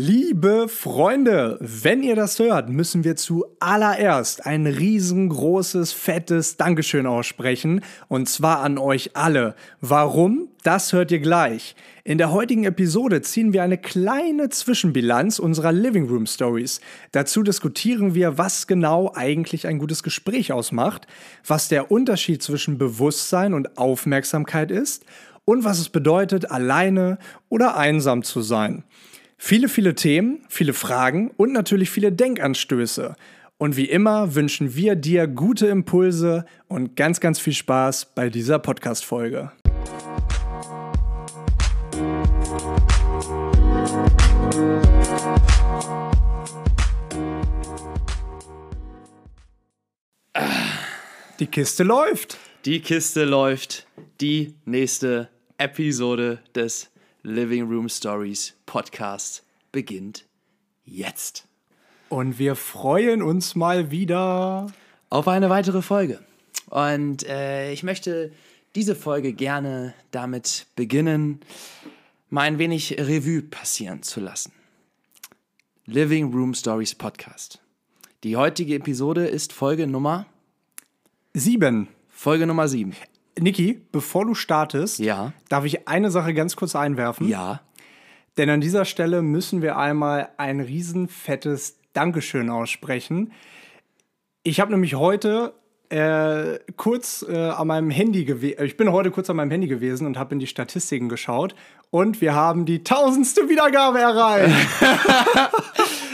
Liebe 0.00 0.68
Freunde, 0.68 1.58
wenn 1.60 2.04
ihr 2.04 2.14
das 2.14 2.38
hört, 2.38 2.68
müssen 2.68 3.02
wir 3.02 3.16
zuallererst 3.16 4.46
ein 4.46 4.64
riesengroßes, 4.64 5.90
fettes 5.90 6.56
Dankeschön 6.56 7.04
aussprechen. 7.04 7.80
Und 8.06 8.28
zwar 8.28 8.60
an 8.60 8.78
euch 8.78 9.16
alle. 9.16 9.56
Warum? 9.80 10.50
Das 10.62 10.92
hört 10.92 11.10
ihr 11.10 11.18
gleich. 11.18 11.74
In 12.04 12.16
der 12.16 12.30
heutigen 12.30 12.62
Episode 12.62 13.22
ziehen 13.22 13.52
wir 13.52 13.64
eine 13.64 13.76
kleine 13.76 14.50
Zwischenbilanz 14.50 15.40
unserer 15.40 15.72
Living 15.72 16.08
Room 16.08 16.26
Stories. 16.26 16.80
Dazu 17.10 17.42
diskutieren 17.42 18.14
wir, 18.14 18.38
was 18.38 18.68
genau 18.68 19.10
eigentlich 19.16 19.66
ein 19.66 19.80
gutes 19.80 20.04
Gespräch 20.04 20.52
ausmacht, 20.52 21.08
was 21.44 21.66
der 21.66 21.90
Unterschied 21.90 22.40
zwischen 22.40 22.78
Bewusstsein 22.78 23.52
und 23.52 23.76
Aufmerksamkeit 23.76 24.70
ist 24.70 25.04
und 25.44 25.64
was 25.64 25.80
es 25.80 25.88
bedeutet, 25.88 26.52
alleine 26.52 27.18
oder 27.48 27.76
einsam 27.76 28.22
zu 28.22 28.42
sein. 28.42 28.84
Viele, 29.40 29.68
viele 29.68 29.94
Themen, 29.94 30.44
viele 30.48 30.72
Fragen 30.72 31.30
und 31.36 31.52
natürlich 31.52 31.90
viele 31.90 32.10
Denkanstöße. 32.10 33.14
Und 33.56 33.76
wie 33.76 33.84
immer 33.84 34.34
wünschen 34.34 34.74
wir 34.74 34.96
dir 34.96 35.28
gute 35.28 35.68
Impulse 35.68 36.44
und 36.66 36.96
ganz, 36.96 37.20
ganz 37.20 37.38
viel 37.38 37.52
Spaß 37.52 38.14
bei 38.16 38.30
dieser 38.30 38.58
Podcast-Folge. 38.58 39.52
Die 51.38 51.46
Kiste 51.46 51.84
läuft. 51.84 52.38
Die 52.64 52.80
Kiste 52.80 53.24
läuft. 53.24 53.86
Die 54.20 54.54
nächste 54.64 55.28
Episode 55.58 56.40
des 56.56 56.90
Living 57.22 57.68
Room 57.68 57.88
Stories 57.88 58.54
Podcast 58.66 59.42
beginnt 59.72 60.24
jetzt. 60.84 61.46
Und 62.08 62.38
wir 62.38 62.54
freuen 62.54 63.22
uns 63.22 63.54
mal 63.54 63.90
wieder 63.90 64.66
auf 65.10 65.28
eine 65.28 65.50
weitere 65.50 65.82
Folge. 65.82 66.20
Und 66.70 67.26
äh, 67.26 67.72
ich 67.72 67.82
möchte 67.82 68.32
diese 68.74 68.94
Folge 68.94 69.32
gerne 69.32 69.94
damit 70.10 70.66
beginnen, 70.76 71.40
mal 72.30 72.42
ein 72.42 72.58
wenig 72.58 72.96
Revue 72.98 73.42
passieren 73.42 74.02
zu 74.02 74.20
lassen. 74.20 74.52
Living 75.86 76.32
Room 76.32 76.54
Stories 76.54 76.94
Podcast. 76.94 77.60
Die 78.24 78.36
heutige 78.36 78.74
Episode 78.74 79.26
ist 79.26 79.52
Folge 79.52 79.86
Nummer 79.86 80.26
sieben. 81.34 81.88
Folge 82.08 82.46
Nummer 82.46 82.68
sieben. 82.68 82.94
Niki, 83.40 83.80
bevor 83.92 84.24
du 84.24 84.34
startest, 84.34 84.98
ja. 84.98 85.32
darf 85.48 85.64
ich 85.64 85.88
eine 85.88 86.10
Sache 86.10 86.34
ganz 86.34 86.56
kurz 86.56 86.76
einwerfen? 86.76 87.28
Ja. 87.28 87.60
Denn 88.36 88.50
an 88.50 88.60
dieser 88.60 88.84
Stelle 88.84 89.22
müssen 89.22 89.62
wir 89.62 89.76
einmal 89.76 90.28
ein 90.36 90.60
riesenfettes 90.60 91.78
Dankeschön 91.92 92.50
aussprechen. 92.50 93.32
Ich 94.44 94.60
habe 94.60 94.70
nämlich 94.70 94.94
heute 94.94 95.54
äh, 95.90 96.58
kurz 96.76 97.24
äh, 97.28 97.36
an 97.36 97.66
meinem 97.68 97.90
Handy 97.90 98.24
gewesen, 98.24 98.62
ich 98.62 98.76
bin 98.76 98.92
heute 98.92 99.10
kurz 99.10 99.30
an 99.30 99.36
meinem 99.36 99.50
Handy 99.50 99.68
gewesen 99.68 100.06
und 100.06 100.18
habe 100.18 100.34
in 100.34 100.38
die 100.38 100.46
Statistiken 100.46 101.08
geschaut 101.08 101.54
und 101.90 102.20
wir 102.20 102.34
haben 102.34 102.66
die 102.66 102.84
tausendste 102.84 103.48
Wiedergabe 103.48 103.98
erreicht. 103.98 104.54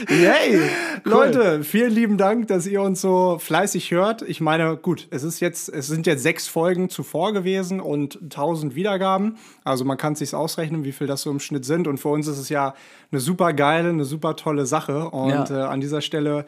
Yay! 0.09 0.61
Cool. 1.05 1.11
Leute, 1.11 1.63
vielen 1.63 1.91
lieben 1.91 2.17
Dank, 2.17 2.47
dass 2.47 2.65
ihr 2.65 2.81
uns 2.81 3.01
so 3.01 3.37
fleißig 3.39 3.91
hört. 3.91 4.21
Ich 4.21 4.41
meine, 4.41 4.77
gut, 4.77 5.07
es 5.11 5.23
ist 5.23 5.39
jetzt, 5.39 5.69
es 5.69 5.87
sind 5.87 6.07
jetzt 6.07 6.23
sechs 6.23 6.47
Folgen 6.47 6.89
zuvor 6.89 7.33
gewesen 7.33 7.79
und 7.79 8.19
tausend 8.29 8.75
Wiedergaben. 8.75 9.37
Also 9.63 9.85
man 9.85 9.97
kann 9.97 10.13
es 10.13 10.19
sich 10.19 10.33
ausrechnen, 10.33 10.83
wie 10.83 10.91
viel 10.91 11.07
das 11.07 11.21
so 11.21 11.31
im 11.31 11.39
Schnitt 11.39 11.65
sind. 11.65 11.87
Und 11.87 11.99
für 11.99 12.09
uns 12.09 12.27
ist 12.27 12.37
es 12.37 12.49
ja 12.49 12.73
eine 13.11 13.21
super 13.21 13.53
geile, 13.53 13.89
eine 13.89 14.05
super 14.05 14.35
tolle 14.35 14.65
Sache. 14.65 15.09
Und 15.09 15.49
ja. 15.49 15.65
äh, 15.65 15.67
an 15.67 15.81
dieser 15.81 16.01
Stelle, 16.01 16.45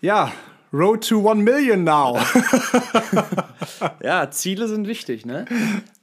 ja, 0.00 0.32
Road 0.74 1.06
to 1.08 1.20
One 1.20 1.44
Million 1.44 1.84
now. 1.84 2.18
ja, 4.02 4.28
Ziele 4.30 4.66
sind 4.66 4.88
wichtig, 4.88 5.24
ne? 5.24 5.44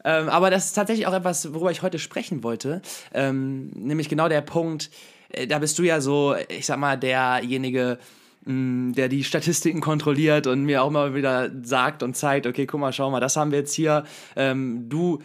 ähm, 0.06 0.30
aber 0.30 0.50
das 0.50 0.68
ist 0.68 0.74
tatsächlich 0.74 1.08
auch 1.08 1.14
etwas, 1.14 1.54
worüber 1.54 1.72
ich 1.72 1.82
heute 1.82 2.00
sprechen 2.00 2.42
wollte. 2.42 2.82
Ähm, 3.14 3.72
nämlich 3.76 4.08
genau 4.08 4.30
der 4.30 4.40
Punkt, 4.40 4.90
äh, 5.30 5.46
da 5.46 5.60
bist 5.60 5.78
du 5.78 5.84
ja 5.84 6.00
so, 6.00 6.36
ich 6.48 6.66
sag 6.66 6.78
mal, 6.78 6.98
derjenige, 6.98 8.00
mh, 8.46 8.54
mm, 8.54 8.94
der 8.94 9.10
die 9.10 9.26
Statistiken 9.26 9.82
kontrolliert 9.82 10.48
und 10.48 10.64
mir 10.64 10.84
auch 10.84 10.90
mal 10.90 11.14
wieder 11.16 11.52
sagt 11.64 12.02
und 12.02 12.16
zeigt, 12.16 12.48
okay, 12.48 12.66
guck 12.66 12.80
mal, 12.80 12.94
schau 12.94 13.12
mal, 13.12 13.20
das 13.20 13.36
haben 13.36 13.52
wir 13.52 13.60
jetzt 13.60 13.74
hier. 13.74 14.06
Ähm, 14.38 14.88
du 14.88 15.22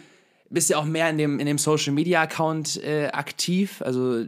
bist 0.49 0.69
ja 0.69 0.77
auch 0.77 0.85
mehr 0.85 1.09
in 1.09 1.17
dem, 1.17 1.39
in 1.39 1.45
dem 1.45 1.57
Social 1.57 1.93
Media 1.93 2.21
Account 2.21 2.83
äh, 2.83 3.07
aktiv, 3.13 3.81
also 3.81 4.25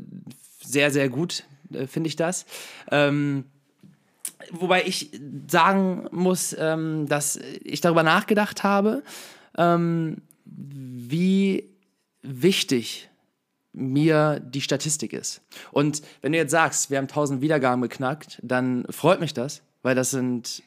sehr, 0.62 0.92
sehr 0.92 1.10
gut, 1.10 1.44
äh, 1.74 1.88
finde 1.88 2.08
ich 2.08 2.16
das. 2.16 2.46
Ähm, 2.90 3.44
wobei 4.52 4.84
ich 4.86 5.12
sagen 5.48 6.08
muss, 6.12 6.56
ähm, 6.58 7.08
dass 7.08 7.38
ich 7.64 7.82
darüber 7.82 8.04
nachgedacht 8.04 8.64
habe, 8.64 9.04
ähm, 9.58 10.18
wie 10.46 11.70
wichtig 12.22 13.10
mir 13.74 14.40
die 14.40 14.62
Statistik 14.62 15.14
ist. 15.14 15.42
Und 15.72 16.02
wenn 16.22 16.32
du 16.32 16.38
jetzt 16.38 16.52
sagst, 16.52 16.90
wir 16.90 16.98
haben 16.98 17.08
1000 17.08 17.42
Wiedergaben 17.42 17.82
geknackt, 17.82 18.40
dann 18.42 18.86
freut 18.90 19.20
mich 19.20 19.34
das, 19.34 19.62
weil 19.84 19.96
das 19.96 20.12
sind, 20.12 20.64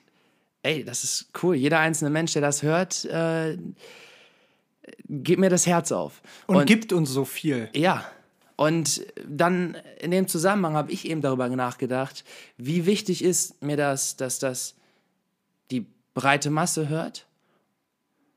ey, 0.63 0.85
das 0.85 1.05
ist 1.05 1.31
cool. 1.43 1.57
Jeder 1.57 1.81
einzelne 1.81 2.11
Mensch, 2.11 2.33
der 2.33 2.43
das 2.43 2.63
hört, 2.63 3.05
äh, 3.07 3.59
gibt 5.09 5.41
mir 5.41 5.51
das 5.51 5.67
Herz 5.67 5.93
auf. 5.93 6.23
Und, 6.47 6.57
Und 6.57 6.67
gibt 6.67 6.93
uns 6.93 7.11
so 7.11 7.25
viel. 7.25 7.69
Ja, 7.75 8.05
und 8.63 9.05
dann 9.29 9.77
in 10.01 10.13
dem 10.13 10.29
Zusammenhang 10.29 10.75
habe 10.75 10.93
ich 10.93 11.09
eben 11.09 11.21
darüber 11.21 11.49
nachgedacht, 11.49 12.23
wie 12.57 12.87
wichtig 12.87 13.25
ist 13.25 13.61
mir 13.61 13.77
das, 13.77 14.15
dass 14.15 14.39
das 14.39 14.77
die 15.73 15.85
breite 16.15 16.49
Masse 16.49 16.89
hört? 16.89 17.27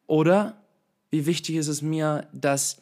Oder 0.07 0.59
wie 1.11 1.27
wichtig 1.27 1.57
ist 1.57 1.67
es 1.67 1.83
mir, 1.83 2.27
dass 2.33 2.81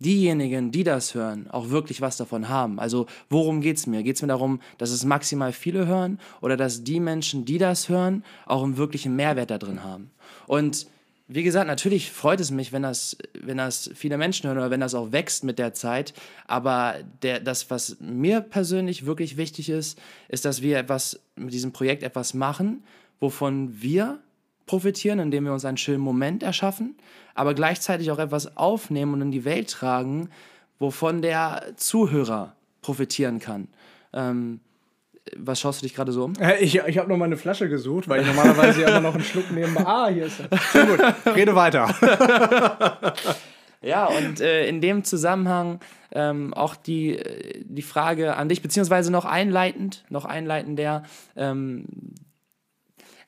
diejenigen, 0.00 0.70
die 0.70 0.84
das 0.84 1.14
hören, 1.14 1.48
auch 1.48 1.70
wirklich 1.70 2.02
was 2.02 2.18
davon 2.18 2.50
haben. 2.50 2.78
Also 2.78 3.06
worum 3.30 3.62
geht 3.62 3.78
es 3.78 3.86
mir? 3.86 4.02
Geht 4.02 4.16
es 4.16 4.22
mir 4.22 4.28
darum, 4.28 4.60
dass 4.76 4.90
es 4.90 5.06
maximal 5.06 5.54
viele 5.54 5.86
hören 5.86 6.20
oder 6.42 6.58
dass 6.58 6.84
die 6.84 7.00
Menschen, 7.00 7.46
die 7.46 7.56
das 7.56 7.88
hören, 7.88 8.22
auch 8.44 8.62
einen 8.62 8.76
wirklichen 8.76 9.16
Mehrwert 9.16 9.50
da 9.50 9.56
drin 9.56 9.82
haben? 9.82 10.10
Und 10.46 10.88
wie 11.34 11.42
gesagt, 11.42 11.66
natürlich 11.66 12.10
freut 12.10 12.40
es 12.40 12.50
mich, 12.50 12.72
wenn 12.72 12.82
das, 12.82 13.16
wenn 13.34 13.56
das 13.56 13.90
viele 13.94 14.18
Menschen 14.18 14.46
hören 14.46 14.58
oder 14.58 14.70
wenn 14.70 14.80
das 14.80 14.94
auch 14.94 15.12
wächst 15.12 15.44
mit 15.44 15.58
der 15.58 15.72
Zeit. 15.72 16.14
Aber 16.46 16.96
der, 17.22 17.40
das, 17.40 17.70
was 17.70 17.96
mir 18.00 18.40
persönlich 18.40 19.06
wirklich 19.06 19.36
wichtig 19.36 19.68
ist, 19.68 19.98
ist, 20.28 20.44
dass 20.44 20.62
wir 20.62 20.78
etwas 20.78 21.20
mit 21.36 21.52
diesem 21.52 21.72
Projekt 21.72 22.02
etwas 22.02 22.34
machen, 22.34 22.82
wovon 23.20 23.80
wir 23.80 24.20
profitieren, 24.66 25.18
indem 25.18 25.44
wir 25.44 25.52
uns 25.52 25.64
einen 25.64 25.76
schönen 25.76 26.00
Moment 26.00 26.42
erschaffen, 26.42 26.96
aber 27.34 27.54
gleichzeitig 27.54 28.10
auch 28.10 28.18
etwas 28.18 28.56
aufnehmen 28.56 29.14
und 29.14 29.22
in 29.22 29.30
die 29.30 29.44
Welt 29.44 29.70
tragen, 29.70 30.28
wovon 30.78 31.22
der 31.22 31.74
Zuhörer 31.76 32.56
profitieren 32.80 33.38
kann. 33.38 33.68
Ähm, 34.12 34.60
was 35.36 35.60
schaust 35.60 35.80
du 35.80 35.86
dich 35.86 35.94
gerade 35.94 36.12
so 36.12 36.24
um? 36.24 36.34
Ich, 36.60 36.76
ich 36.76 36.98
habe 36.98 37.08
noch 37.08 37.16
mal 37.16 37.26
eine 37.26 37.36
Flasche 37.36 37.68
gesucht, 37.68 38.08
weil 38.08 38.22
ich 38.22 38.26
normalerweise 38.26 38.82
immer 38.82 39.00
noch 39.00 39.14
einen 39.14 39.24
Schluck 39.24 39.50
nehme. 39.50 39.86
Ah, 39.86 40.08
hier 40.08 40.26
ist 40.26 40.40
er. 40.40 40.58
Sehr 40.72 40.86
gut, 40.86 41.00
rede 41.34 41.54
weiter. 41.54 41.94
ja, 43.82 44.06
und 44.06 44.40
äh, 44.40 44.66
in 44.66 44.80
dem 44.80 45.04
Zusammenhang 45.04 45.80
ähm, 46.12 46.52
auch 46.54 46.76
die, 46.76 47.20
die 47.64 47.82
Frage 47.82 48.36
an 48.36 48.48
dich, 48.48 48.62
beziehungsweise 48.62 49.12
noch 49.12 49.24
einleitend, 49.24 50.04
noch 50.10 50.24
einleitender. 50.24 51.04
Ähm, 51.36 51.84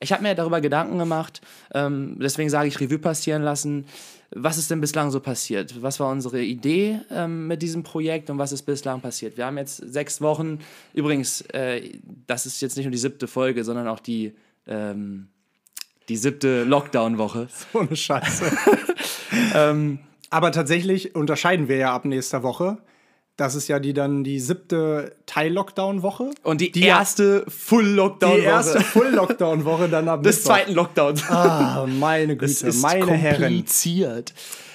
ich 0.04 0.12
habe 0.12 0.22
mir 0.22 0.34
darüber 0.34 0.60
Gedanken 0.60 0.98
gemacht, 0.98 1.41
ähm, 1.75 2.16
deswegen 2.20 2.50
sage 2.50 2.69
ich 2.69 2.81
Revue 2.81 2.98
passieren 2.98 3.42
lassen 3.42 3.87
was 4.34 4.59
ist 4.59 4.70
denn 4.70 4.81
bislang 4.81 5.10
so 5.10 5.20
passiert? 5.20 5.81
Was 5.82 6.00
war 6.00 6.10
unsere 6.10 6.42
Idee 6.42 7.00
ähm, 7.10 7.47
mit 7.47 7.62
diesem 7.62 7.84
Projekt 7.84 8.31
und 8.31 8.38
was 8.38 8.53
ist 8.53 8.62
bislang 8.62 9.00
passiert? 9.00 9.37
Wir 9.37 9.47
haben 9.47 9.56
jetzt 9.56 9.76
sechs 9.76 10.20
Wochen, 10.20 10.59
übrigens, 10.92 11.42
äh, 11.53 11.92
das 12.27 12.45
ist 12.45 12.60
jetzt 12.60 12.77
nicht 12.77 12.86
nur 12.86 12.92
die 12.92 12.98
siebte 12.98 13.28
Folge, 13.28 13.62
sondern 13.65 13.86
auch 13.86 14.01
die, 14.01 14.34
ähm, 14.66 15.28
die 16.09 16.16
siebte 16.16 16.65
Lockdown-Woche. 16.65 17.48
So 17.72 17.78
eine 17.80 17.97
Scheiße. 17.97 18.45
ähm, 19.54 20.00
Aber 20.30 20.50
tatsächlich 20.50 21.15
unterscheiden 21.15 21.68
wir 21.68 21.77
ja 21.77 21.95
ab 21.95 22.04
nächster 22.04 22.42
Woche. 22.42 22.78
Das 23.36 23.57
ist 23.57 23.66
ja 23.66 23.81
die 23.81 23.92
dann 23.92 24.22
die 24.22 24.39
siebte 24.39 25.16
Teil-Lockdown-Woche. 25.27 26.31
Und 26.45 26.60
die, 26.60 26.71
die 26.71 26.83
erste 26.84 27.45
Full-Lockdown-Woche. 27.48 28.41
Die 28.41 28.47
erste 28.47 28.81
Full-Lockdown-Woche 28.81 29.89
dann 29.89 30.09
ab 30.09 30.22
Des 30.25 30.45
zweiten 30.45 30.72
Lockdowns. 30.72 31.28
Ah, 31.28 31.84
meine 31.89 32.36
Güte, 32.36 32.53
das 32.53 32.63
ist 32.63 32.83
meine 32.83 33.07
kompliziert. 33.07 34.34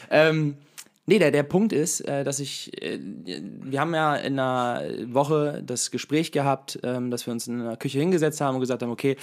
Herren. 0.09 0.37
Ähm, 0.37 0.57
nee, 1.05 1.19
der, 1.19 1.31
der 1.31 1.43
Punkt 1.43 1.71
ist, 1.71 2.01
äh, 2.01 2.25
dass 2.25 2.41
ich, 2.41 2.83
äh, 2.83 2.99
wir 3.01 3.79
haben 3.79 3.95
ja 3.95 4.15
in 4.17 4.37
einer 4.37 4.83
Woche 5.05 5.63
das 5.65 5.89
Gespräch 5.89 6.33
gehabt, 6.33 6.79
ähm, 6.83 7.11
dass 7.11 7.25
wir 7.27 7.31
uns 7.31 7.47
in 7.47 7.63
der 7.63 7.77
Küche 7.77 7.99
hingesetzt 7.99 8.41
haben 8.41 8.55
und 8.55 8.61
gesagt 8.61 8.81
haben, 8.81 8.91
okay, 8.91 9.15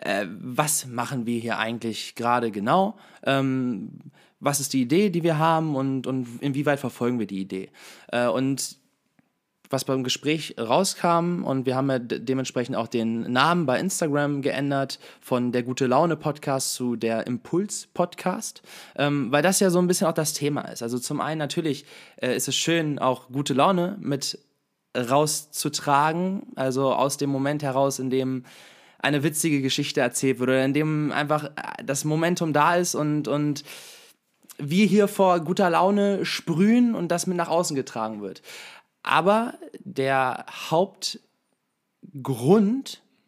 äh, 0.00 0.26
was 0.38 0.86
machen 0.86 1.24
wir 1.24 1.40
hier 1.40 1.58
eigentlich 1.58 2.14
gerade 2.14 2.50
genau? 2.50 2.98
Ähm, 3.24 3.88
was 4.38 4.60
ist 4.60 4.74
die 4.74 4.82
Idee, 4.82 5.08
die 5.08 5.22
wir 5.22 5.38
haben 5.38 5.76
und, 5.76 6.06
und 6.06 6.26
inwieweit 6.42 6.80
verfolgen 6.80 7.20
wir 7.20 7.28
die 7.28 7.40
Idee? 7.40 7.70
Und 8.10 8.81
was 9.72 9.84
beim 9.84 10.04
Gespräch 10.04 10.54
rauskam 10.58 11.44
und 11.44 11.66
wir 11.66 11.74
haben 11.74 11.90
ja 11.90 11.98
dementsprechend 11.98 12.76
auch 12.76 12.86
den 12.86 13.32
Namen 13.32 13.66
bei 13.66 13.80
Instagram 13.80 14.42
geändert 14.42 14.98
von 15.20 15.50
der 15.52 15.62
Gute 15.62 15.86
Laune 15.86 16.16
Podcast 16.16 16.74
zu 16.74 16.96
der 16.96 17.26
Impuls 17.26 17.88
Podcast, 17.94 18.62
ähm, 18.96 19.32
weil 19.32 19.42
das 19.42 19.60
ja 19.60 19.70
so 19.70 19.78
ein 19.78 19.86
bisschen 19.86 20.06
auch 20.06 20.12
das 20.12 20.34
Thema 20.34 20.62
ist. 20.62 20.82
Also 20.82 20.98
zum 20.98 21.20
einen 21.20 21.38
natürlich 21.38 21.86
äh, 22.16 22.36
ist 22.36 22.48
es 22.48 22.56
schön, 22.56 22.98
auch 22.98 23.28
gute 23.28 23.54
Laune 23.54 23.96
mit 24.00 24.38
rauszutragen, 24.96 26.42
also 26.54 26.92
aus 26.92 27.16
dem 27.16 27.30
Moment 27.30 27.62
heraus, 27.62 27.98
in 27.98 28.10
dem 28.10 28.44
eine 28.98 29.22
witzige 29.22 29.62
Geschichte 29.62 30.00
erzählt 30.00 30.38
wird 30.38 30.50
oder 30.50 30.64
in 30.64 30.74
dem 30.74 31.12
einfach 31.12 31.50
das 31.84 32.04
Momentum 32.04 32.52
da 32.52 32.76
ist 32.76 32.94
und, 32.94 33.26
und 33.26 33.64
wir 34.58 34.86
hier 34.86 35.08
vor 35.08 35.40
guter 35.40 35.70
Laune 35.70 36.24
sprühen 36.24 36.94
und 36.94 37.08
das 37.08 37.26
mit 37.26 37.36
nach 37.36 37.48
außen 37.48 37.74
getragen 37.74 38.22
wird. 38.22 38.42
Aber 39.02 39.54
der 39.84 40.46
Hauptgrund 40.70 41.22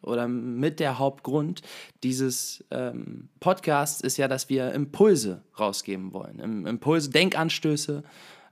oder 0.03 0.29
mit 0.29 0.81
der 0.81 0.99
Hauptgrund 0.99 1.62
dieses 2.03 2.65
ähm, 2.71 3.29
Podcasts 3.41 4.00
ist 4.00 4.17
ja, 4.17 4.29
dass 4.29 4.49
wir 4.49 4.73
Impulse 4.73 5.43
rausgeben 5.59 6.12
wollen. 6.12 6.67
Impulse, 6.67 7.11
Denkanstöße, 7.11 8.05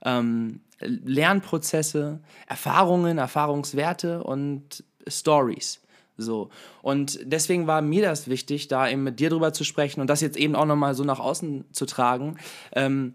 ähm, 0.03 0.61
Lernprozesse, 0.79 2.19
Erfahrungen, 2.47 3.17
Erfahrungswerte 3.17 4.23
und 4.23 4.83
Stories. 5.07 5.79
So. 6.17 6.49
Und 6.81 7.19
deswegen 7.23 7.67
war 7.67 7.81
mir 7.81 8.03
das 8.03 8.27
wichtig, 8.27 8.67
da 8.67 8.89
eben 8.89 9.03
mit 9.03 9.19
dir 9.19 9.29
drüber 9.29 9.53
zu 9.53 9.63
sprechen 9.63 10.01
und 10.01 10.07
das 10.07 10.21
jetzt 10.21 10.37
eben 10.37 10.55
auch 10.55 10.65
nochmal 10.65 10.95
so 10.95 11.03
nach 11.03 11.19
außen 11.19 11.65
zu 11.71 11.85
tragen. 11.85 12.37
Ähm, 12.73 13.13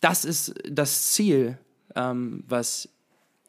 das 0.00 0.24
ist 0.24 0.54
das 0.70 1.10
Ziel, 1.10 1.58
ähm, 1.94 2.44
was 2.46 2.88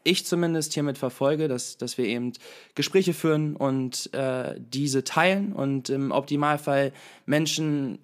ich 0.04 0.26
zumindest 0.26 0.74
hiermit 0.74 0.98
verfolge, 0.98 1.48
dass, 1.48 1.78
dass 1.78 1.98
wir 1.98 2.06
eben 2.06 2.34
Gespräche 2.76 3.14
führen 3.14 3.56
und 3.56 4.14
äh, 4.14 4.56
diese 4.60 5.04
teilen 5.04 5.54
und 5.54 5.90
im 5.90 6.12
Optimalfall 6.12 6.92
Menschen 7.26 8.00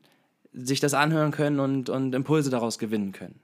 sich 0.53 0.79
das 0.79 0.93
anhören 0.93 1.31
können 1.31 1.59
und, 1.59 1.89
und 1.89 2.15
Impulse 2.15 2.49
daraus 2.49 2.79
gewinnen 2.79 3.11
können. 3.11 3.39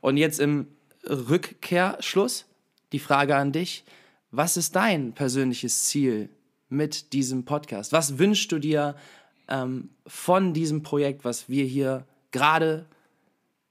Und 0.00 0.16
jetzt 0.16 0.40
im 0.40 0.68
Rückkehrschluss 1.04 2.46
die 2.92 2.98
Frage 2.98 3.36
an 3.36 3.52
dich, 3.52 3.84
was 4.30 4.56
ist 4.56 4.76
dein 4.76 5.12
persönliches 5.12 5.86
Ziel 5.86 6.28
mit 6.68 7.12
diesem 7.12 7.44
Podcast? 7.44 7.92
Was 7.92 8.18
wünschst 8.18 8.52
du 8.52 8.58
dir 8.58 8.94
ähm, 9.48 9.90
von 10.06 10.54
diesem 10.54 10.82
Projekt, 10.82 11.24
was 11.24 11.48
wir 11.48 11.64
hier 11.64 12.06
gerade 12.30 12.86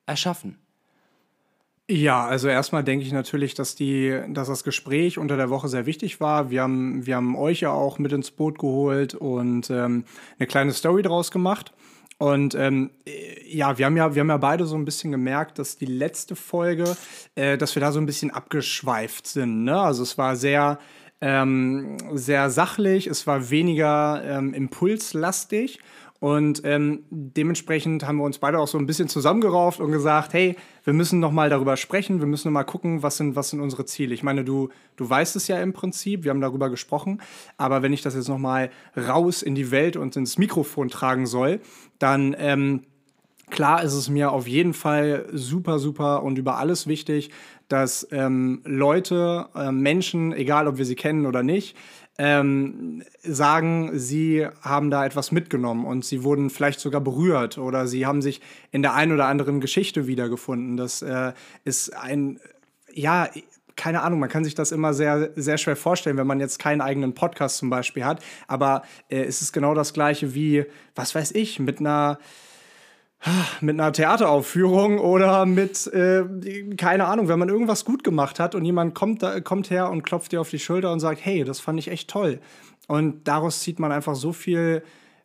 erschaffen? 0.05 0.57
Ja, 1.91 2.27
also 2.27 2.47
erstmal 2.47 2.83
denke 2.83 3.03
ich 3.03 3.11
natürlich, 3.11 3.55
dass, 3.55 3.73
die, 3.73 4.21
dass 4.27 4.47
das 4.47 4.63
Gespräch 4.63 5.17
unter 5.17 5.37
der 5.37 5.49
Woche 5.49 5.67
sehr 5.67 5.87
wichtig 5.87 6.21
war. 6.21 6.51
Wir 6.51 6.61
haben, 6.61 7.07
wir 7.07 7.15
haben 7.15 7.35
euch 7.35 7.61
ja 7.61 7.71
auch 7.71 7.97
mit 7.97 8.11
ins 8.11 8.29
Boot 8.29 8.59
geholt 8.59 9.15
und 9.15 9.71
ähm, 9.71 10.03
eine 10.37 10.45
kleine 10.45 10.71
Story 10.71 11.01
draus 11.01 11.31
gemacht. 11.31 11.73
Und 12.19 12.53
ähm, 12.53 12.91
ja, 13.47 13.79
wir 13.79 13.87
haben 13.87 13.97
ja, 13.97 14.13
wir 14.13 14.19
haben 14.19 14.29
ja 14.29 14.37
beide 14.37 14.67
so 14.67 14.75
ein 14.75 14.85
bisschen 14.85 15.09
gemerkt, 15.09 15.57
dass 15.57 15.77
die 15.77 15.87
letzte 15.87 16.35
Folge, 16.35 16.95
äh, 17.33 17.57
dass 17.57 17.73
wir 17.75 17.79
da 17.79 17.91
so 17.91 17.99
ein 17.99 18.05
bisschen 18.05 18.29
abgeschweift 18.29 19.25
sind. 19.25 19.63
Ne? 19.63 19.81
Also 19.81 20.03
es 20.03 20.15
war 20.15 20.35
sehr, 20.35 20.77
ähm, 21.21 21.97
sehr 22.13 22.51
sachlich, 22.51 23.07
es 23.07 23.25
war 23.25 23.49
weniger 23.49 24.21
ähm, 24.23 24.53
impulslastig. 24.53 25.79
Und 26.19 26.61
ähm, 26.65 27.05
dementsprechend 27.09 28.05
haben 28.05 28.17
wir 28.17 28.25
uns 28.25 28.39
beide 28.39 28.59
auch 28.59 28.67
so 28.67 28.77
ein 28.77 28.85
bisschen 28.85 29.07
zusammengerauft 29.07 29.79
und 29.79 29.91
gesagt, 29.91 30.33
hey, 30.33 30.57
wir 30.83 30.93
müssen 30.93 31.21
noch 31.21 31.31
mal 31.31 31.49
darüber 31.49 31.77
sprechen, 31.77 32.19
wir 32.19 32.27
müssen 32.27 32.49
noch 32.49 32.53
mal 32.53 32.65
gucken, 32.65 33.03
was 33.03 33.17
sind, 33.17 33.37
was 33.37 33.49
sind 33.49 33.61
unsere 33.61 33.85
Ziele. 33.85 34.13
Ich 34.13 34.23
meine, 34.23 34.43
du, 34.43 34.69
du 34.97 35.09
weißt 35.09 35.37
es 35.37 35.47
ja 35.47 35.61
im 35.61 35.71
Prinzip, 35.71 36.25
wir 36.25 36.31
haben 36.31 36.41
darüber 36.41 36.69
gesprochen, 36.69 37.21
aber 37.55 37.81
wenn 37.83 37.93
ich 37.93 38.01
das 38.01 38.15
jetzt 38.15 38.27
noch 38.27 38.37
mal 38.37 38.69
raus 38.97 39.41
in 39.41 39.55
die 39.55 39.71
Welt 39.71 39.95
und 39.95 40.17
ins 40.17 40.37
Mikrofon 40.37 40.89
tragen 40.89 41.25
soll, 41.25 41.61
dann 41.99 42.35
ähm, 42.37 42.81
klar 43.49 43.81
ist 43.83 43.93
es 43.93 44.09
mir 44.09 44.33
auf 44.33 44.45
jeden 44.45 44.73
Fall 44.73 45.25
super, 45.31 45.79
super 45.79 46.23
und 46.23 46.37
über 46.37 46.57
alles 46.57 46.85
wichtig, 46.85 47.29
dass 47.69 48.07
ähm, 48.11 48.61
Leute, 48.65 49.47
äh, 49.55 49.71
Menschen, 49.71 50.33
egal 50.33 50.67
ob 50.67 50.77
wir 50.77 50.85
sie 50.85 50.95
kennen 50.95 51.25
oder 51.25 51.43
nicht, 51.43 51.77
ähm, 52.19 53.01
sagen, 53.23 53.97
sie 53.97 54.45
haben 54.61 54.91
da 54.91 55.05
etwas 55.05 55.31
mitgenommen 55.31 55.85
und 55.85 56.03
sie 56.03 56.23
wurden 56.23 56.49
vielleicht 56.49 56.81
sogar 56.81 56.99
berührt 56.99 57.57
oder 57.57 57.87
sie 57.87 58.05
haben 58.05 58.21
sich 58.21 58.41
in 58.71 58.81
der 58.81 58.93
einen 58.93 59.13
oder 59.13 59.27
anderen 59.27 59.61
Geschichte 59.61 60.05
wiedergefunden. 60.05 60.75
Das 60.75 61.01
äh, 61.01 61.31
ist 61.63 61.95
ein, 61.95 62.41
ja, 62.93 63.29
keine 63.77 64.01
Ahnung, 64.01 64.19
man 64.19 64.27
kann 64.27 64.43
sich 64.43 64.53
das 64.53 64.73
immer 64.73 64.93
sehr, 64.93 65.31
sehr 65.37 65.57
schwer 65.57 65.77
vorstellen, 65.77 66.17
wenn 66.17 66.27
man 66.27 66.41
jetzt 66.41 66.59
keinen 66.59 66.81
eigenen 66.81 67.13
Podcast 67.13 67.57
zum 67.57 67.69
Beispiel 67.69 68.03
hat. 68.03 68.21
Aber 68.47 68.83
äh, 69.07 69.23
es 69.23 69.41
ist 69.41 69.53
genau 69.53 69.73
das 69.73 69.93
Gleiche 69.93 70.35
wie, 70.35 70.65
was 70.95 71.15
weiß 71.15 71.31
ich, 71.31 71.57
mit 71.59 71.79
einer 71.79 72.19
mit 73.61 73.79
einer 73.79 73.91
Theateraufführung 73.91 74.99
oder 74.99 75.45
mit, 75.45 75.87
äh, 75.87 76.23
keine 76.77 77.05
Ahnung, 77.05 77.27
wenn 77.27 77.39
man 77.39 77.49
irgendwas 77.49 77.85
gut 77.85 78.03
gemacht 78.03 78.39
hat 78.39 78.55
und 78.55 78.63
jemand 78.63 78.95
kommt, 78.95 79.23
da, 79.23 79.39
kommt 79.41 79.69
her 79.69 79.89
und 79.89 80.03
klopft 80.03 80.31
dir 80.31 80.41
auf 80.41 80.49
die 80.49 80.59
Schulter 80.59 80.91
und 80.91 80.99
sagt, 80.99 81.23
hey, 81.23 81.43
das 81.43 81.59
fand 81.59 81.79
ich 81.79 81.89
echt 81.89 82.09
toll. 82.09 82.39
Und 82.87 83.27
daraus 83.27 83.59
zieht 83.61 83.79
man 83.79 83.91
einfach 83.91 84.15
so 84.15 84.31
viel 84.33 84.83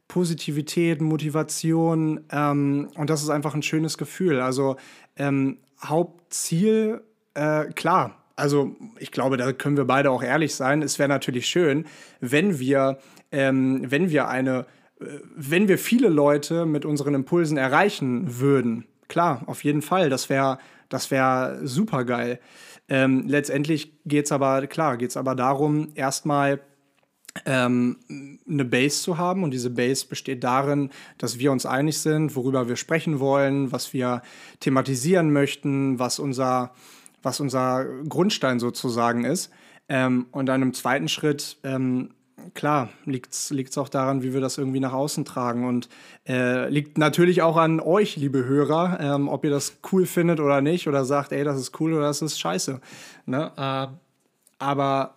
Positivität, 0.09 1.01
Motivation 1.01 2.21
ähm, 2.31 2.89
und 2.97 3.11
das 3.11 3.23
ist 3.23 3.31
einfach 3.31 3.55
ein 3.55 3.63
schönes 3.63 3.97
Gefühl. 3.97 4.41
Also 4.41 4.77
ähm, 5.17 5.59
Hauptziel, 5.83 7.01
äh, 7.35 7.67
klar, 7.73 8.17
also 8.37 8.75
ich 8.99 9.13
glaube, 9.13 9.37
da 9.37 9.53
können 9.53 9.77
wir 9.77 9.85
beide 9.85 10.11
auch 10.11 10.23
ehrlich 10.23 10.55
sein. 10.55 10.83
Es 10.83 10.99
wäre 10.99 11.09
natürlich 11.09 11.47
schön, 11.47 11.87
wenn 12.21 12.59
wir, 12.59 12.99
ähm, 13.31 13.85
wenn 13.89 14.11
wir 14.11 14.29
eine 14.29 14.67
wenn 14.99 15.69
wir 15.69 15.79
viele 15.79 16.09
Leute 16.09 16.67
mit 16.67 16.85
unseren 16.85 17.15
Impulsen 17.15 17.57
erreichen 17.57 18.41
würden, 18.41 18.87
klar, 19.09 19.43
auf 19.47 19.65
jeden 19.65 19.83
Fall, 19.83 20.09
das 20.09 20.29
wäre 20.29 20.59
das 20.89 21.11
wär 21.11 21.61
super 21.65 22.05
geil. 22.05 22.41
Ähm, 22.89 23.25
letztendlich 23.27 23.93
geht 24.05 24.27
es 24.27 24.33
aber, 24.33 24.67
klar, 24.67 24.97
geht 24.97 25.17
aber 25.17 25.35
darum, 25.35 25.89
erstmal 25.95 26.61
ähm, 27.47 27.99
eine 28.49 28.65
Base 28.65 29.03
zu 29.03 29.19
haben. 29.19 29.43
Und 29.43 29.51
diese 29.51 29.71
Base 29.71 30.07
besteht 30.07 30.45
darin, 30.45 30.91
dass 31.19 31.39
wir 31.39 31.51
uns 31.51 31.67
einig 31.67 31.99
sind, 31.99 32.37
worüber 32.37 32.69
wir 32.69 32.77
sprechen 32.77 33.21
wollen, 33.21 33.73
was 33.73 33.93
wir 33.93 34.23
thematisieren 34.61 35.33
möchten, 35.33 35.99
was 35.99 36.19
unser, 36.19 36.73
was 37.23 37.41
unser 37.41 37.87
Grundstein 38.09 38.61
sozusagen 38.61 39.25
ist. 39.25 39.51
Ähm, 39.89 40.27
und 40.31 40.47
dann 40.47 40.63
im 40.63 40.75
zweiten 40.75 41.09
Schritt 41.09 41.59
ähm, 41.65 42.11
klar, 42.55 42.89
liegt 43.05 43.33
es 43.33 43.79
auch 43.79 43.89
daran, 43.89 44.23
wie 44.23 44.35
wir 44.35 44.41
das 44.41 44.59
irgendwie 44.59 44.81
nach 44.81 44.93
außen 44.93 45.25
tragen. 45.25 45.67
Und 45.67 45.89
äh, 46.27 46.69
liegt 46.69 46.99
natürlich 46.99 47.43
auch 47.43 47.57
an 47.57 47.81
euch, 47.81 48.17
liebe 48.17 48.45
Hörer, 48.45 48.99
ähm, 49.01 49.29
ob 49.29 49.45
ihr 49.45 49.51
das 49.51 49.77
cool 49.93 50.07
findet 50.07 50.41
oder 50.41 50.61
nicht, 50.61 50.89
oder 50.89 51.05
sagt, 51.05 51.33
ey, 51.33 51.45
das 51.45 51.59
ist 51.59 51.81
cool 51.81 51.93
oder 51.93 52.07
das 52.07 52.23
ist 52.23 52.39
scheiße. 52.39 52.81
Ne? 53.27 53.53
Äh, 53.57 53.87
aber 54.59 55.15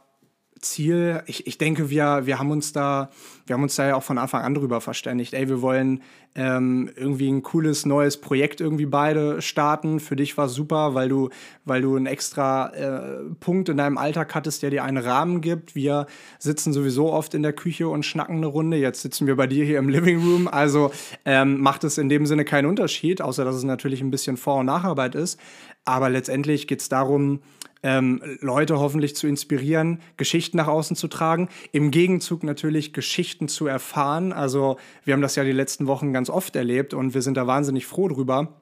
Ziel, 0.60 1.24
ich, 1.26 1.48
ich 1.48 1.58
denke, 1.58 1.90
wir, 1.90 2.26
wir 2.26 2.40
haben 2.40 2.52
uns 2.52 2.74
da, 2.74 3.10
wir 3.46 3.56
haben 3.56 3.64
uns 3.64 3.76
da 3.76 3.88
ja 3.88 3.96
auch 3.96 4.04
von 4.04 4.18
Anfang 4.18 4.44
an 4.44 4.54
drüber 4.54 4.82
verständigt. 4.82 5.34
Ey, 5.34 5.48
wir 5.50 5.62
wollen 5.62 6.02
ähm, 6.36 6.92
irgendwie 6.96 7.30
ein 7.30 7.42
cooles 7.42 7.86
neues 7.86 8.22
Projekt 8.22 8.62
irgendwie 8.62 8.86
beide 8.86 9.42
starten. 9.42 10.00
Für 10.00 10.16
dich 10.16 10.38
war 10.38 10.46
es 10.46 10.54
super, 10.54 10.94
weil 10.94 11.10
du, 11.10 11.30
weil 11.66 11.82
du 11.82 11.96
einen 11.96 12.06
extra 12.06 12.70
äh, 12.74 13.24
Punkt 13.40 13.70
in 13.70 13.78
deinem 13.78 13.98
Alltag 13.98 14.36
hattest, 14.36 14.62
der 14.62 14.70
dir 14.70 14.84
einen 14.84 14.98
Rahmen 15.04 15.42
gibt. 15.42 15.76
Wir 15.76 16.06
sitzen 16.38 16.74
sowieso 16.74 17.12
oft 17.12 17.34
in 17.34 17.42
der 17.42 17.54
Küche 17.54 17.88
und 17.88 18.04
schnacken 18.04 18.38
eine 18.38 18.48
Runde. 18.48 18.78
Jetzt 18.78 19.02
sitzen 19.02 19.26
wir 19.26 19.36
bei 19.36 19.48
dir 19.48 19.66
hier 19.66 19.80
im 19.80 19.90
Living 19.90 20.22
Room. 20.22 20.48
Also 20.48 20.92
ähm, 21.26 21.60
macht 21.60 21.84
es 21.84 21.98
in 21.98 22.10
dem 22.10 22.26
Sinne 22.26 22.46
keinen 22.46 22.68
Unterschied, 22.68 23.22
außer 23.22 23.44
dass 23.44 23.56
es 23.56 23.64
natürlich 23.64 24.02
ein 24.02 24.12
bisschen 24.12 24.38
Vor- 24.38 24.60
und 24.60 24.68
Nacharbeit 24.68 25.16
ist. 25.16 25.40
Aber 25.86 26.10
letztendlich 26.10 26.68
geht 26.68 26.82
es 26.82 26.90
darum, 26.90 27.40
ähm, 27.84 28.22
Leute 28.42 28.80
hoffentlich 28.80 29.16
zu 29.16 29.28
inspirieren, 29.28 30.00
Geschichten 30.18 30.58
nach 30.58 30.68
außen 30.68 30.96
zu 30.96 31.08
tragen, 31.08 31.50
im 31.72 31.92
Gegenzug 31.92 32.44
natürlich 32.44 32.94
Geschichten 32.94 33.48
zu 33.48 33.68
erfahren. 33.68 34.34
Also 34.34 34.78
wir 35.04 35.14
haben 35.14 35.22
das 35.22 35.36
ja 35.36 35.44
die 35.44 35.52
letzten 35.52 35.88
Wochen 35.88 36.14
ganz 36.14 36.30
oft 36.30 36.56
erlebt 36.56 36.94
und 36.94 37.14
wir 37.14 37.22
sind 37.22 37.38
da 37.38 37.48
wahnsinnig 37.48 37.86
froh 37.86 38.08
drüber, 38.08 38.54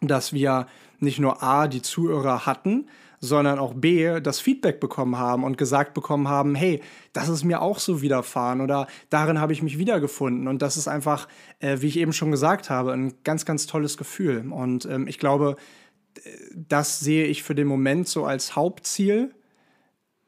dass 0.00 0.32
wir 0.32 0.66
nicht 0.98 1.18
nur 1.18 1.42
A, 1.42 1.66
die 1.68 1.82
Zuhörer 1.82 2.46
hatten, 2.46 2.86
sondern 3.24 3.60
auch 3.60 3.72
B, 3.74 4.20
das 4.20 4.40
Feedback 4.40 4.80
bekommen 4.80 5.16
haben 5.16 5.44
und 5.44 5.56
gesagt 5.56 5.94
bekommen 5.94 6.26
haben, 6.26 6.56
hey, 6.56 6.82
das 7.12 7.28
ist 7.28 7.44
mir 7.44 7.62
auch 7.62 7.78
so 7.78 8.02
widerfahren 8.02 8.60
oder 8.60 8.88
darin 9.10 9.40
habe 9.40 9.52
ich 9.52 9.62
mich 9.62 9.78
wiedergefunden. 9.78 10.48
Und 10.48 10.60
das 10.60 10.76
ist 10.76 10.88
einfach, 10.88 11.28
äh, 11.60 11.78
wie 11.80 11.86
ich 11.86 11.98
eben 11.98 12.12
schon 12.12 12.32
gesagt 12.32 12.68
habe, 12.68 12.92
ein 12.92 13.14
ganz, 13.22 13.44
ganz 13.44 13.66
tolles 13.66 13.96
Gefühl. 13.96 14.44
Und 14.50 14.86
ähm, 14.86 15.06
ich 15.06 15.20
glaube, 15.20 15.56
das 16.54 17.00
sehe 17.00 17.26
ich 17.26 17.42
für 17.42 17.54
den 17.54 17.66
Moment 17.66 18.08
so 18.08 18.24
als 18.24 18.56
Hauptziel. 18.56 19.34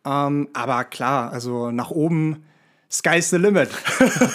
Ähm, 0.05 0.49
aber 0.53 0.85
klar, 0.85 1.33
also 1.33 1.71
nach 1.71 1.91
oben, 1.91 2.45
sky's 2.91 3.31
the 3.31 3.37
limit. 3.37 3.71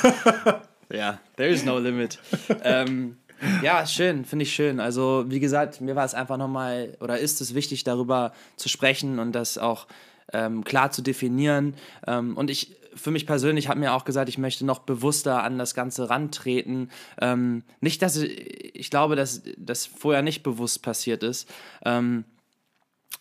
ja, 0.92 1.20
there 1.38 1.50
is 1.50 1.64
no 1.64 1.78
limit. 1.78 2.20
ähm, 2.64 3.18
ja, 3.62 3.86
schön, 3.86 4.26
finde 4.26 4.44
ich 4.44 4.54
schön. 4.54 4.80
Also, 4.80 5.26
wie 5.28 5.40
gesagt, 5.40 5.80
mir 5.82 5.96
war 5.96 6.06
es 6.06 6.14
einfach 6.14 6.38
nochmal, 6.38 6.98
oder 7.00 7.20
ist 7.20 7.40
es 7.42 7.54
wichtig, 7.54 7.84
darüber 7.84 8.34
zu 8.58 8.68
sprechen 8.68 9.20
und 9.20 9.34
das 9.34 9.58
auch 9.58 9.88
ähm, 10.34 10.64
klar 10.64 10.92
zu 10.92 11.02
definieren. 11.02 11.76
Ähm, 12.08 12.38
und 12.38 12.50
ich, 12.50 12.76
für 12.96 13.12
mich 13.12 13.26
persönlich 13.26 13.68
habe 13.68 13.80
mir 13.80 13.94
auch 13.94 14.06
gesagt, 14.06 14.30
ich 14.30 14.38
möchte 14.38 14.66
noch 14.66 14.80
bewusster 14.80 15.44
an 15.44 15.58
das 15.58 15.74
Ganze 15.74 16.10
rantreten. 16.10 16.90
Ähm, 17.22 17.64
nicht, 17.82 18.02
dass 18.02 18.18
ich, 18.18 18.76
ich 18.76 18.90
glaube, 18.90 19.16
dass 19.16 19.44
das 19.58 19.86
vorher 19.86 20.22
nicht 20.22 20.44
bewusst 20.44 20.82
passiert 20.82 21.24
ist. 21.24 21.50
Ähm, 21.86 22.26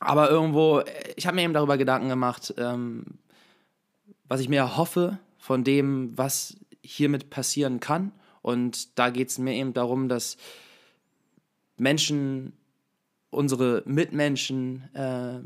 aber 0.01 0.31
irgendwo, 0.31 0.83
ich 1.17 1.27
habe 1.27 1.37
mir 1.37 1.43
eben 1.43 1.55
darüber 1.55 1.77
Gedanken 1.77 2.09
gemacht, 2.09 2.55
ähm, 2.57 3.05
was 4.29 4.41
ich 4.41 4.49
mir 4.49 4.77
hoffe 4.77 5.19
von 5.39 5.65
dem, 5.65 6.17
was 6.17 6.57
hiermit 6.83 7.31
passieren 7.31 7.81
kann. 7.81 8.13
Und 8.43 8.99
da 8.99 9.11
geht 9.11 9.31
es 9.31 9.39
mir 9.39 9.55
eben 9.55 9.73
darum, 9.73 10.09
dass 10.09 10.37
Menschen, 11.77 12.53
unsere 13.31 13.83
Mitmenschen, 13.87 14.95
äh, 14.95 15.41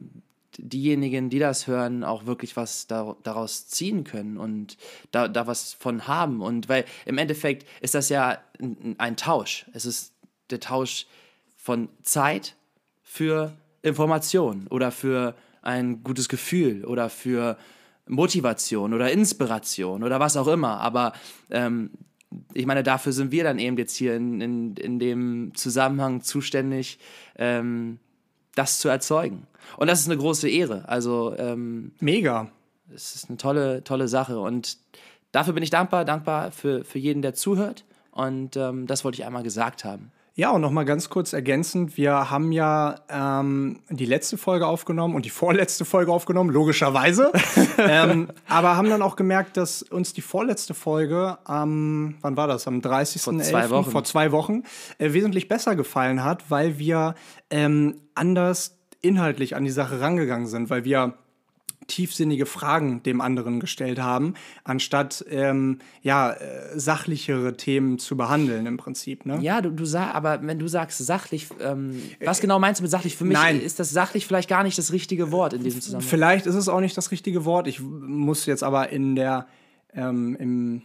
diejenigen, 0.58 1.30
die 1.30 1.38
das 1.38 1.66
hören, 1.66 2.04
auch 2.04 2.26
wirklich 2.26 2.56
was 2.56 2.86
da, 2.86 3.16
daraus 3.22 3.68
ziehen 3.68 4.04
können 4.04 4.36
und 4.36 4.76
da, 5.10 5.28
da 5.28 5.46
was 5.46 5.72
von 5.72 6.06
haben. 6.06 6.40
Und 6.40 6.68
weil 6.68 6.84
im 7.06 7.18
Endeffekt 7.18 7.66
ist 7.80 7.94
das 7.94 8.08
ja 8.08 8.38
ein, 8.60 8.94
ein 8.98 9.16
Tausch. 9.16 9.66
Es 9.72 9.86
ist 9.86 10.12
der 10.50 10.60
Tausch 10.60 11.06
von 11.56 11.88
Zeit 12.02 12.56
für 13.02 13.56
Information 13.82 14.66
oder 14.68 14.90
für 14.90 15.34
ein 15.62 16.02
gutes 16.02 16.28
Gefühl 16.28 16.84
oder 16.84 17.08
für 17.08 17.56
Motivation 18.08 18.94
oder 18.94 19.10
Inspiration 19.10 20.02
oder 20.02 20.20
was 20.20 20.36
auch 20.36 20.48
immer. 20.48 20.80
Aber 20.80 21.12
ähm, 21.50 21.90
ich 22.54 22.66
meine, 22.66 22.82
dafür 22.82 23.12
sind 23.12 23.32
wir 23.32 23.44
dann 23.44 23.58
eben 23.58 23.76
jetzt 23.76 23.96
hier 23.96 24.16
in, 24.16 24.40
in, 24.40 24.76
in 24.76 24.98
dem 24.98 25.52
Zusammenhang 25.54 26.22
zuständig, 26.22 26.98
ähm, 27.36 27.98
das 28.54 28.78
zu 28.78 28.88
erzeugen. 28.88 29.46
Und 29.76 29.88
das 29.88 30.00
ist 30.00 30.06
eine 30.06 30.18
große 30.18 30.48
Ehre. 30.48 30.88
Also 30.88 31.34
ähm, 31.38 31.92
mega. 32.00 32.50
Es 32.94 33.14
ist 33.14 33.28
eine 33.28 33.38
tolle, 33.38 33.84
tolle 33.84 34.08
Sache. 34.08 34.38
Und 34.38 34.78
dafür 35.32 35.54
bin 35.54 35.62
ich 35.62 35.70
dankbar, 35.70 36.04
dankbar 36.04 36.50
für, 36.50 36.84
für 36.84 36.98
jeden, 36.98 37.22
der 37.22 37.34
zuhört. 37.34 37.84
Und 38.10 38.56
ähm, 38.56 38.86
das 38.86 39.04
wollte 39.04 39.20
ich 39.20 39.26
einmal 39.26 39.42
gesagt 39.42 39.84
haben. 39.84 40.12
Ja, 40.34 40.50
und 40.50 40.62
nochmal 40.62 40.86
ganz 40.86 41.10
kurz 41.10 41.34
ergänzend, 41.34 41.98
wir 41.98 42.30
haben 42.30 42.52
ja 42.52 42.94
ähm, 43.10 43.80
die 43.90 44.06
letzte 44.06 44.38
Folge 44.38 44.66
aufgenommen 44.66 45.14
und 45.14 45.26
die 45.26 45.30
vorletzte 45.42 45.84
Folge 45.84 46.10
aufgenommen, 46.10 46.48
logischerweise. 46.50 47.32
ähm, 47.78 48.28
aber 48.48 48.76
haben 48.76 48.88
dann 48.88 49.02
auch 49.02 49.16
gemerkt, 49.16 49.58
dass 49.58 49.82
uns 49.82 50.14
die 50.14 50.22
vorletzte 50.22 50.72
Folge 50.72 51.36
am, 51.44 52.14
wann 52.22 52.36
war 52.36 52.46
das, 52.46 52.66
am 52.66 52.80
30. 52.80 53.20
Vor 53.20 53.38
zwei 53.40 53.68
Wochen, 53.68 53.90
vor 53.90 54.04
zwei 54.04 54.32
Wochen 54.32 54.62
äh, 54.98 55.12
wesentlich 55.12 55.48
besser 55.48 55.76
gefallen 55.76 56.24
hat, 56.24 56.50
weil 56.50 56.78
wir 56.78 57.14
ähm, 57.50 58.00
anders 58.14 58.78
inhaltlich 59.02 59.54
an 59.54 59.64
die 59.64 59.70
Sache 59.70 60.00
rangegangen 60.00 60.46
sind, 60.46 60.70
weil 60.70 60.84
wir 60.84 61.14
tiefsinnige 61.86 62.46
Fragen 62.46 63.02
dem 63.02 63.20
anderen 63.20 63.60
gestellt 63.60 64.00
haben, 64.00 64.34
anstatt 64.64 65.24
ähm, 65.30 65.78
ja, 66.02 66.32
äh, 66.32 66.78
sachlichere 66.78 67.56
Themen 67.56 67.98
zu 67.98 68.16
behandeln 68.16 68.66
im 68.66 68.76
Prinzip. 68.76 69.26
Ne? 69.26 69.38
Ja, 69.40 69.60
du, 69.60 69.70
du 69.70 69.84
sag, 69.84 70.14
aber 70.14 70.40
wenn 70.42 70.58
du 70.58 70.68
sagst 70.68 70.98
sachlich, 70.98 71.48
ähm, 71.60 72.00
was 72.24 72.40
genau 72.40 72.58
meinst 72.58 72.80
du 72.80 72.82
mit 72.82 72.90
sachlich? 72.90 73.16
Für 73.16 73.24
mich 73.24 73.36
Nein. 73.36 73.60
ist 73.60 73.78
das 73.78 73.90
sachlich 73.90 74.26
vielleicht 74.26 74.48
gar 74.48 74.62
nicht 74.62 74.78
das 74.78 74.92
richtige 74.92 75.32
Wort 75.32 75.52
in 75.52 75.62
diesem 75.62 75.80
Zusammenhang. 75.80 76.08
Vielleicht 76.08 76.46
ist 76.46 76.54
es 76.54 76.68
auch 76.68 76.80
nicht 76.80 76.96
das 76.96 77.10
richtige 77.10 77.44
Wort. 77.44 77.66
Ich 77.66 77.80
muss 77.80 78.46
jetzt 78.46 78.62
aber 78.62 78.90
in 78.90 79.16
der 79.16 79.46
ähm, 79.94 80.36
im 80.38 80.82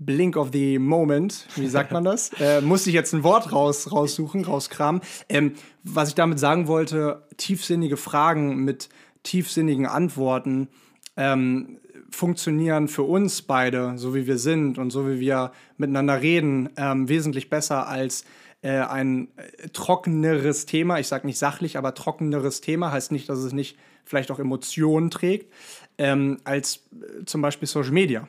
Blink 0.00 0.38
of 0.38 0.48
the 0.52 0.78
Moment, 0.78 1.46
wie 1.56 1.68
sagt 1.68 1.92
man 1.92 2.04
das? 2.04 2.30
äh, 2.40 2.62
musste 2.62 2.88
ich 2.88 2.94
jetzt 2.94 3.12
ein 3.12 3.22
Wort 3.22 3.52
raus, 3.52 3.92
raussuchen, 3.92 4.44
rauskramen. 4.44 5.02
Ähm, 5.28 5.52
was 5.84 6.08
ich 6.08 6.14
damit 6.14 6.38
sagen 6.38 6.66
wollte, 6.66 7.22
tiefsinnige 7.36 7.98
Fragen 7.98 8.64
mit 8.64 8.88
tiefsinnigen 9.22 9.86
Antworten 9.86 10.68
ähm, 11.16 11.78
funktionieren 12.10 12.88
für 12.88 13.02
uns 13.02 13.42
beide, 13.42 13.96
so 13.96 14.14
wie 14.14 14.26
wir 14.26 14.38
sind 14.38 14.78
und 14.78 14.90
so 14.90 15.08
wie 15.08 15.20
wir 15.20 15.52
miteinander 15.76 16.20
reden, 16.20 16.70
ähm, 16.76 17.08
wesentlich 17.08 17.50
besser 17.50 17.88
als 17.88 18.24
äh, 18.62 18.80
ein 18.80 19.28
äh, 19.36 19.68
trockeneres 19.68 20.66
Thema. 20.66 20.98
Ich 20.98 21.08
sage 21.08 21.26
nicht 21.26 21.38
sachlich, 21.38 21.78
aber 21.78 21.94
trockeneres 21.94 22.60
Thema 22.60 22.92
heißt 22.92 23.12
nicht, 23.12 23.28
dass 23.28 23.38
es 23.38 23.52
nicht 23.52 23.78
vielleicht 24.04 24.30
auch 24.30 24.38
Emotionen 24.38 25.10
trägt, 25.10 25.52
ähm, 25.98 26.38
als 26.44 26.88
äh, 26.92 27.24
zum 27.24 27.42
Beispiel 27.42 27.68
Social 27.68 27.92
Media, 27.92 28.28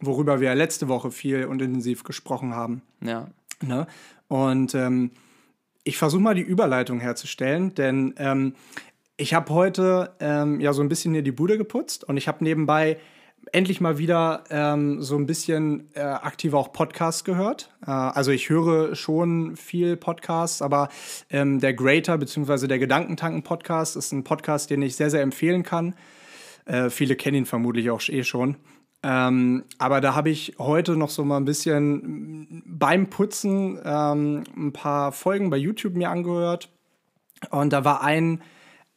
worüber 0.00 0.40
wir 0.40 0.54
letzte 0.54 0.88
Woche 0.88 1.10
viel 1.10 1.46
und 1.46 1.62
intensiv 1.62 2.04
gesprochen 2.04 2.54
haben. 2.54 2.82
Ja. 3.00 3.28
Ne? 3.62 3.86
Und 4.28 4.74
ähm, 4.74 5.12
ich 5.84 5.98
versuche 5.98 6.22
mal 6.22 6.34
die 6.34 6.42
Überleitung 6.42 7.00
herzustellen, 7.00 7.74
denn 7.74 8.14
ähm, 8.18 8.54
ich 9.22 9.34
habe 9.34 9.54
heute 9.54 10.10
ähm, 10.18 10.58
ja 10.60 10.72
so 10.72 10.82
ein 10.82 10.88
bisschen 10.88 11.12
hier 11.12 11.22
die 11.22 11.30
Bude 11.30 11.56
geputzt 11.56 12.02
und 12.02 12.16
ich 12.16 12.26
habe 12.26 12.42
nebenbei 12.42 12.98
endlich 13.52 13.80
mal 13.80 13.96
wieder 13.96 14.42
ähm, 14.50 15.00
so 15.00 15.16
ein 15.16 15.26
bisschen 15.26 15.88
äh, 15.94 16.00
aktiver 16.00 16.58
auch 16.58 16.72
Podcasts 16.72 17.22
gehört. 17.22 17.70
Äh, 17.86 17.92
also 17.92 18.32
ich 18.32 18.50
höre 18.50 18.96
schon 18.96 19.54
viel 19.54 19.96
Podcasts, 19.96 20.60
aber 20.60 20.88
ähm, 21.30 21.60
der 21.60 21.72
Greater 21.72 22.18
bzw. 22.18 22.66
der 22.66 22.80
Gedankentanken-Podcast 22.80 23.94
ist 23.94 24.10
ein 24.10 24.24
Podcast, 24.24 24.70
den 24.70 24.82
ich 24.82 24.96
sehr, 24.96 25.08
sehr 25.08 25.22
empfehlen 25.22 25.62
kann. 25.62 25.94
Äh, 26.64 26.90
viele 26.90 27.14
kennen 27.14 27.36
ihn 27.36 27.46
vermutlich 27.46 27.90
auch 27.90 28.02
eh 28.08 28.24
schon. 28.24 28.56
Ähm, 29.04 29.62
aber 29.78 30.00
da 30.00 30.16
habe 30.16 30.30
ich 30.30 30.56
heute 30.58 30.96
noch 30.96 31.10
so 31.10 31.24
mal 31.24 31.36
ein 31.36 31.44
bisschen 31.44 32.64
beim 32.66 33.08
Putzen 33.08 33.78
ähm, 33.84 34.42
ein 34.56 34.72
paar 34.72 35.12
Folgen 35.12 35.48
bei 35.48 35.58
YouTube 35.58 35.94
mir 35.94 36.10
angehört. 36.10 36.70
Und 37.50 37.72
da 37.72 37.84
war 37.84 38.02
ein 38.02 38.42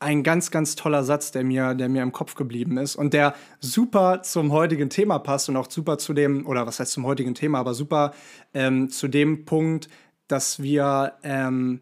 ein 0.06 0.22
ganz, 0.22 0.52
ganz 0.52 0.76
toller 0.76 1.04
Satz, 1.04 1.32
der 1.32 1.44
mir, 1.44 1.74
der 1.74 1.90
mir 1.90 2.04
im 2.04 2.12
Kopf 2.12 2.36
geblieben 2.36 2.78
ist 2.78 2.96
und 2.96 3.12
der 3.16 3.34
super 3.60 4.22
zum 4.22 4.52
heutigen 4.52 4.92
Thema 4.92 5.18
passt 5.18 5.50
und 5.50 5.58
auch 5.58 5.68
super 5.68 5.98
zu 5.98 6.14
dem, 6.14 6.46
oder 6.46 6.68
was 6.68 6.80
heißt 6.80 6.92
zum 6.92 7.08
heutigen 7.08 7.34
Thema, 7.34 7.58
aber 7.58 7.74
super 7.74 8.14
ähm, 8.54 8.92
zu 8.92 9.08
dem 9.08 9.46
Punkt, 9.46 9.90
dass 10.28 10.62
wir, 10.62 11.14
ähm, 11.24 11.82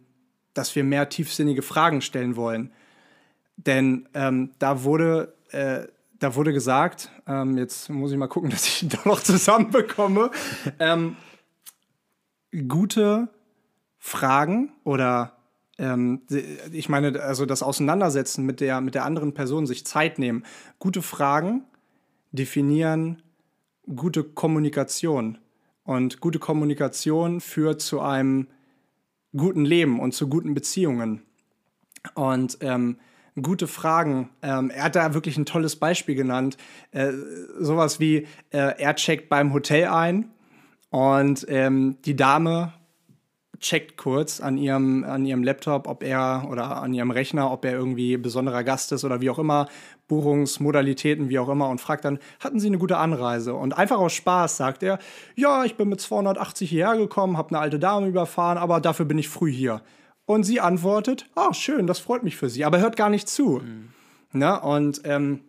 dass 0.54 0.74
wir 0.74 0.86
mehr 0.86 1.10
tiefsinnige 1.10 1.62
Fragen 1.62 2.00
stellen 2.00 2.38
wollen. 2.38 2.72
Denn 3.58 4.08
ähm, 4.14 4.52
da 4.58 4.86
wurde, 4.86 5.36
äh, 5.52 5.82
da 6.18 6.34
wurde 6.36 6.54
gesagt, 6.54 7.12
ähm, 7.28 7.58
jetzt 7.58 7.90
muss 7.90 8.14
ich 8.14 8.18
mal 8.18 8.28
gucken, 8.28 8.50
dass 8.52 8.66
ich 8.66 8.84
ihn 8.84 8.90
da 8.90 9.00
noch 9.04 9.20
zusammenbekomme, 9.20 10.32
ähm, 10.80 11.18
gute 12.70 13.28
Fragen 14.00 14.72
oder 14.86 15.43
ähm, 15.78 16.22
ich 16.72 16.90
meine, 16.90 17.22
also 17.22 17.46
das 17.46 17.64
Auseinandersetzen 17.64 18.46
mit 18.46 18.60
der, 18.60 18.82
mit 18.82 18.96
der 18.96 19.06
anderen 19.06 19.34
Person, 19.34 19.66
sich 19.66 19.86
Zeit 19.86 20.20
nehmen, 20.20 20.44
gute 20.80 21.02
Fragen 21.02 21.64
definieren 22.32 23.22
gute 23.96 24.24
Kommunikation. 24.24 25.38
Und 25.84 26.22
gute 26.22 26.40
Kommunikation 26.40 27.42
führt 27.42 27.82
zu 27.82 28.02
einem 28.02 28.48
guten 29.36 29.66
Leben 29.66 30.00
und 30.00 30.14
zu 30.14 30.30
guten 30.30 30.54
Beziehungen. 30.54 31.24
Und 32.16 32.58
ähm, 32.62 32.98
gute 33.42 33.68
Fragen. 33.68 34.30
Ähm, 34.42 34.70
er 34.70 34.86
hat 34.86 34.96
da 34.96 35.14
wirklich 35.14 35.38
ein 35.38 35.46
tolles 35.46 35.76
Beispiel 35.76 36.16
genannt. 36.16 36.58
Äh, 36.92 37.12
sowas 37.60 38.00
wie, 38.00 38.28
äh, 38.52 38.80
er 38.80 38.96
checkt 38.96 39.30
beim 39.30 39.54
Hotel 39.54 39.88
ein 39.88 40.30
und 40.90 41.46
ähm, 41.50 41.98
die 42.06 42.16
Dame 42.16 42.74
checkt 43.64 43.98
kurz 43.98 44.40
an 44.40 44.58
ihrem, 44.58 45.04
an 45.04 45.26
ihrem 45.26 45.44
Laptop, 45.44 45.88
ob 45.88 46.04
er 46.04 46.48
oder 46.52 46.82
an 46.84 46.94
ihrem 46.94 47.10
Rechner, 47.10 47.52
ob 47.52 47.66
er 47.66 47.72
irgendwie 47.72 48.18
besonderer 48.18 48.64
Gast 48.64 48.92
ist 48.92 49.04
oder 49.04 49.22
wie 49.22 49.30
auch 49.30 49.40
immer, 49.40 49.68
Buchungsmodalitäten, 50.08 51.30
wie 51.30 51.40
auch 51.40 51.50
immer, 51.50 51.70
und 51.70 51.82
fragt 51.82 52.06
dann, 52.06 52.20
hatten 52.40 52.60
Sie 52.60 52.68
eine 52.68 52.78
gute 52.78 52.98
Anreise? 52.98 53.56
Und 53.56 53.78
einfach 53.78 53.98
aus 53.98 54.14
Spaß 54.14 54.58
sagt 54.58 54.84
er, 54.84 55.00
ja, 55.36 55.64
ich 55.64 55.76
bin 55.76 55.90
mit 55.90 56.02
280 56.02 56.70
hierher 56.70 56.98
gekommen, 56.98 57.38
habe 57.38 57.50
eine 57.50 57.60
alte 57.60 57.80
Dame 57.80 58.08
überfahren, 58.08 58.58
aber 58.58 58.80
dafür 58.80 59.06
bin 59.06 59.18
ich 59.18 59.30
früh 59.30 59.52
hier. 59.52 59.82
Und 60.26 60.44
sie 60.44 60.62
antwortet, 60.62 61.26
ah, 61.36 61.54
schön, 61.54 61.88
das 61.88 62.00
freut 62.00 62.24
mich 62.24 62.38
für 62.38 62.50
Sie, 62.50 62.64
aber 62.64 62.80
hört 62.80 62.96
gar 62.96 63.10
nicht 63.10 63.28
zu. 63.28 63.62
Mhm. 63.64 63.90
Na, 64.32 64.56
und 64.56 65.02
ähm, 65.04 65.42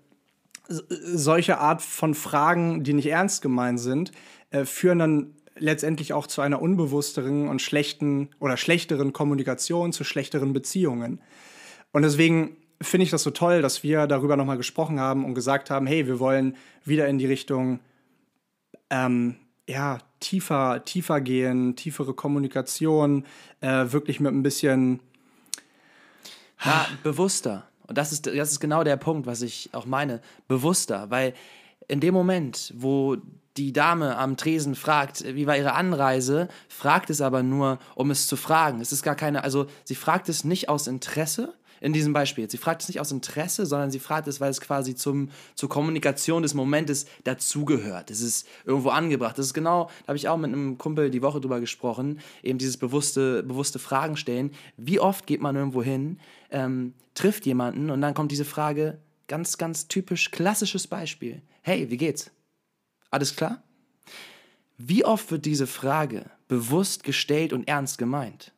solche 0.68 1.58
Art 1.58 1.82
von 1.82 2.14
Fragen, 2.14 2.82
die 2.82 2.94
nicht 2.94 3.06
ernst 3.06 3.42
gemeint 3.42 3.80
sind, 3.80 4.12
äh, 4.50 4.64
führen 4.64 4.98
dann 4.98 5.34
letztendlich 5.56 6.12
auch 6.12 6.26
zu 6.26 6.40
einer 6.40 6.60
unbewussteren 6.60 7.48
und 7.48 7.62
schlechten 7.62 8.30
oder 8.40 8.56
schlechteren 8.56 9.12
Kommunikation, 9.12 9.92
zu 9.92 10.04
schlechteren 10.04 10.52
Beziehungen. 10.52 11.20
Und 11.92 12.02
deswegen 12.02 12.56
finde 12.80 13.04
ich 13.04 13.10
das 13.10 13.22
so 13.22 13.30
toll, 13.30 13.62
dass 13.62 13.82
wir 13.82 14.06
darüber 14.06 14.36
nochmal 14.36 14.56
gesprochen 14.56 15.00
haben 15.00 15.24
und 15.24 15.34
gesagt 15.34 15.70
haben, 15.70 15.86
hey, 15.86 16.06
wir 16.06 16.18
wollen 16.18 16.56
wieder 16.84 17.08
in 17.08 17.18
die 17.18 17.26
Richtung 17.26 17.80
ähm, 18.90 19.36
ja, 19.66 19.98
tiefer, 20.20 20.84
tiefer 20.84 21.20
gehen, 21.20 21.76
tiefere 21.76 22.14
Kommunikation, 22.14 23.24
äh, 23.60 23.86
wirklich 23.88 24.20
mit 24.20 24.32
ein 24.32 24.42
bisschen 24.42 25.00
ja, 26.64 26.86
bewusster. 27.02 27.68
Und 27.86 27.98
das 27.98 28.12
ist, 28.12 28.26
das 28.26 28.52
ist 28.52 28.60
genau 28.60 28.84
der 28.84 28.96
Punkt, 28.96 29.26
was 29.26 29.42
ich 29.42 29.70
auch 29.72 29.86
meine. 29.86 30.20
Bewusster, 30.48 31.10
weil 31.10 31.34
in 31.88 32.00
dem 32.00 32.14
Moment, 32.14 32.72
wo 32.76 33.16
die 33.56 33.72
Dame 33.72 34.16
am 34.16 34.36
Tresen 34.36 34.74
fragt, 34.74 35.24
wie 35.34 35.46
war 35.46 35.56
ihre 35.56 35.74
Anreise, 35.74 36.48
fragt 36.68 37.10
es 37.10 37.20
aber 37.20 37.42
nur, 37.42 37.78
um 37.94 38.10
es 38.10 38.26
zu 38.26 38.36
fragen. 38.36 38.80
Es 38.80 38.92
ist 38.92 39.02
gar 39.02 39.14
keine, 39.14 39.44
also 39.44 39.66
sie 39.84 39.94
fragt 39.94 40.28
es 40.28 40.44
nicht 40.44 40.68
aus 40.68 40.86
Interesse, 40.86 41.54
in 41.84 41.92
diesem 41.92 42.14
Beispiel. 42.14 42.50
Sie 42.50 42.56
fragt 42.56 42.80
es 42.80 42.88
nicht 42.88 42.98
aus 42.98 43.12
Interesse, 43.12 43.66
sondern 43.66 43.90
sie 43.90 43.98
fragt 43.98 44.26
es, 44.26 44.40
weil 44.40 44.50
es 44.50 44.62
quasi 44.62 44.94
zum, 44.94 45.28
zur 45.54 45.68
Kommunikation 45.68 46.42
des 46.42 46.54
Momentes 46.54 47.04
dazugehört. 47.24 48.10
Es 48.10 48.22
ist 48.22 48.48
irgendwo 48.64 48.88
angebracht. 48.88 49.36
Das 49.36 49.44
ist 49.44 49.52
genau, 49.52 49.90
da 50.02 50.08
habe 50.08 50.16
ich 50.16 50.26
auch 50.28 50.38
mit 50.38 50.50
einem 50.50 50.78
Kumpel 50.78 51.10
die 51.10 51.20
Woche 51.20 51.42
drüber 51.42 51.60
gesprochen, 51.60 52.20
eben 52.42 52.58
dieses 52.58 52.78
bewusste, 52.78 53.42
bewusste 53.42 53.78
Fragen 53.78 54.16
stellen. 54.16 54.52
Wie 54.78 54.98
oft 54.98 55.26
geht 55.26 55.42
man 55.42 55.56
irgendwo 55.56 55.82
hin, 55.82 56.20
ähm, 56.50 56.94
trifft 57.12 57.44
jemanden 57.44 57.90
und 57.90 58.00
dann 58.00 58.14
kommt 58.14 58.32
diese 58.32 58.46
Frage, 58.46 58.98
ganz, 59.28 59.58
ganz 59.58 59.86
typisch 59.86 60.30
klassisches 60.30 60.86
Beispiel. 60.86 61.42
Hey, 61.60 61.90
wie 61.90 61.98
geht's? 61.98 62.30
Alles 63.14 63.36
klar? 63.36 63.62
Wie 64.76 65.04
oft 65.04 65.30
wird 65.30 65.44
diese 65.44 65.68
Frage 65.68 66.24
bewusst 66.48 67.04
gestellt 67.04 67.52
und 67.52 67.68
ernst 67.68 67.96
gemeint? 67.96 68.50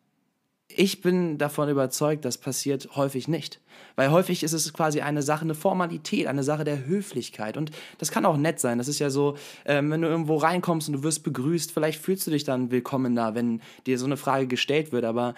Ich 0.69 1.03
bin 1.03 1.37
davon 1.37 1.69
überzeugt, 1.69 2.25
das 2.25 2.39
passiert 2.39 2.97
häufig 2.97 3.29
nicht. 3.29 3.61
Weil 3.97 4.11
häufig 4.11 4.43
ist 4.43 4.55
es 4.55 4.73
quasi 4.73 5.03
eine 5.03 5.21
Sache, 5.21 5.43
eine 5.43 5.55
Formalität, 5.55 6.27
eine 6.27 6.43
Sache 6.43 6.65
der 6.65 6.87
Höflichkeit. 6.87 7.59
Und 7.59 7.71
das 7.99 8.11
kann 8.11 8.25
auch 8.25 8.39
nett 8.39 8.59
sein. 8.59 8.79
Das 8.79 8.89
ist 8.89 8.99
ja 8.99 9.11
so, 9.11 9.37
äh, 9.65 9.83
wenn 9.83 10.01
du 10.01 10.09
irgendwo 10.09 10.37
reinkommst 10.37 10.89
und 10.89 10.95
du 10.95 11.03
wirst 11.03 11.23
begrüßt, 11.23 11.71
vielleicht 11.71 12.01
fühlst 12.01 12.27
du 12.27 12.31
dich 12.31 12.45
dann 12.45 12.71
willkommener, 12.71 13.35
wenn 13.35 13.61
dir 13.87 13.99
so 13.99 14.07
eine 14.07 14.17
Frage 14.17 14.47
gestellt 14.47 14.91
wird. 14.91 15.05
Aber 15.05 15.35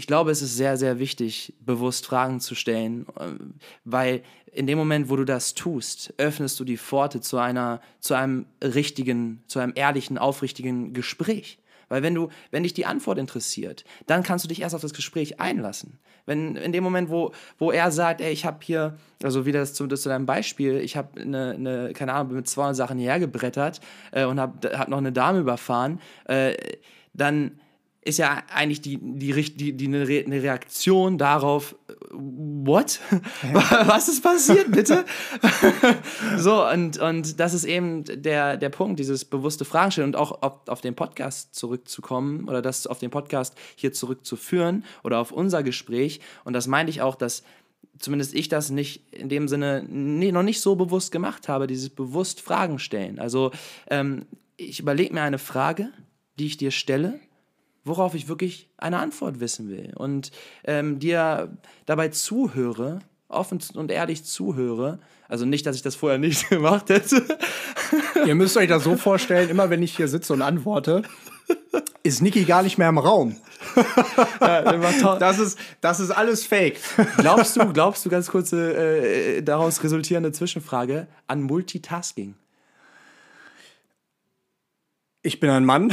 ich 0.00 0.06
glaube, 0.06 0.30
es 0.30 0.40
ist 0.40 0.56
sehr, 0.56 0.78
sehr 0.78 0.98
wichtig, 0.98 1.52
bewusst 1.60 2.06
Fragen 2.06 2.40
zu 2.40 2.54
stellen, 2.54 3.04
äh, 3.18 3.32
weil 3.84 4.22
in 4.50 4.66
dem 4.66 4.78
Moment, 4.78 5.10
wo 5.10 5.16
du 5.16 5.26
das 5.26 5.52
tust, 5.52 6.14
öffnest 6.16 6.58
du 6.58 6.64
die 6.64 6.78
Pforte 6.78 7.20
zu 7.20 7.36
einer, 7.36 7.82
zu 8.00 8.14
einem 8.14 8.46
richtigen, 8.64 9.42
zu 9.46 9.58
einem 9.58 9.74
ehrlichen, 9.74 10.16
aufrichtigen 10.16 10.94
Gespräch. 10.94 11.58
Weil 11.90 12.02
wenn 12.02 12.14
du, 12.14 12.30
wenn 12.50 12.62
dich 12.62 12.72
die 12.72 12.86
Antwort 12.86 13.18
interessiert, 13.18 13.84
dann 14.06 14.22
kannst 14.22 14.42
du 14.42 14.48
dich 14.48 14.62
erst 14.62 14.74
auf 14.74 14.80
das 14.80 14.94
Gespräch 14.94 15.38
einlassen. 15.38 15.98
Wenn 16.24 16.56
in 16.56 16.72
dem 16.72 16.82
Moment, 16.82 17.10
wo, 17.10 17.32
wo 17.58 17.70
er 17.70 17.90
sagt, 17.90 18.22
ey, 18.22 18.32
ich 18.32 18.46
habe 18.46 18.60
hier, 18.62 18.96
also 19.22 19.44
wieder 19.44 19.60
das 19.60 19.74
zu, 19.74 19.86
das 19.86 20.00
zu 20.00 20.08
deinem 20.08 20.24
Beispiel, 20.24 20.78
ich 20.78 20.96
habe 20.96 21.20
eine, 21.20 21.50
eine, 21.50 21.92
keine 21.92 22.14
Ahnung, 22.14 22.36
mit 22.36 22.48
200 22.48 22.74
Sachen 22.74 22.98
hierher 22.98 23.20
gebrettert 23.20 23.82
äh, 24.12 24.24
und 24.24 24.40
habe 24.40 24.78
hab 24.78 24.88
noch 24.88 24.96
eine 24.96 25.12
Dame 25.12 25.40
überfahren, 25.40 26.00
äh, 26.24 26.54
dann 27.12 27.60
ist 28.02 28.18
ja 28.18 28.42
eigentlich 28.52 28.80
die, 28.80 28.98
die, 28.98 29.32
die, 29.56 29.76
die 29.76 29.86
eine, 29.86 30.42
Reaktion 30.42 31.18
darauf, 31.18 31.76
what? 32.10 32.98
Was 33.52 34.08
ist 34.08 34.22
passiert, 34.22 34.72
bitte? 34.72 35.04
so, 36.38 36.66
und, 36.66 36.98
und 36.98 37.38
das 37.38 37.52
ist 37.52 37.64
eben 37.64 38.04
der, 38.04 38.56
der 38.56 38.70
Punkt, 38.70 38.98
dieses 38.98 39.26
bewusste 39.26 39.66
Fragen 39.66 39.90
stellen 39.92 40.08
und 40.08 40.16
auch 40.16 40.42
auf, 40.42 40.66
auf 40.66 40.80
den 40.80 40.94
Podcast 40.94 41.54
zurückzukommen 41.54 42.48
oder 42.48 42.62
das 42.62 42.86
auf 42.86 42.98
den 42.98 43.10
Podcast 43.10 43.54
hier 43.76 43.92
zurückzuführen 43.92 44.84
oder 45.04 45.18
auf 45.18 45.30
unser 45.30 45.62
Gespräch. 45.62 46.20
Und 46.44 46.54
das 46.54 46.66
meinte 46.66 46.90
ich 46.90 47.02
auch, 47.02 47.16
dass 47.16 47.42
zumindest 47.98 48.34
ich 48.34 48.48
das 48.48 48.70
nicht 48.70 49.12
in 49.12 49.28
dem 49.28 49.46
Sinne 49.46 49.84
nee, 49.86 50.32
noch 50.32 50.42
nicht 50.42 50.62
so 50.62 50.74
bewusst 50.74 51.12
gemacht 51.12 51.48
habe, 51.48 51.66
dieses 51.66 51.90
bewusst 51.90 52.40
Fragen 52.40 52.78
stellen. 52.78 53.18
Also 53.18 53.50
ähm, 53.90 54.24
ich 54.56 54.80
überlege 54.80 55.12
mir 55.12 55.22
eine 55.22 55.38
Frage, 55.38 55.90
die 56.38 56.46
ich 56.46 56.56
dir 56.56 56.70
stelle 56.70 57.20
worauf 57.84 58.14
ich 58.14 58.28
wirklich 58.28 58.68
eine 58.76 58.98
Antwort 58.98 59.40
wissen 59.40 59.68
will 59.68 59.92
und 59.96 60.30
ähm, 60.64 60.98
dir 60.98 61.56
dabei 61.86 62.08
zuhöre, 62.08 63.00
offen 63.28 63.60
und 63.74 63.90
ehrlich 63.90 64.24
zuhöre. 64.24 64.98
Also 65.28 65.44
nicht, 65.44 65.64
dass 65.66 65.76
ich 65.76 65.82
das 65.82 65.94
vorher 65.94 66.18
nicht 66.18 66.48
gemacht 66.50 66.90
hätte. 66.90 67.24
Ihr 68.26 68.34
müsst 68.34 68.56
euch 68.56 68.68
das 68.68 68.84
so 68.84 68.96
vorstellen, 68.96 69.48
immer 69.48 69.70
wenn 69.70 69.82
ich 69.82 69.96
hier 69.96 70.08
sitze 70.08 70.32
und 70.32 70.42
antworte, 70.42 71.02
ist 72.02 72.22
Niki 72.22 72.44
gar 72.44 72.62
nicht 72.62 72.78
mehr 72.78 72.88
im 72.88 72.98
Raum. 72.98 73.36
das, 74.40 75.38
ist, 75.38 75.58
das 75.80 76.00
ist 76.00 76.10
alles 76.10 76.46
fake. 76.46 76.78
Glaubst 77.18 77.56
du, 77.56 77.72
glaubst 77.72 78.04
du, 78.04 78.10
ganz 78.10 78.28
kurze 78.30 78.74
äh, 78.74 79.42
daraus 79.42 79.82
resultierende 79.82 80.32
Zwischenfrage, 80.32 81.06
an 81.26 81.42
Multitasking? 81.42 82.34
Ich 85.22 85.38
bin 85.38 85.50
ein 85.50 85.66
Mann. 85.66 85.92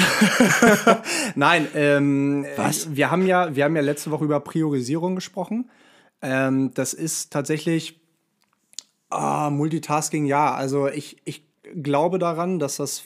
Nein, 1.35 1.67
ähm, 1.75 2.45
Was? 2.55 2.95
Wir 2.95 3.11
haben 3.11 3.25
ja, 3.25 3.55
wir 3.55 3.65
haben 3.65 3.75
ja 3.75 3.81
letzte 3.81 4.09
Woche 4.11 4.23
über 4.23 4.39
Priorisierung 4.39 5.15
gesprochen. 5.15 5.69
Ähm, 6.21 6.73
das 6.73 6.93
ist 6.93 7.33
tatsächlich 7.33 7.99
ah, 9.09 9.49
Multitasking, 9.49 10.25
ja. 10.25 10.53
Also 10.53 10.87
ich, 10.87 11.17
ich 11.25 11.43
glaube 11.75 12.19
daran, 12.19 12.57
dass 12.57 12.77
das, 12.77 13.03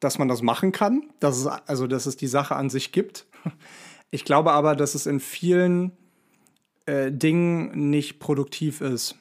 dass 0.00 0.18
man 0.18 0.28
das 0.28 0.42
machen 0.42 0.72
kann, 0.72 1.10
dass 1.18 1.38
es, 1.38 1.46
also 1.46 1.86
dass 1.86 2.04
es 2.04 2.18
die 2.18 2.26
Sache 2.26 2.54
an 2.54 2.68
sich 2.68 2.92
gibt. 2.92 3.26
Ich 4.10 4.24
glaube 4.24 4.52
aber, 4.52 4.76
dass 4.76 4.94
es 4.94 5.06
in 5.06 5.18
vielen 5.18 5.92
äh, 6.84 7.10
Dingen 7.10 7.90
nicht 7.90 8.20
produktiv 8.20 8.80
ist. 8.80 9.16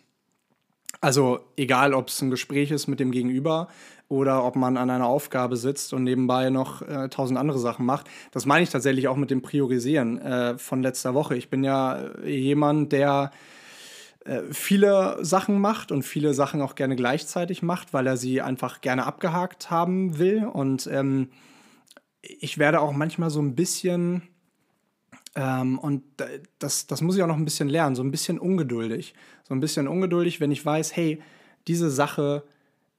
Also 1.01 1.39
egal, 1.58 1.93
ob 1.93 2.10
es 2.10 2.21
ein 2.21 2.29
Gespräch 2.29 2.71
ist 2.71 2.88
mit 2.88 2.99
dem 2.99 3.12
Gegenüber 3.12 3.67
oder 4.08 4.44
ob 4.44 4.56
man 4.56 4.78
an 4.78 4.89
einer 4.89 5.08
Aufgabe 5.08 5.58
sitzt 5.58 5.94
und 5.94 6.04
nebenbei 6.04 6.50
noch 6.50 6.82
äh, 6.82 7.10
tausend 7.10 7.39
andere 7.39 7.60
Sachen 7.60 7.86
macht. 7.86 8.08
Das 8.32 8.46
meine 8.46 8.63
ich 8.63 8.70
tatsächlich 8.70 9.08
auch 9.08 9.15
mit 9.15 9.32
dem 9.32 9.41
Priorisieren 9.41 10.20
äh, 10.20 10.58
von 10.58 10.82
letzter 10.82 11.13
Woche. 11.13 11.36
Ich 11.36 11.50
bin 11.50 11.63
ja 11.63 11.98
äh, 12.24 12.36
jemand, 12.36 12.91
der 12.91 13.32
äh, 14.26 14.41
viele 14.52 15.24
Sachen 15.24 15.60
macht 15.60 15.91
und 15.91 16.04
viele 16.04 16.34
Sachen 16.34 16.62
auch 16.62 16.76
gerne 16.76 16.96
gleichzeitig 16.96 17.63
macht, 17.63 17.94
weil 17.94 18.06
er 18.06 18.18
sie 18.18 18.41
einfach 18.41 18.82
gerne 18.82 19.06
abgehakt 19.06 19.72
haben 19.72 20.20
will. 20.20 20.46
Und 20.46 20.88
ähm, 20.91 21.30
ich 22.22 22.58
werde 22.58 22.82
auch 22.82 22.91
manchmal 22.91 23.32
so 23.32 23.41
ein 23.41 23.56
bisschen, 23.56 24.24
ähm, 25.36 25.80
und 25.80 26.04
das, 26.60 26.86
das 26.86 27.02
muss 27.02 27.15
ich 27.15 27.24
auch 27.24 27.28
noch 27.28 27.38
ein 27.38 27.46
bisschen 27.46 27.70
lernen, 27.70 27.96
so 27.96 28.04
ein 28.04 28.12
bisschen 28.12 28.39
ungeduldig. 28.39 29.15
So 29.48 29.54
ein 29.54 29.60
bisschen 29.60 29.88
ungeduldig, 29.88 30.39
wenn 30.39 30.52
ich 30.52 30.65
weiß, 30.65 30.96
hey, 30.96 31.22
diese 31.68 31.89
Sache 31.89 32.44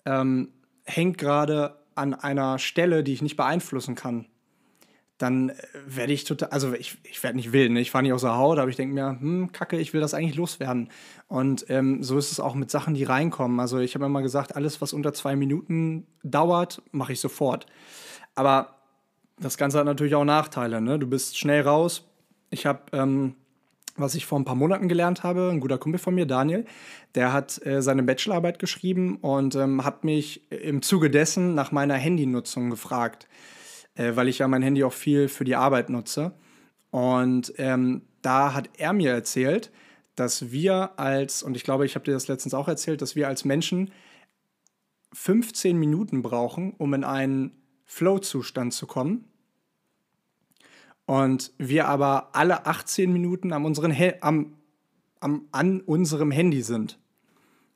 ähm, 0.05 0.49
hängt 0.87 1.19
gerade 1.19 1.77
an 1.95 2.15
einer 2.15 2.59
Stelle, 2.59 3.03
die 3.05 3.13
ich 3.13 3.23
nicht 3.23 3.37
beeinflussen 3.37 3.95
kann, 3.95 4.27
dann 5.19 5.51
äh, 5.51 5.55
werde 5.87 6.13
ich 6.13 6.25
total, 6.25 6.51
also 6.51 6.75
ich, 6.75 6.99
ich 7.05 7.23
werde 7.23 7.37
nicht 7.37 7.53
wild, 7.53 7.73
ne? 7.73 7.81
ich 7.81 7.91
fahre 7.91 8.03
nicht 8.03 8.13
aus 8.13 8.23
der 8.23 8.37
Haut, 8.37 8.59
aber 8.59 8.69
ich 8.69 8.77
denke 8.77 8.95
mir, 8.95 9.19
hm, 9.19 9.53
kacke, 9.53 9.79
ich 9.79 9.93
will 9.95 10.01
das 10.01 10.15
eigentlich 10.15 10.37
loswerden. 10.37 10.91
Und 11.29 11.67
ähm, 11.69 12.03
so 12.03 12.19
ist 12.19 12.33
es 12.33 12.41
auch 12.41 12.55
mit 12.55 12.71
Sachen, 12.71 12.95
die 12.95 13.05
reinkommen. 13.05 13.59
Also 13.61 13.79
ich 13.79 13.95
habe 13.95 14.05
immer 14.05 14.23
gesagt, 14.23 14.57
alles, 14.57 14.81
was 14.81 14.93
unter 14.93 15.13
zwei 15.13 15.37
Minuten 15.37 16.07
dauert, 16.23 16.83
mache 16.93 17.13
ich 17.13 17.21
sofort. 17.21 17.67
Aber 18.35 18.77
das 19.39 19.57
Ganze 19.57 19.79
hat 19.79 19.87
natürlich 19.87 20.15
auch 20.15 20.25
Nachteile. 20.25 20.81
Ne? 20.81 20.99
Du 20.99 21.07
bist 21.07 21.39
schnell 21.39 21.63
raus. 21.63 22.05
Ich 22.51 22.67
habe 22.67 22.81
ähm, 22.93 23.35
was 23.97 24.15
ich 24.15 24.27
vor 24.27 24.39
ein 24.39 24.45
paar 24.45 24.55
Monaten 24.55 24.89
gelernt 24.89 25.23
habe. 25.23 25.51
Ein 25.51 25.61
guter 25.61 25.79
Kumpel 25.79 25.99
von 25.99 26.15
mir, 26.15 26.27
Daniel, 26.27 26.65
der 27.15 27.33
hat 27.33 27.65
äh, 27.67 27.83
seine 27.83 28.03
Bachelorarbeit 28.03 28.59
geschrieben 28.59 29.17
und 29.17 29.55
ähm, 29.55 29.85
hat 29.85 30.05
mich 30.05 30.51
im 30.51 30.83
Zuge 30.83 31.11
dessen 31.11 31.55
nach 31.55 31.73
meiner 31.73 31.95
Handynutzung 31.95 32.71
gefragt, 32.71 33.29
äh, 33.95 34.17
weil 34.17 34.29
ich 34.29 34.39
ja 34.39 34.49
mein 34.49 34.63
Handy 34.63 34.85
auch 34.85 34.93
viel 34.93 35.29
für 35.29 35.45
die 35.45 35.57
Arbeit 35.57 35.91
nutze. 35.91 36.33
Und 36.91 37.53
ähm, 37.59 38.03
da 38.23 38.55
hat 38.55 38.71
er 38.79 38.93
mir 38.93 39.13
erzählt, 39.13 39.71
dass 40.15 40.51
wir 40.51 40.99
als, 40.99 41.43
und 41.43 41.57
ich 41.57 41.65
glaube, 41.65 41.85
ich 41.85 41.95
habe 41.95 42.05
dir 42.05 42.13
das 42.13 42.29
letztens 42.29 42.55
auch 42.55 42.69
erzählt, 42.69 43.03
dass 43.03 43.17
wir 43.17 43.29
als 43.29 43.45
Menschen 43.45 43.91
15 45.13 45.79
Minuten 45.79 46.23
brauchen, 46.23 46.75
um 46.79 46.95
in 46.95 47.05
einen 47.05 47.53
Flow-Zustand 47.85 48.73
zu 48.73 48.87
kommen 48.87 49.25
und 51.07 51.53
wir 51.57 51.89
aber 51.89 52.31
alle 52.33 52.67
18 52.67 53.13
Minuten 53.13 53.53
am 53.53 53.65
unseren 53.65 53.95
am, 54.21 54.55
am, 55.21 55.47
an 55.53 55.81
unserem 55.81 56.31
Handy 56.31 56.63
sind. 56.63 56.99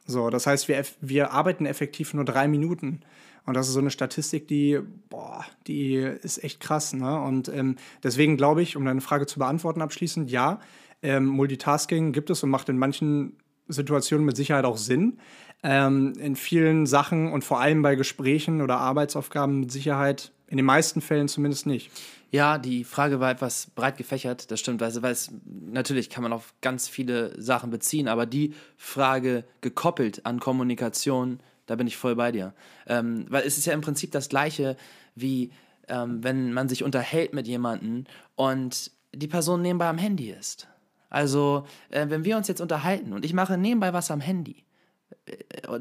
So, 0.06 0.28
das 0.28 0.46
heißt, 0.46 0.68
wir, 0.68 0.84
wir 1.00 1.32
arbeiten 1.32 1.66
effektiv 1.66 2.12
nur 2.14 2.24
drei 2.24 2.48
Minuten. 2.48 3.00
Und 3.46 3.54
das 3.54 3.68
ist 3.68 3.74
so 3.74 3.80
eine 3.80 3.90
Statistik, 3.90 4.48
die, 4.48 4.80
boah, 5.08 5.44
die 5.66 5.94
ist 5.94 6.42
echt 6.42 6.60
krass. 6.60 6.92
Ne? 6.92 7.20
Und 7.20 7.48
ähm, 7.48 7.76
deswegen 8.02 8.36
glaube 8.36 8.62
ich, 8.62 8.76
um 8.76 8.84
deine 8.84 9.00
Frage 9.00 9.26
zu 9.26 9.38
beantworten 9.38 9.82
abschließend, 9.82 10.30
ja, 10.30 10.60
ähm, 11.02 11.26
Multitasking 11.26 12.12
gibt 12.12 12.28
es 12.30 12.42
und 12.42 12.50
macht 12.50 12.68
in 12.68 12.78
manchen 12.78 13.36
Situationen 13.68 14.26
mit 14.26 14.36
Sicherheit 14.36 14.64
auch 14.64 14.76
Sinn. 14.76 15.18
Ähm, 15.62 16.14
in 16.18 16.36
vielen 16.36 16.86
Sachen 16.86 17.32
und 17.32 17.44
vor 17.44 17.60
allem 17.60 17.82
bei 17.82 17.94
Gesprächen 17.94 18.62
oder 18.62 18.78
Arbeitsaufgaben 18.78 19.60
mit 19.60 19.72
Sicherheit, 19.72 20.32
in 20.46 20.56
den 20.56 20.66
meisten 20.66 21.00
Fällen 21.00 21.28
zumindest 21.28 21.66
nicht. 21.66 21.90
Ja, 22.30 22.58
die 22.58 22.84
Frage 22.84 23.18
war 23.18 23.30
etwas 23.30 23.66
breit 23.74 23.96
gefächert, 23.96 24.50
das 24.50 24.60
stimmt, 24.60 24.80
weil, 24.80 25.02
weil 25.02 25.12
es 25.12 25.32
natürlich 25.44 26.10
kann 26.10 26.22
man 26.22 26.32
auf 26.32 26.54
ganz 26.60 26.88
viele 26.88 27.40
Sachen 27.40 27.70
beziehen, 27.70 28.06
aber 28.06 28.24
die 28.24 28.54
Frage 28.76 29.44
gekoppelt 29.60 30.24
an 30.26 30.38
Kommunikation, 30.38 31.40
da 31.66 31.74
bin 31.74 31.88
ich 31.88 31.96
voll 31.96 32.14
bei 32.14 32.30
dir. 32.30 32.54
Ähm, 32.86 33.26
weil 33.28 33.42
es 33.44 33.58
ist 33.58 33.66
ja 33.66 33.72
im 33.72 33.80
Prinzip 33.80 34.12
das 34.12 34.28
Gleiche 34.28 34.76
wie 35.16 35.50
ähm, 35.90 36.22
wenn 36.22 36.52
man 36.52 36.68
sich 36.68 36.84
unterhält 36.84 37.34
mit 37.34 37.46
jemandem 37.46 38.04
und 38.36 38.92
die 39.12 39.26
Person 39.26 39.60
nebenbei 39.60 39.88
am 39.88 39.98
Handy 39.98 40.30
ist. 40.30 40.68
Also, 41.10 41.66
äh, 41.90 42.06
wenn 42.08 42.24
wir 42.24 42.36
uns 42.36 42.48
jetzt 42.48 42.60
unterhalten 42.60 43.12
und 43.12 43.24
ich 43.24 43.34
mache 43.34 43.58
nebenbei 43.58 43.92
was 43.92 44.10
am 44.10 44.20
Handy, 44.20 44.64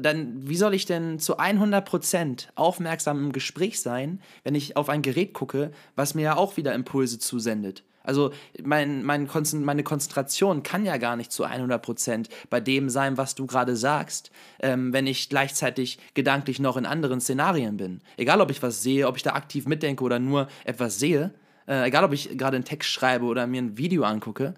dann, 0.00 0.48
wie 0.48 0.56
soll 0.56 0.74
ich 0.74 0.86
denn 0.86 1.18
zu 1.18 1.38
100% 1.38 2.48
aufmerksam 2.54 3.24
im 3.24 3.32
Gespräch 3.32 3.80
sein, 3.80 4.20
wenn 4.44 4.54
ich 4.54 4.76
auf 4.76 4.88
ein 4.88 5.02
Gerät 5.02 5.32
gucke, 5.32 5.72
was 5.96 6.14
mir 6.14 6.22
ja 6.22 6.36
auch 6.36 6.56
wieder 6.56 6.74
Impulse 6.74 7.18
zusendet? 7.18 7.82
Also 8.02 8.32
mein, 8.62 9.02
mein 9.04 9.28
Konzent 9.28 9.64
meine 9.64 9.82
Konzentration 9.82 10.62
kann 10.62 10.86
ja 10.86 10.96
gar 10.96 11.16
nicht 11.16 11.32
zu 11.32 11.44
100% 11.44 12.28
bei 12.48 12.60
dem 12.60 12.88
sein, 12.88 13.18
was 13.18 13.34
du 13.34 13.46
gerade 13.46 13.76
sagst, 13.76 14.30
ähm, 14.60 14.92
wenn 14.92 15.06
ich 15.06 15.28
gleichzeitig 15.28 15.98
gedanklich 16.14 16.60
noch 16.60 16.76
in 16.76 16.86
anderen 16.86 17.20
Szenarien 17.20 17.76
bin. 17.76 18.00
Egal, 18.16 18.40
ob 18.40 18.50
ich 18.50 18.62
was 18.62 18.82
sehe, 18.82 19.06
ob 19.06 19.16
ich 19.16 19.22
da 19.22 19.34
aktiv 19.34 19.66
mitdenke 19.66 20.02
oder 20.02 20.18
nur 20.18 20.48
etwas 20.64 20.98
sehe, 20.98 21.34
äh, 21.68 21.86
egal, 21.86 22.04
ob 22.04 22.12
ich 22.12 22.36
gerade 22.38 22.56
einen 22.56 22.64
Text 22.64 22.88
schreibe 22.88 23.26
oder 23.26 23.46
mir 23.46 23.60
ein 23.60 23.76
Video 23.76 24.04
angucke, 24.04 24.54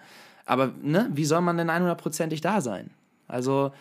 aber 0.46 0.72
ne, 0.80 1.10
wie 1.12 1.24
soll 1.24 1.40
man 1.40 1.56
denn 1.56 1.70
100%ig 1.70 2.40
da 2.40 2.60
sein? 2.60 2.90
Also 3.26 3.72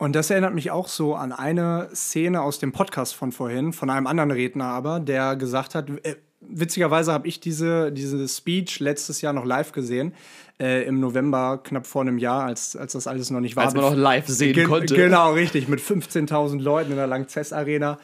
und 0.00 0.16
das 0.16 0.30
erinnert 0.30 0.54
mich 0.54 0.70
auch 0.70 0.88
so 0.88 1.14
an 1.14 1.30
eine 1.30 1.90
Szene 1.94 2.40
aus 2.40 2.58
dem 2.58 2.72
Podcast 2.72 3.14
von 3.14 3.32
vorhin, 3.32 3.74
von 3.74 3.90
einem 3.90 4.06
anderen 4.06 4.30
Redner 4.30 4.64
aber, 4.64 4.98
der 4.98 5.36
gesagt 5.36 5.74
hat, 5.74 5.90
äh, 6.04 6.16
witzigerweise 6.40 7.12
habe 7.12 7.28
ich 7.28 7.38
diese, 7.38 7.92
diese 7.92 8.26
Speech 8.26 8.80
letztes 8.80 9.20
Jahr 9.20 9.34
noch 9.34 9.44
live 9.44 9.72
gesehen, 9.72 10.14
äh, 10.58 10.84
im 10.86 11.00
November, 11.00 11.60
knapp 11.62 11.86
vor 11.86 12.00
einem 12.00 12.16
Jahr, 12.16 12.44
als, 12.44 12.76
als 12.76 12.92
das 12.92 13.06
alles 13.06 13.28
noch 13.28 13.40
nicht 13.40 13.56
war. 13.56 13.66
Als 13.66 13.74
man 13.74 13.84
noch 13.84 13.94
live 13.94 14.26
sehen 14.26 14.54
Ge 14.54 14.64
konnte. 14.64 14.94
Genau, 14.94 15.34
richtig, 15.34 15.68
mit 15.68 15.80
15.000 15.80 16.62
Leuten 16.62 16.92
in 16.92 16.96
der 16.96 17.06
Langzess 17.06 17.52
Arena. 17.52 17.98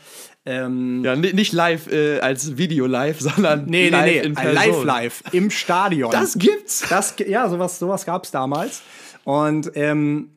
Ähm, 0.45 1.03
ja, 1.03 1.17
nicht 1.17 1.55
live 1.55 1.91
äh, 1.91 2.21
als 2.21 2.59
Video 2.59 2.85
live, 2.85 3.21
sondern 3.21 3.65
nee, 3.65 3.89
live 3.89 4.05
nee, 4.05 4.21
nee, 4.21 4.27
in 4.27 4.35
live, 4.35 4.65
Person. 4.65 4.87
live, 4.87 5.23
im 5.33 5.49
Stadion. 5.49 6.11
Das 6.11 6.37
gibt's. 6.39 6.85
Das, 6.91 7.15
ja, 7.27 7.49
sowas, 7.49 7.79
sowas 7.79 8.05
gab 8.05 8.25
es 8.25 8.33
damals. 8.33 8.83
Und 9.25 9.73
ähm, 9.75 10.36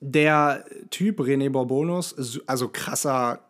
der 0.00 0.64
Typ, 0.90 1.20
René 1.20 1.50
Borbonus, 1.50 2.40
also 2.46 2.68
krasser, 2.68 3.40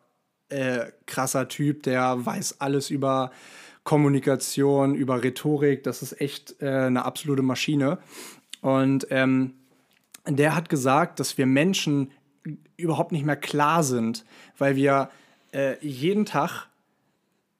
äh, 0.48 0.86
krasser 1.06 1.48
Typ, 1.48 1.82
der 1.82 2.24
weiß 2.24 2.60
alles 2.60 2.90
über 2.90 3.30
Kommunikation, 3.84 4.94
über 4.94 5.22
Rhetorik. 5.22 5.82
Das 5.84 6.02
ist 6.02 6.20
echt 6.20 6.60
äh, 6.60 6.68
eine 6.68 7.04
absolute 7.04 7.42
Maschine. 7.42 7.98
Und 8.60 9.06
ähm, 9.10 9.54
der 10.26 10.56
hat 10.56 10.68
gesagt, 10.68 11.20
dass 11.20 11.38
wir 11.38 11.46
Menschen 11.46 12.10
überhaupt 12.76 13.12
nicht 13.12 13.24
mehr 13.24 13.36
klar 13.36 13.82
sind, 13.82 14.24
weil 14.58 14.76
wir 14.76 15.10
äh, 15.52 15.76
jeden 15.86 16.26
Tag 16.26 16.68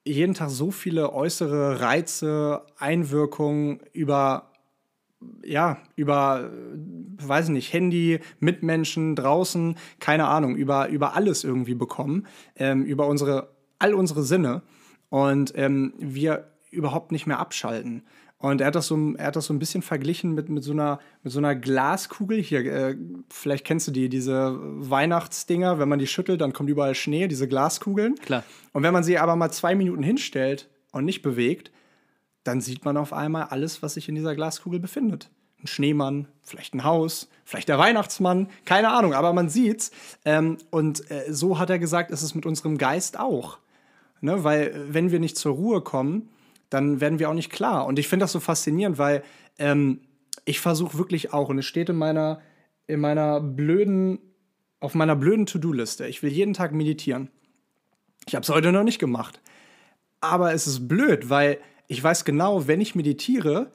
jeden 0.06 0.34
Tag 0.34 0.50
so 0.50 0.70
viele 0.70 1.12
äußere 1.12 1.80
Reize, 1.80 2.62
Einwirkungen 2.78 3.80
über 3.92 4.52
ja, 5.44 5.78
über, 5.94 6.50
weiß 7.18 7.46
ich 7.46 7.52
nicht, 7.52 7.72
Handy, 7.72 8.20
Mitmenschen 8.40 9.16
draußen, 9.16 9.76
keine 10.00 10.26
Ahnung, 10.26 10.56
über, 10.56 10.88
über 10.88 11.14
alles 11.14 11.44
irgendwie 11.44 11.74
bekommen, 11.74 12.26
ähm, 12.56 12.84
über 12.84 13.06
unsere, 13.06 13.50
all 13.78 13.94
unsere 13.94 14.22
Sinne 14.22 14.62
und 15.08 15.52
ähm, 15.56 15.94
wir 15.98 16.48
überhaupt 16.70 17.12
nicht 17.12 17.26
mehr 17.26 17.38
abschalten. 17.38 18.02
Und 18.38 18.60
er 18.60 18.66
hat 18.66 18.74
das 18.74 18.86
so, 18.86 19.14
er 19.16 19.28
hat 19.28 19.36
das 19.36 19.46
so 19.46 19.54
ein 19.54 19.58
bisschen 19.58 19.80
verglichen 19.80 20.34
mit, 20.34 20.50
mit, 20.50 20.62
so, 20.62 20.72
einer, 20.72 21.00
mit 21.22 21.32
so 21.32 21.38
einer 21.38 21.54
Glaskugel. 21.54 22.42
Hier, 22.42 22.64
äh, 22.66 22.96
vielleicht 23.30 23.64
kennst 23.64 23.88
du 23.88 23.92
die, 23.92 24.10
diese 24.10 24.58
Weihnachtsdinger, 24.60 25.78
wenn 25.78 25.88
man 25.88 25.98
die 25.98 26.06
schüttelt, 26.06 26.42
dann 26.42 26.52
kommt 26.52 26.68
überall 26.68 26.94
Schnee, 26.94 27.28
diese 27.28 27.48
Glaskugeln. 27.48 28.14
Klar. 28.16 28.44
Und 28.72 28.82
wenn 28.82 28.92
man 28.92 29.04
sie 29.04 29.18
aber 29.18 29.36
mal 29.36 29.50
zwei 29.50 29.74
Minuten 29.74 30.02
hinstellt 30.02 30.68
und 30.92 31.06
nicht 31.06 31.22
bewegt, 31.22 31.70
dann 32.46 32.60
sieht 32.60 32.84
man 32.84 32.96
auf 32.96 33.12
einmal 33.12 33.44
alles, 33.44 33.82
was 33.82 33.94
sich 33.94 34.08
in 34.08 34.14
dieser 34.14 34.34
Glaskugel 34.34 34.78
befindet. 34.78 35.30
Ein 35.62 35.66
Schneemann, 35.66 36.28
vielleicht 36.42 36.74
ein 36.74 36.84
Haus, 36.84 37.28
vielleicht 37.44 37.68
der 37.68 37.78
Weihnachtsmann, 37.78 38.48
keine 38.64 38.90
Ahnung, 38.90 39.14
aber 39.14 39.32
man 39.32 39.48
sieht's. 39.48 39.90
Ähm, 40.24 40.58
und 40.70 41.10
äh, 41.10 41.32
so 41.32 41.58
hat 41.58 41.70
er 41.70 41.78
gesagt, 41.78 42.10
ist 42.10 42.22
es 42.22 42.34
mit 42.34 42.46
unserem 42.46 42.78
Geist 42.78 43.18
auch. 43.18 43.58
Ne? 44.20 44.44
Weil, 44.44 44.68
äh, 44.68 44.94
wenn 44.94 45.10
wir 45.10 45.18
nicht 45.18 45.36
zur 45.36 45.54
Ruhe 45.54 45.80
kommen, 45.80 46.28
dann 46.70 47.00
werden 47.00 47.18
wir 47.18 47.30
auch 47.30 47.34
nicht 47.34 47.50
klar. 47.50 47.86
Und 47.86 47.98
ich 47.98 48.08
finde 48.08 48.24
das 48.24 48.32
so 48.32 48.40
faszinierend, 48.40 48.98
weil 48.98 49.22
ähm, 49.58 50.00
ich 50.44 50.60
versuche 50.60 50.98
wirklich 50.98 51.32
auch, 51.32 51.48
und 51.48 51.58
es 51.58 51.66
steht 51.66 51.88
in 51.88 51.96
meiner, 51.96 52.40
in 52.86 53.00
meiner 53.00 53.40
blöden, 53.40 54.18
auf 54.78 54.94
meiner 54.94 55.16
blöden 55.16 55.46
To-Do-Liste, 55.46 56.06
ich 56.06 56.22
will 56.22 56.30
jeden 56.30 56.54
Tag 56.54 56.72
meditieren. 56.72 57.30
Ich 58.26 58.34
habe 58.34 58.42
es 58.42 58.48
heute 58.48 58.72
noch 58.72 58.84
nicht 58.84 58.98
gemacht. 58.98 59.40
Aber 60.20 60.52
es 60.52 60.66
ist 60.66 60.86
blöd, 60.88 61.30
weil 61.30 61.58
ich 61.88 62.02
weiß 62.02 62.24
genau, 62.24 62.66
wenn 62.66 62.80
ich 62.80 62.94
meditiere, 62.94 63.70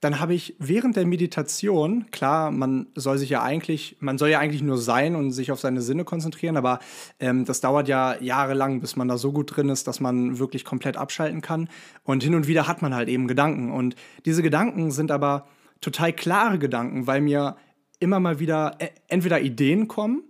dann 0.00 0.20
habe 0.20 0.34
ich 0.34 0.54
während 0.58 0.96
der 0.96 1.06
Meditation, 1.06 2.10
klar, 2.10 2.50
man 2.50 2.86
soll 2.94 3.16
sich 3.16 3.30
ja 3.30 3.42
eigentlich, 3.42 3.96
man 4.00 4.18
soll 4.18 4.28
ja 4.28 4.38
eigentlich 4.38 4.62
nur 4.62 4.76
sein 4.76 5.16
und 5.16 5.32
sich 5.32 5.50
auf 5.50 5.58
seine 5.58 5.80
Sinne 5.80 6.04
konzentrieren, 6.04 6.56
aber 6.56 6.80
ähm, 7.18 7.46
das 7.46 7.60
dauert 7.62 7.88
ja 7.88 8.20
jahrelang, 8.20 8.80
bis 8.80 8.96
man 8.96 9.08
da 9.08 9.16
so 9.16 9.32
gut 9.32 9.56
drin 9.56 9.70
ist, 9.70 9.86
dass 9.86 10.00
man 10.00 10.38
wirklich 10.38 10.64
komplett 10.64 10.98
abschalten 10.98 11.40
kann. 11.40 11.68
Und 12.04 12.22
hin 12.22 12.34
und 12.34 12.46
wieder 12.46 12.68
hat 12.68 12.82
man 12.82 12.94
halt 12.94 13.08
eben 13.08 13.26
Gedanken. 13.26 13.72
Und 13.72 13.96
diese 14.26 14.42
Gedanken 14.42 14.90
sind 14.90 15.10
aber 15.10 15.46
total 15.80 16.12
klare 16.12 16.58
Gedanken, 16.58 17.06
weil 17.06 17.22
mir 17.22 17.56
immer 17.98 18.20
mal 18.20 18.38
wieder 18.38 18.76
äh, 18.78 18.90
entweder 19.08 19.40
Ideen 19.40 19.88
kommen 19.88 20.24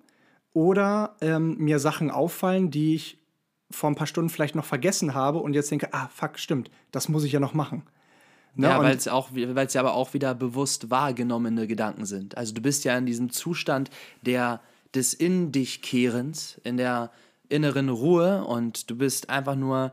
oder 0.52 1.16
ähm, 1.20 1.56
mir 1.58 1.80
Sachen 1.80 2.10
auffallen, 2.10 2.70
die 2.70 2.94
ich 2.94 3.18
vor 3.70 3.90
ein 3.90 3.94
paar 3.96 4.06
Stunden 4.06 4.30
vielleicht 4.30 4.54
noch 4.54 4.64
vergessen 4.64 5.14
habe 5.14 5.38
und 5.38 5.54
jetzt 5.54 5.70
denke, 5.70 5.92
ah, 5.92 6.08
fuck, 6.08 6.38
stimmt, 6.38 6.70
das 6.92 7.08
muss 7.08 7.24
ich 7.24 7.32
ja 7.32 7.40
noch 7.40 7.54
machen. 7.54 7.82
Ne? 8.54 8.68
Ja, 8.68 8.82
weil 8.82 8.96
es 8.96 9.06
auch, 9.06 9.30
weil 9.32 9.66
es 9.66 9.74
ja 9.74 9.80
aber 9.82 9.94
auch 9.94 10.14
wieder 10.14 10.34
bewusst 10.34 10.90
wahrgenommene 10.90 11.66
Gedanken 11.66 12.06
sind. 12.06 12.38
Also 12.38 12.54
du 12.54 12.62
bist 12.62 12.84
ja 12.84 12.96
in 12.96 13.04
diesem 13.04 13.30
Zustand 13.30 13.90
der 14.22 14.60
des 14.94 15.12
in 15.12 15.52
dich 15.52 15.82
Kehrens, 15.82 16.58
in 16.64 16.78
der 16.78 17.10
inneren 17.48 17.90
Ruhe 17.90 18.44
und 18.44 18.90
du 18.90 18.96
bist 18.96 19.30
einfach 19.30 19.54
nur 19.54 19.92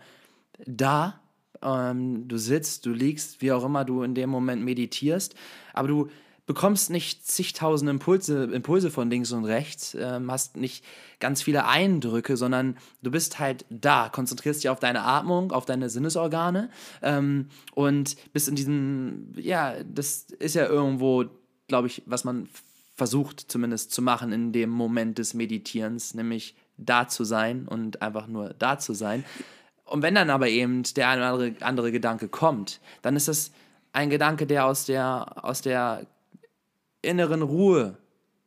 da. 0.65 1.19
Ähm, 1.61 2.27
du 2.27 2.37
sitzt, 2.37 2.85
du 2.85 2.91
liegst, 2.91 3.41
wie 3.41 3.51
auch 3.51 3.65
immer 3.65 3.85
du 3.85 4.03
in 4.03 4.15
dem 4.15 4.29
Moment 4.29 4.63
meditierst, 4.63 5.35
aber 5.73 5.87
du 5.87 6.09
bekommst 6.45 6.89
nicht 6.89 7.25
zigtausend 7.25 7.89
Impulse, 7.89 8.45
Impulse 8.45 8.91
von 8.91 9.09
links 9.09 9.31
und 9.31 9.45
rechts, 9.45 9.95
ähm, 9.99 10.29
hast 10.31 10.57
nicht 10.57 10.83
ganz 11.19 11.41
viele 11.41 11.65
Eindrücke, 11.65 12.35
sondern 12.35 12.77
du 13.01 13.11
bist 13.11 13.39
halt 13.39 13.65
da, 13.69 14.09
konzentrierst 14.09 14.63
dich 14.63 14.69
auf 14.69 14.79
deine 14.79 15.03
Atmung, 15.03 15.51
auf 15.51 15.65
deine 15.65 15.89
Sinnesorgane 15.89 16.69
ähm, 17.01 17.47
und 17.75 18.15
bist 18.33 18.49
in 18.49 18.55
diesem, 18.55 19.31
ja, 19.37 19.75
das 19.83 20.27
ist 20.39 20.55
ja 20.55 20.67
irgendwo, 20.67 21.25
glaube 21.67 21.87
ich, 21.87 22.03
was 22.05 22.25
man 22.25 22.49
versucht 22.95 23.39
zumindest 23.39 23.91
zu 23.91 24.01
machen 24.01 24.31
in 24.31 24.51
dem 24.51 24.69
Moment 24.69 25.17
des 25.17 25.33
Meditierens, 25.33 26.13
nämlich 26.13 26.55
da 26.77 27.07
zu 27.07 27.23
sein 27.23 27.67
und 27.67 28.01
einfach 28.01 28.27
nur 28.27 28.53
da 28.53 28.77
zu 28.79 28.93
sein. 28.93 29.23
Und 29.85 30.01
wenn 30.01 30.15
dann 30.15 30.29
aber 30.29 30.49
eben 30.49 30.83
der 30.95 31.09
eine 31.09 31.33
oder 31.33 31.51
andere, 31.65 31.91
Gedanke 31.91 32.27
kommt, 32.27 32.81
dann 33.01 33.15
ist 33.15 33.27
das 33.27 33.51
ein 33.93 34.09
Gedanke, 34.09 34.47
der 34.47 34.65
aus 34.65 34.85
der, 34.85 35.43
aus 35.43 35.61
der 35.61 36.05
inneren 37.03 37.41
Ruhe 37.41 37.97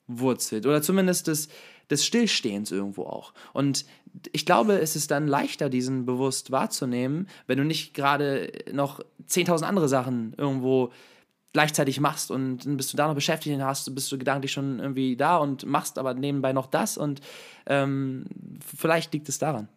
wurzelt 0.08 0.66
oder 0.66 0.82
zumindest 0.82 1.28
des, 1.28 1.48
des 1.90 2.04
Stillstehens 2.04 2.72
irgendwo 2.72 3.04
auch. 3.04 3.32
Und 3.52 3.84
ich 4.32 4.46
glaube, 4.46 4.78
es 4.78 4.96
ist 4.96 5.10
dann 5.10 5.26
leichter, 5.26 5.68
diesen 5.68 6.06
bewusst 6.06 6.50
wahrzunehmen, 6.50 7.28
wenn 7.46 7.58
du 7.58 7.64
nicht 7.64 7.94
gerade 7.94 8.50
noch 8.72 9.00
10.000 9.28 9.62
andere 9.62 9.88
Sachen 9.88 10.34
irgendwo 10.36 10.90
gleichzeitig 11.52 12.00
machst 12.00 12.30
und 12.30 12.66
dann 12.66 12.76
bist 12.76 12.92
du 12.92 12.98
da 12.98 13.06
noch 13.08 13.14
beschäftigt 13.14 13.58
hast, 13.62 13.94
bist 13.94 14.12
du 14.12 14.18
gedanklich 14.18 14.52
schon 14.52 14.78
irgendwie 14.78 15.16
da 15.16 15.38
und 15.38 15.64
machst 15.64 15.98
aber 15.98 16.12
nebenbei 16.12 16.52
noch 16.52 16.66
das 16.66 16.98
und 16.98 17.20
ähm, 17.66 18.26
vielleicht 18.76 19.14
liegt 19.14 19.28
es 19.28 19.38
daran. 19.38 19.68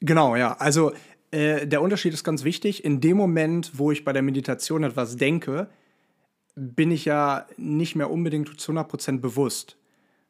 Genau, 0.00 0.34
ja. 0.36 0.54
Also 0.54 0.92
äh, 1.30 1.66
der 1.66 1.82
Unterschied 1.82 2.14
ist 2.14 2.24
ganz 2.24 2.44
wichtig. 2.44 2.84
In 2.84 3.00
dem 3.00 3.16
Moment, 3.16 3.72
wo 3.78 3.92
ich 3.92 4.04
bei 4.04 4.12
der 4.12 4.22
Meditation 4.22 4.82
etwas 4.82 5.16
denke, 5.16 5.68
bin 6.58 6.90
ich 6.90 7.04
ja 7.04 7.46
nicht 7.56 7.96
mehr 7.96 8.10
unbedingt 8.10 8.60
zu 8.60 8.72
100% 8.72 9.20
bewusst. 9.20 9.76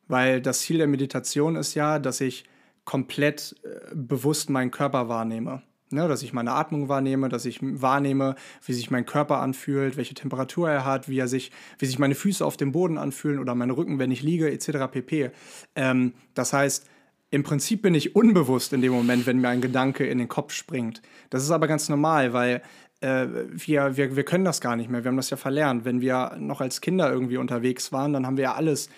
Weil 0.06 0.40
das 0.40 0.60
Ziel 0.60 0.78
der 0.78 0.86
Meditation 0.86 1.56
ist 1.56 1.74
ja, 1.74 1.98
dass 1.98 2.20
ich 2.20 2.44
komplett 2.84 3.56
äh, 3.62 3.94
bewusst 3.94 4.50
meinen 4.50 4.70
Körper 4.70 5.08
wahrnehme. 5.08 5.62
Ne, 5.90 6.06
dass 6.06 6.22
ich 6.22 6.34
meine 6.34 6.52
Atmung 6.52 6.90
wahrnehme, 6.90 7.30
dass 7.30 7.46
ich 7.46 7.60
wahrnehme, 7.62 8.34
wie 8.66 8.74
sich 8.74 8.90
mein 8.90 9.06
Körper 9.06 9.40
anfühlt, 9.40 9.96
welche 9.96 10.12
Temperatur 10.12 10.68
er 10.68 10.84
hat, 10.84 11.08
wie, 11.08 11.18
er 11.18 11.28
sich, 11.28 11.50
wie 11.78 11.86
sich 11.86 11.98
meine 11.98 12.14
Füße 12.14 12.44
auf 12.44 12.58
dem 12.58 12.72
Boden 12.72 12.98
anfühlen 12.98 13.38
oder 13.38 13.54
mein 13.54 13.70
Rücken, 13.70 13.98
wenn 13.98 14.10
ich 14.10 14.22
liege, 14.22 14.50
etc. 14.50 14.90
pp. 14.90 15.30
Ähm, 15.76 16.12
das 16.34 16.52
heißt, 16.52 16.86
im 17.30 17.42
Prinzip 17.42 17.80
bin 17.80 17.94
ich 17.94 18.14
unbewusst 18.14 18.74
in 18.74 18.82
dem 18.82 18.92
Moment, 18.92 19.26
wenn 19.26 19.40
mir 19.40 19.48
ein 19.48 19.62
Gedanke 19.62 20.06
in 20.06 20.18
den 20.18 20.28
Kopf 20.28 20.52
springt. 20.52 21.00
Das 21.30 21.42
ist 21.42 21.50
aber 21.50 21.68
ganz 21.68 21.88
normal, 21.88 22.34
weil 22.34 22.62
äh, 23.00 23.26
wir, 23.50 23.96
wir, 23.96 24.16
wir 24.16 24.24
können 24.24 24.44
das 24.44 24.60
gar 24.60 24.76
nicht 24.76 24.90
mehr. 24.90 25.04
Wir 25.04 25.10
haben 25.10 25.16
das 25.16 25.30
ja 25.30 25.36
verlernt. 25.36 25.84
Wenn 25.84 26.00
wir 26.00 26.36
noch 26.38 26.60
als 26.60 26.80
Kinder 26.80 27.10
irgendwie 27.10 27.36
unterwegs 27.36 27.92
waren, 27.92 28.12
dann 28.12 28.26
haben 28.26 28.36
wir 28.36 28.44
ja 28.44 28.54
alles, 28.54 28.88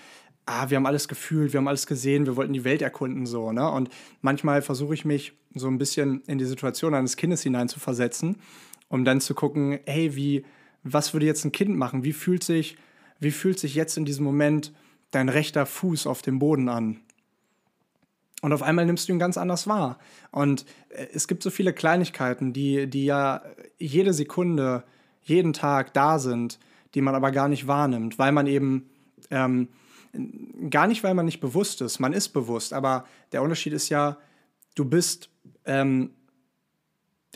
ah, 0.47 0.71
wir 0.71 0.77
haben 0.77 0.87
alles 0.87 1.09
gefühlt, 1.09 1.53
wir 1.53 1.59
haben 1.59 1.69
alles 1.69 1.87
gesehen, 1.87 2.27
wir 2.27 2.37
wollten 2.37 2.53
die 2.53 2.65
Welt 2.65 2.83
erkunden 2.83 3.27
so. 3.27 3.53
Ne? 3.53 3.71
Und 3.71 3.91
manchmal 4.21 4.63
versuche 4.63 4.95
ich 4.95 5.05
mich 5.05 5.35
so 5.55 5.67
ein 5.69 5.79
bisschen 5.79 6.23
in 6.27 6.39
die 6.39 6.45
Situation 6.45 6.95
eines 6.95 7.17
Kindes 7.17 7.43
hineinzuversetzen, 7.43 8.37
um 8.89 9.05
dann 9.05 9.21
zu 9.21 9.35
gucken, 9.35 9.81
hey, 9.87 10.15
wie, 10.17 10.45
was 10.83 11.13
würde 11.13 11.27
jetzt 11.27 11.45
ein 11.45 11.53
Kind 11.53 11.77
machen? 11.77 12.05
Wie 12.05 12.13
fühlt 12.13 12.45
sich, 12.45 12.77
wie 13.19 13.31
fühlt 13.31 13.59
sich 13.59 13.75
jetzt 13.75 13.97
in 13.97 14.05
diesem 14.05 14.25
Moment 14.25 14.73
dein 15.11 15.29
rechter 15.29 15.67
Fuß 15.67 16.07
auf 16.07 16.23
dem 16.23 16.39
Boden 16.39 16.69
an? 16.69 17.01
Und 18.41 18.53
auf 18.53 18.63
einmal 18.63 18.87
nimmst 18.87 19.09
du 19.09 19.13
ihn 19.13 19.19
ganz 19.19 19.37
anders 19.37 19.67
wahr. 19.67 19.99
Und 20.31 20.65
äh, 20.91 21.07
es 21.13 21.29
gibt 21.29 21.43
so 21.43 21.51
viele 21.51 21.73
Kleinigkeiten, 21.73 22.53
die, 22.53 22.89
die 22.89 23.05
ja 23.05 23.43
jede 23.79 24.13
Sekunde 24.13 24.85
jeden 25.23 25.53
Tag 25.53 25.93
da 25.95 26.19
sind, 26.19 26.59
die 26.95 27.03
man 27.03 27.15
aber 27.15 27.31
gar 27.31 27.49
nicht 27.49 27.67
wahrnimmt, 27.67 28.19
weil 28.19 28.33
man 28.33 28.47
eben 28.47 28.89
ähm, 29.31 29.69
gar 30.71 30.87
nicht, 30.87 31.05
weil 31.05 31.15
man 31.15 31.27
nicht 31.27 31.41
bewusst 31.41 31.81
ist, 31.83 32.01
man 32.01 32.13
ist 32.13 32.31
bewusst, 32.31 32.73
aber 32.73 33.05
der 33.33 33.43
Unterschied 33.43 33.73
ist 33.73 33.89
ja, 33.91 34.17
du 34.75 34.85
bist, 34.85 35.31
ähm, 35.65 36.11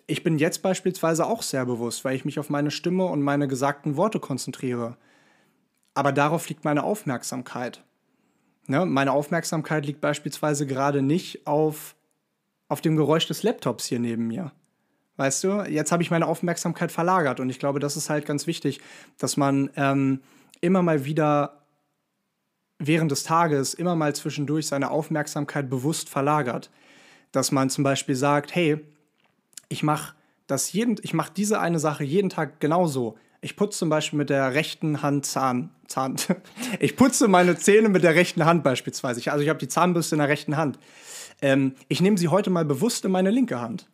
ich 0.07 0.23
bin 0.23 0.39
jetzt 0.39 0.63
beispielsweise 0.63 1.27
auch 1.27 1.43
sehr 1.43 1.65
bewusst, 1.67 2.05
weil 2.05 2.17
ich 2.17 2.25
mich 2.25 2.39
auf 2.39 2.51
meine 2.51 2.71
Stimme 2.71 3.05
und 3.07 3.23
meine 3.23 3.49
gesagten 3.49 3.97
Worte 3.97 4.21
konzentriere. 4.21 4.97
Aber 5.95 6.13
darauf 6.13 6.49
liegt 6.49 6.65
meine 6.65 6.83
Aufmerksamkeit. 6.83 7.85
Ne? 8.67 8.87
Meine 8.87 9.13
Aufmerksamkeit 9.13 9.87
liegt 9.87 10.01
beispielsweise 10.01 10.67
gerade 10.67 11.03
nicht 11.03 11.47
auf, 11.47 11.95
auf 12.69 12.81
dem 12.81 12.97
Geräusch 12.97 13.27
des 13.27 13.43
Laptops 13.43 13.87
hier 13.87 13.99
neben 13.99 14.27
mir. 14.27 14.53
Weißt 15.17 15.45
du, 15.45 15.63
jetzt 15.63 15.93
habe 15.93 16.03
ich 16.03 16.11
meine 16.11 16.27
Aufmerksamkeit 16.27 16.91
verlagert 16.91 17.39
und 17.39 17.49
ich 17.49 17.59
glaube, 17.59 17.79
das 17.79 17.97
ist 17.97 18.11
halt 18.11 18.27
ganz 18.27 18.47
wichtig, 18.47 18.81
dass 19.19 19.37
man 19.37 19.71
ähm, 19.77 20.21
immer 20.61 20.83
mal 20.83 21.05
wieder 21.05 21.63
während 22.79 23.13
des 23.13 23.23
Tages 23.23 23.75
immer 23.75 23.95
mal 23.95 24.15
zwischendurch 24.15 24.67
seine 24.67 24.91
Aufmerksamkeit 24.91 25.71
bewusst 25.71 26.09
verlagert. 26.09 26.71
Dass 27.31 27.53
man 27.53 27.71
zum 27.71 27.85
Beispiel 27.85 28.17
sagt, 28.17 28.55
hey, 28.55 28.81
ich 29.69 29.83
mache 29.83 30.15
das 30.47 30.75
ich 30.75 31.15
mache 31.15 31.33
diese 31.35 31.61
eine 31.61 31.79
Sache 31.79 32.05
jeden 32.05 32.29
Tag 32.29 32.61
genauso. 32.61 33.17
Ich 33.45 33.57
putze 33.57 33.79
zum 33.81 33.91
Beispiel 33.91 34.17
mit 34.17 34.31
der 34.31 34.55
rechten 34.55 35.03
Hand 35.03 35.27
Zahn, 35.27 35.69
Zahn. 35.87 36.17
ich 36.81 36.97
putze 36.97 37.29
meine 37.29 37.59
Zähne 37.59 37.91
mit 37.91 38.03
der 38.03 38.15
rechten 38.15 38.47
Hand 38.47 38.65
beispielsweise. 38.65 39.21
Ich, 39.21 39.31
also 39.31 39.43
ich 39.43 39.51
habe 39.51 39.59
die 39.59 39.69
Zahnbürste 39.69 40.15
in 40.15 40.21
der 40.21 40.31
rechten 40.31 40.57
Hand. 40.57 40.79
Ähm, 41.43 41.75
ich 41.89 42.01
nehme 42.01 42.17
sie 42.17 42.29
heute 42.29 42.49
mal 42.49 42.65
bewusst 42.65 43.05
in 43.05 43.11
meine 43.11 43.31
linke 43.31 43.61
Hand. 43.61 43.87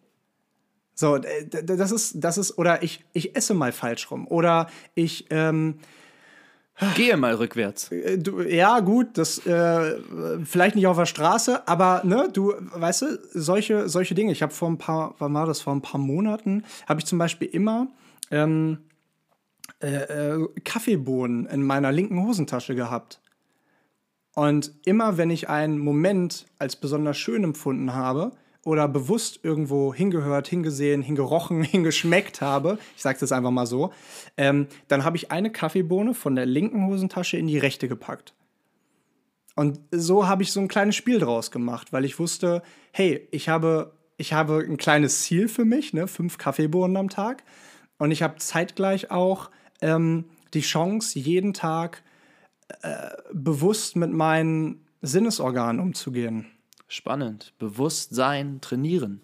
So, 0.95 1.19
das 1.19 1.91
ist, 1.91 2.15
das 2.23 2.39
ist, 2.39 2.59
oder 2.59 2.85
ich, 2.85 3.05
ich 3.13 3.35
esse 3.35 3.55
mal 3.55 3.73
falsch 3.73 4.09
rum. 4.13 4.29
Oder 4.29 4.69
ich, 4.95 5.27
ähm, 5.31 5.81
Gehe 6.95 7.17
mal 7.17 7.35
rückwärts. 7.35 7.91
Äh, 7.91 8.19
du, 8.19 8.43
ja, 8.43 8.79
gut, 8.79 9.19
das 9.19 9.45
äh, 9.47 9.97
vielleicht 10.45 10.77
nicht 10.77 10.87
auf 10.87 10.97
der 10.97 11.07
Straße, 11.07 11.67
aber 11.67 12.03
ne, 12.05 12.29
du, 12.33 12.55
weißt 12.73 13.03
du, 13.03 13.19
solche, 13.35 13.89
solche 13.89 14.15
Dinge. 14.15 14.31
Ich 14.31 14.43
habe 14.43 14.53
vor 14.53 14.71
ein 14.71 14.79
paar, 14.79 15.17
wann 15.19 15.35
war 15.35 15.47
das, 15.47 15.61
vor 15.61 15.75
ein 15.75 15.83
paar 15.83 16.01
Monaten, 16.01 16.63
habe 16.89 17.01
ich 17.01 17.07
zum 17.07 17.19
Beispiel 17.19 17.49
immer 17.49 17.89
ähm, 18.31 18.79
äh, 19.81 20.35
äh, 20.35 20.49
Kaffeebohnen 20.65 21.47
in 21.47 21.63
meiner 21.63 21.93
linken 21.93 22.23
Hosentasche 22.23 22.75
gehabt. 22.75 23.21
Und 24.35 24.73
immer 24.85 25.17
wenn 25.17 25.31
ich 25.31 25.49
einen 25.49 25.79
Moment 25.79 26.47
als 26.59 26.77
besonders 26.77 27.19
schön 27.19 27.45
empfunden 27.45 27.95
habe, 27.95 28.33
oder 28.65 28.89
bewusst 28.89 29.41
irgendwo 29.43 29.95
hingehört, 29.95 30.49
hingesehen, 30.49 31.03
hingerochen, 31.03 31.63
hingeschmeckt 31.63 32.41
habe, 32.41 32.79
ich 32.97 33.03
sage 33.03 33.19
das 33.21 33.33
einfach 33.33 33.51
mal 33.51 33.67
so, 33.67 33.93
ähm, 34.37 34.67
dann 34.89 35.05
habe 35.05 35.17
ich 35.17 35.31
eine 35.31 35.51
Kaffeebohne 35.51 36.15
von 36.15 36.37
der 36.37 36.47
linken 36.47 36.87
Hosentasche 36.87 37.37
in 37.37 37.47
die 37.47 37.59
rechte 37.59 37.89
gepackt. 37.89 38.35
Und 39.57 39.81
so 39.91 40.29
habe 40.29 40.43
ich 40.43 40.53
so 40.53 40.61
ein 40.61 40.69
kleines 40.69 40.97
Spiel 40.97 41.19
draus 41.19 41.51
gemacht, 41.51 41.93
weil 41.93 42.05
ich 42.05 42.19
wusste, 42.19 42.63
hey, 42.93 43.29
ich 43.31 43.49
habe, 43.49 43.93
ich 44.17 44.33
habe 44.33 44.65
ein 44.67 44.77
kleines 44.77 45.23
Ziel 45.23 45.49
für 45.49 45.65
mich, 45.65 45.93
ne, 45.93 46.07
fünf 46.07 46.39
Kaffeebohnen 46.39 46.97
am 46.97 47.11
Tag. 47.11 47.43
Und 47.99 48.11
ich 48.11 48.23
habe 48.23 48.37
zeitgleich 48.37 49.11
auch 49.11 49.51
ähm, 49.81 50.25
die 50.55 50.61
Chance, 50.61 51.19
jeden 51.19 51.55
Tag 51.55 52.03
äh, 52.83 53.11
bewusst 53.33 53.97
mit 53.97 54.11
meinen 54.11 54.85
Sinnesorganen 55.03 55.81
umzugehen. 55.81 56.47
Spannend. 56.89 57.53
Bewusstsein 57.59 58.61
trainieren. 58.61 59.21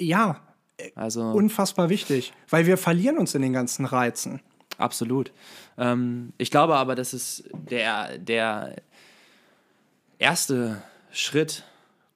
Ja, 0.00 0.40
also 0.96 1.22
unfassbar 1.22 1.88
wichtig, 1.88 2.32
weil 2.48 2.66
wir 2.66 2.76
verlieren 2.76 3.18
uns 3.18 3.34
in 3.34 3.42
den 3.42 3.52
ganzen 3.52 3.84
Reizen. 3.84 4.40
Absolut. 4.78 5.32
Ähm, 5.78 6.32
ich 6.38 6.50
glaube 6.50 6.74
aber, 6.74 6.94
dass 6.94 7.12
es 7.12 7.44
der, 7.52 8.18
der 8.18 8.76
erste 10.18 10.82
Schritt 11.12 11.64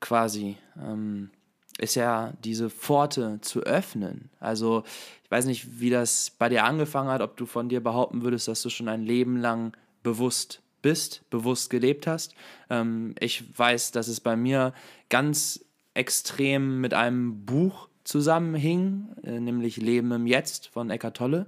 quasi 0.00 0.56
ähm, 0.76 1.30
ist 1.78 1.94
ja, 1.94 2.32
diese 2.42 2.70
Pforte 2.70 3.38
zu 3.40 3.60
öffnen. 3.60 4.30
Also 4.40 4.82
ich 5.28 5.30
weiß 5.30 5.44
nicht, 5.44 5.78
wie 5.78 5.90
das 5.90 6.30
bei 6.30 6.48
dir 6.48 6.64
angefangen 6.64 7.10
hat, 7.10 7.20
ob 7.20 7.36
du 7.36 7.44
von 7.44 7.68
dir 7.68 7.82
behaupten 7.82 8.22
würdest, 8.22 8.48
dass 8.48 8.62
du 8.62 8.70
schon 8.70 8.88
ein 8.88 9.02
Leben 9.02 9.36
lang 9.36 9.76
bewusst 10.02 10.62
bist, 10.80 11.28
bewusst 11.28 11.68
gelebt 11.68 12.06
hast. 12.06 12.34
Ähm, 12.70 13.14
ich 13.20 13.44
weiß, 13.58 13.92
dass 13.92 14.08
es 14.08 14.20
bei 14.20 14.36
mir 14.36 14.72
ganz 15.10 15.66
extrem 15.92 16.80
mit 16.80 16.94
einem 16.94 17.44
Buch 17.44 17.90
zusammenhing, 18.04 19.08
äh, 19.22 19.38
nämlich 19.38 19.76
Leben 19.76 20.12
im 20.12 20.26
Jetzt 20.26 20.68
von 20.68 20.88
Eckart 20.88 21.18
Tolle, 21.18 21.44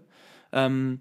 ähm, 0.53 1.01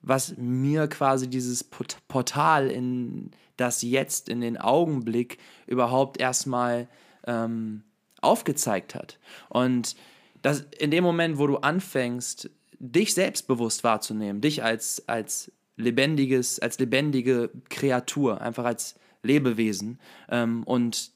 was 0.00 0.38
mir 0.38 0.88
quasi 0.88 1.28
dieses 1.28 1.64
Portal 1.64 2.70
in 2.70 3.30
das 3.58 3.82
Jetzt, 3.82 4.30
in 4.30 4.40
den 4.40 4.56
Augenblick 4.56 5.36
überhaupt 5.66 6.18
erstmal 6.18 6.88
ähm, 7.26 7.82
aufgezeigt 8.22 8.94
hat. 8.94 9.18
Und 9.50 9.96
das, 10.42 10.66
in 10.78 10.90
dem 10.90 11.04
Moment, 11.04 11.38
wo 11.38 11.46
du 11.46 11.58
anfängst, 11.58 12.50
dich 12.78 13.14
selbstbewusst 13.14 13.84
wahrzunehmen, 13.84 14.40
dich 14.40 14.62
als, 14.62 15.06
als 15.08 15.52
lebendiges, 15.76 16.58
als 16.60 16.78
lebendige 16.78 17.50
Kreatur, 17.68 18.40
einfach 18.40 18.64
als 18.64 18.96
Lebewesen 19.22 19.98
ähm, 20.28 20.62
und 20.64 21.10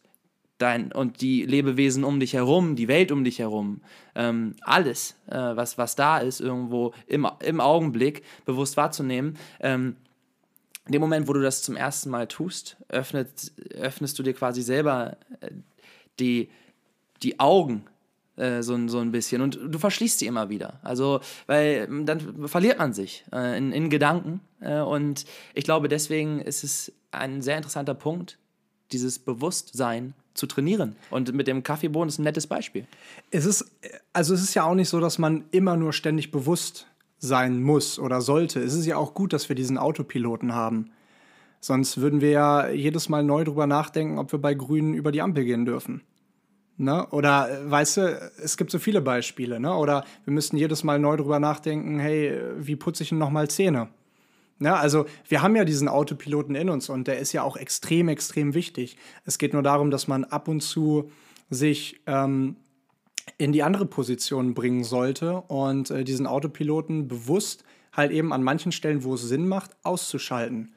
dein 0.58 0.92
und 0.92 1.22
die 1.22 1.44
Lebewesen 1.44 2.04
um 2.04 2.20
dich 2.20 2.34
herum, 2.34 2.76
die 2.76 2.88
Welt 2.88 3.12
um 3.12 3.24
dich 3.24 3.38
herum, 3.38 3.80
ähm, 4.14 4.56
alles, 4.60 5.16
äh, 5.26 5.36
was, 5.36 5.78
was 5.78 5.96
da 5.96 6.18
ist, 6.18 6.40
irgendwo 6.40 6.92
im, 7.06 7.26
im 7.40 7.60
Augenblick 7.60 8.22
bewusst 8.44 8.76
wahrzunehmen. 8.76 9.38
Ähm, 9.60 9.96
in 10.86 10.92
dem 10.92 11.00
Moment, 11.00 11.28
wo 11.28 11.32
du 11.32 11.40
das 11.40 11.62
zum 11.62 11.76
ersten 11.76 12.10
Mal 12.10 12.26
tust, 12.26 12.76
öffnet, 12.88 13.52
öffnest 13.74 14.18
du 14.18 14.22
dir 14.22 14.34
quasi 14.34 14.62
selber 14.62 15.16
äh, 15.40 15.50
die, 16.18 16.50
die 17.22 17.38
Augen 17.40 17.86
äh, 18.40 18.62
so, 18.62 18.88
so 18.88 18.98
ein 18.98 19.12
bisschen. 19.12 19.42
Und 19.42 19.58
du 19.68 19.78
verschließt 19.78 20.18
sie 20.18 20.26
immer 20.26 20.48
wieder. 20.48 20.80
Also, 20.82 21.20
weil 21.46 21.86
dann 22.04 22.48
verliert 22.48 22.78
man 22.78 22.92
sich 22.92 23.24
äh, 23.32 23.56
in, 23.58 23.72
in 23.72 23.90
Gedanken. 23.90 24.40
Äh, 24.60 24.80
und 24.80 25.24
ich 25.54 25.64
glaube, 25.64 25.88
deswegen 25.88 26.40
ist 26.40 26.64
es 26.64 26.92
ein 27.12 27.42
sehr 27.42 27.56
interessanter 27.56 27.94
Punkt, 27.94 28.38
dieses 28.92 29.18
Bewusstsein 29.18 30.14
zu 30.34 30.46
trainieren. 30.46 30.96
Und 31.10 31.32
mit 31.34 31.46
dem 31.46 31.62
Kaffeebohnen 31.62 32.08
ist 32.08 32.18
ein 32.18 32.24
nettes 32.24 32.46
Beispiel. 32.46 32.86
Es 33.30 33.44
ist, 33.44 33.70
also 34.12 34.34
es 34.34 34.42
ist 34.42 34.54
ja 34.54 34.64
auch 34.64 34.74
nicht 34.74 34.88
so, 34.88 35.00
dass 35.00 35.18
man 35.18 35.44
immer 35.50 35.76
nur 35.76 35.92
ständig 35.92 36.30
bewusst 36.30 36.86
sein 37.18 37.62
muss 37.62 37.98
oder 37.98 38.20
sollte. 38.20 38.60
Es 38.60 38.74
ist 38.74 38.86
ja 38.86 38.96
auch 38.96 39.14
gut, 39.14 39.32
dass 39.32 39.48
wir 39.48 39.56
diesen 39.56 39.76
Autopiloten 39.76 40.54
haben. 40.54 40.90
Sonst 41.60 41.98
würden 42.00 42.22
wir 42.22 42.30
ja 42.30 42.68
jedes 42.70 43.10
Mal 43.10 43.22
neu 43.22 43.44
drüber 43.44 43.66
nachdenken, 43.66 44.18
ob 44.18 44.32
wir 44.32 44.38
bei 44.38 44.54
Grünen 44.54 44.94
über 44.94 45.12
die 45.12 45.20
Ampel 45.20 45.44
gehen 45.44 45.66
dürfen. 45.66 46.02
Ne? 46.80 47.06
Oder 47.08 47.50
äh, 47.50 47.70
weißt 47.70 47.96
du, 47.98 48.32
es 48.42 48.56
gibt 48.56 48.70
so 48.70 48.78
viele 48.78 49.02
Beispiele, 49.02 49.60
ne? 49.60 49.74
Oder 49.74 50.02
wir 50.24 50.32
müssten 50.32 50.56
jedes 50.56 50.82
Mal 50.82 50.98
neu 50.98 51.18
drüber 51.18 51.38
nachdenken, 51.38 51.98
hey, 51.98 52.40
wie 52.56 52.74
putze 52.74 53.02
ich 53.02 53.10
denn 53.10 53.18
nochmal 53.18 53.50
Zähne? 53.50 53.88
Ne? 54.58 54.74
Also 54.74 55.04
wir 55.28 55.42
haben 55.42 55.54
ja 55.56 55.66
diesen 55.66 55.88
Autopiloten 55.88 56.54
in 56.54 56.70
uns 56.70 56.88
und 56.88 57.06
der 57.06 57.18
ist 57.18 57.34
ja 57.34 57.42
auch 57.42 57.58
extrem, 57.58 58.08
extrem 58.08 58.54
wichtig. 58.54 58.96
Es 59.26 59.36
geht 59.36 59.52
nur 59.52 59.62
darum, 59.62 59.90
dass 59.90 60.08
man 60.08 60.24
ab 60.24 60.48
und 60.48 60.62
zu 60.62 61.10
sich 61.50 62.00
ähm, 62.06 62.56
in 63.36 63.52
die 63.52 63.62
andere 63.62 63.84
Position 63.84 64.54
bringen 64.54 64.82
sollte 64.82 65.36
und 65.36 65.90
äh, 65.90 66.02
diesen 66.02 66.26
Autopiloten 66.26 67.08
bewusst 67.08 67.62
halt 67.92 68.10
eben 68.10 68.32
an 68.32 68.42
manchen 68.42 68.72
Stellen, 68.72 69.04
wo 69.04 69.12
es 69.16 69.22
Sinn 69.22 69.46
macht, 69.46 69.72
auszuschalten. 69.82 70.72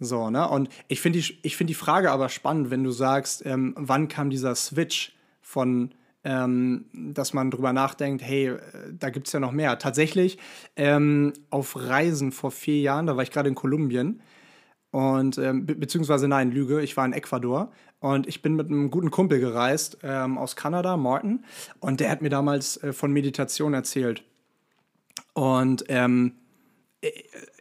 So, 0.00 0.28
ne? 0.28 0.48
Und 0.48 0.70
ich 0.88 1.00
finde 1.00 1.20
die, 1.20 1.50
find 1.50 1.70
die 1.70 1.74
Frage 1.74 2.10
aber 2.10 2.30
spannend, 2.30 2.70
wenn 2.70 2.82
du 2.82 2.90
sagst, 2.90 3.46
ähm, 3.46 3.74
wann 3.76 4.08
kam 4.08 4.30
dieser 4.30 4.56
Switch 4.56 5.12
von, 5.50 5.90
ähm, 6.22 6.84
dass 6.94 7.32
man 7.32 7.50
drüber 7.50 7.72
nachdenkt, 7.72 8.22
hey, 8.22 8.48
äh, 8.48 8.58
da 8.92 9.10
gibt 9.10 9.26
es 9.26 9.32
ja 9.32 9.40
noch 9.40 9.52
mehr. 9.52 9.78
Tatsächlich 9.78 10.38
ähm, 10.76 11.32
auf 11.50 11.76
Reisen 11.76 12.30
vor 12.30 12.52
vier 12.52 12.80
Jahren, 12.80 13.06
da 13.06 13.16
war 13.16 13.22
ich 13.22 13.32
gerade 13.32 13.48
in 13.48 13.54
Kolumbien 13.54 14.22
und 14.92 15.38
ähm, 15.38 15.66
be 15.66 15.74
beziehungsweise 15.74 16.28
nein, 16.28 16.52
Lüge, 16.52 16.80
ich 16.82 16.96
war 16.96 17.04
in 17.04 17.12
Ecuador 17.12 17.72
und 17.98 18.28
ich 18.28 18.42
bin 18.42 18.54
mit 18.54 18.68
einem 18.68 18.90
guten 18.90 19.10
Kumpel 19.10 19.40
gereist 19.40 19.98
ähm, 20.02 20.38
aus 20.38 20.54
Kanada, 20.54 20.96
Martin, 20.96 21.44
und 21.80 22.00
der 22.00 22.10
hat 22.10 22.22
mir 22.22 22.30
damals 22.30 22.76
äh, 22.78 22.92
von 22.92 23.12
Meditation 23.12 23.74
erzählt. 23.74 24.22
Und 25.32 25.84
ähm, 25.88 26.34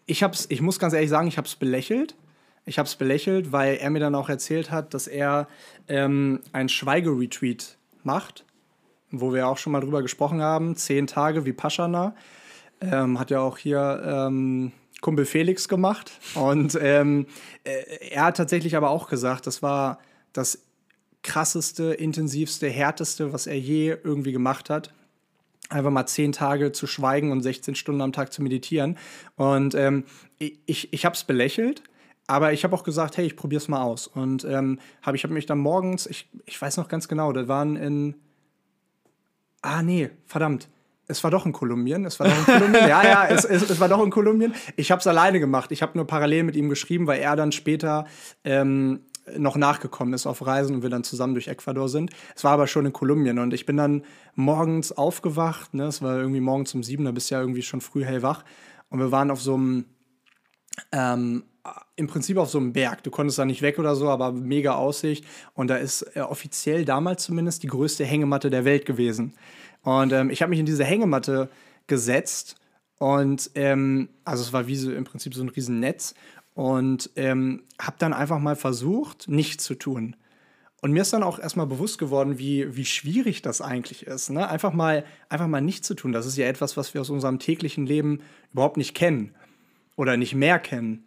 ich 0.05 0.21
hab's, 0.21 0.45
ich 0.49 0.61
muss 0.61 0.79
ganz 0.79 0.93
ehrlich 0.93 1.09
sagen, 1.09 1.27
ich 1.27 1.37
habe 1.37 1.47
es 1.47 1.55
belächelt. 1.55 2.15
Ich 2.65 2.77
habe 2.77 2.87
es 2.87 2.95
belächelt, 2.95 3.51
weil 3.51 3.77
er 3.77 3.89
mir 3.89 3.99
dann 3.99 4.13
auch 4.13 4.29
erzählt 4.29 4.69
hat, 4.69 4.93
dass 4.93 5.07
er 5.07 5.47
ähm, 5.87 6.41
ein 6.51 6.69
Schweigeretreat 6.69 7.78
macht, 8.03 8.45
wo 9.11 9.33
wir 9.33 9.47
auch 9.47 9.57
schon 9.57 9.73
mal 9.73 9.81
drüber 9.81 10.01
gesprochen 10.01 10.41
haben. 10.41 10.75
Zehn 10.75 11.07
Tage 11.07 11.45
wie 11.45 11.53
Paschana. 11.53 12.15
Ähm, 12.81 13.19
hat 13.19 13.29
ja 13.29 13.41
auch 13.41 13.57
hier 13.57 14.01
ähm, 14.05 14.71
Kumpel 15.01 15.25
Felix 15.25 15.67
gemacht. 15.67 16.11
Und 16.35 16.77
ähm, 16.81 17.27
äh, 17.63 18.09
er 18.11 18.23
hat 18.25 18.37
tatsächlich 18.37 18.75
aber 18.75 18.89
auch 18.89 19.09
gesagt, 19.09 19.47
das 19.47 19.61
war 19.61 19.99
das 20.33 20.59
krasseste, 21.23 21.93
intensivste, 21.93 22.69
härteste, 22.69 23.33
was 23.33 23.47
er 23.47 23.59
je 23.59 23.97
irgendwie 24.03 24.31
gemacht 24.31 24.69
hat. 24.69 24.93
einfach 25.69 25.91
mal 25.91 26.07
zehn 26.07 26.31
Tage 26.31 26.71
zu 26.71 26.87
schweigen 26.87 27.31
und 27.31 27.41
16 27.41 27.75
Stunden 27.75 28.01
am 28.01 28.13
Tag 28.13 28.33
zu 28.33 28.41
meditieren. 28.41 28.97
Und 29.35 29.75
ähm, 29.75 30.05
ich, 30.37 30.91
ich 30.93 31.05
habe 31.05 31.15
es 31.15 31.23
belächelt, 31.23 31.83
aber 32.29 32.53
ich 32.53 32.63
habe 32.63 32.75
auch 32.75 32.83
gesagt, 32.83 33.17
hey, 33.17 33.25
ich 33.25 33.35
probiere 33.35 33.59
es 33.59 33.67
mal 33.67 33.81
aus. 33.81 34.05
Und 34.05 34.45
ähm, 34.45 34.79
hab, 35.01 35.15
ich 35.15 35.23
habe 35.23 35.33
mich 35.33 35.47
dann 35.47 35.57
morgens, 35.57 36.05
ich, 36.05 36.29
ich 36.45 36.61
weiß 36.61 36.77
noch 36.77 36.87
ganz 36.87 37.07
genau, 37.07 37.33
da 37.33 37.47
waren 37.47 37.75
in, 37.75 38.13
ah 39.63 39.81
nee, 39.81 40.11
verdammt, 40.27 40.69
es 41.07 41.23
war 41.23 41.31
doch 41.31 41.47
in 41.47 41.53
Kolumbien. 41.53 42.05
Es 42.05 42.19
war 42.19 42.27
doch 42.27 42.37
in 42.37 42.45
Kolumbien. 42.45 42.73
ja, 42.87 43.03
ja, 43.03 43.27
es, 43.27 43.45
es, 43.45 43.67
es 43.67 43.79
war 43.79 43.89
doch 43.89 44.03
in 44.03 44.11
Kolumbien. 44.11 44.53
Ich 44.75 44.91
habe 44.91 44.99
es 44.99 45.07
alleine 45.07 45.39
gemacht. 45.39 45.71
Ich 45.71 45.81
habe 45.81 45.97
nur 45.97 46.05
parallel 46.05 46.43
mit 46.43 46.55
ihm 46.55 46.69
geschrieben, 46.69 47.07
weil 47.07 47.19
er 47.19 47.35
dann 47.35 47.51
später 47.51 48.05
ähm, 48.43 48.99
noch 49.35 49.55
nachgekommen 49.55 50.13
ist 50.13 50.27
auf 50.27 50.45
Reisen 50.45 50.75
und 50.75 50.83
wir 50.83 50.91
dann 50.91 51.03
zusammen 51.03 51.33
durch 51.33 51.47
Ecuador 51.47 51.89
sind. 51.89 52.11
Es 52.35 52.43
war 52.43 52.51
aber 52.51 52.67
schon 52.67 52.85
in 52.85 52.93
Kolumbien 52.93 53.39
und 53.39 53.55
ich 53.55 53.65
bin 53.65 53.75
dann 53.75 54.03
morgens 54.35 54.91
aufgewacht. 54.91 55.73
Ne? 55.73 55.85
Es 55.85 56.03
war 56.03 56.15
irgendwie 56.15 56.41
morgens 56.41 56.75
um 56.75 56.83
sieben, 56.83 57.05
da 57.05 57.11
bist 57.11 57.31
du 57.31 57.35
ja 57.35 57.41
irgendwie 57.41 57.63
schon 57.63 57.81
früh 57.81 58.05
hellwach. 58.05 58.45
Und 58.89 58.99
wir 58.99 59.11
waren 59.11 59.31
auf 59.31 59.41
so 59.41 59.55
einem, 59.55 59.85
ähm, 60.91 61.43
im 61.95 62.07
Prinzip 62.07 62.37
auf 62.37 62.49
so 62.49 62.57
einem 62.57 62.73
Berg. 62.73 63.03
Du 63.03 63.11
konntest 63.11 63.37
da 63.37 63.45
nicht 63.45 63.61
weg 63.61 63.79
oder 63.79 63.95
so, 63.95 64.09
aber 64.09 64.31
mega 64.31 64.75
Aussicht. 64.75 65.25
Und 65.53 65.69
da 65.69 65.75
ist 65.75 66.03
äh, 66.15 66.21
offiziell 66.21 66.85
damals 66.85 67.23
zumindest 67.23 67.63
die 67.63 67.67
größte 67.67 68.05
Hängematte 68.05 68.49
der 68.49 68.65
Welt 68.65 68.85
gewesen. 68.85 69.33
Und 69.83 70.11
ähm, 70.13 70.29
ich 70.29 70.41
habe 70.41 70.49
mich 70.49 70.59
in 70.59 70.65
diese 70.65 70.83
Hängematte 70.83 71.49
gesetzt 71.87 72.55
und 72.99 73.51
ähm, 73.55 74.09
also 74.25 74.43
es 74.43 74.53
war 74.53 74.67
wie 74.67 74.75
so 74.75 74.91
im 74.91 75.05
Prinzip 75.05 75.33
so 75.33 75.41
ein 75.41 75.49
Riesennetz 75.49 76.13
und 76.53 77.09
ähm, 77.15 77.63
habe 77.79 77.95
dann 77.97 78.13
einfach 78.13 78.39
mal 78.39 78.57
versucht, 78.57 79.27
nichts 79.29 79.63
zu 79.63 79.75
tun. 79.75 80.15
Und 80.81 80.91
mir 80.91 81.01
ist 81.01 81.11
dann 81.11 81.23
auch 81.23 81.39
erstmal 81.39 81.67
bewusst 81.67 81.97
geworden, 81.97 82.39
wie, 82.39 82.75
wie 82.75 82.85
schwierig 82.85 83.41
das 83.41 83.61
eigentlich 83.61 84.07
ist. 84.07 84.29
Ne? 84.29 84.47
Einfach, 84.47 84.73
mal, 84.73 85.03
einfach 85.27 85.47
mal 85.47 85.61
nichts 85.61 85.87
zu 85.87 85.93
tun. 85.93 86.13
Das 86.13 86.25
ist 86.25 86.37
ja 86.37 86.47
etwas, 86.47 86.77
was 86.77 86.93
wir 86.93 87.01
aus 87.01 87.09
unserem 87.09 87.39
täglichen 87.39 87.85
Leben 87.85 88.21
überhaupt 88.51 88.77
nicht 88.77 88.93
kennen 88.93 89.35
oder 89.99 90.15
nicht 90.15 90.33
mehr 90.33 90.59
kennen. 90.59 91.03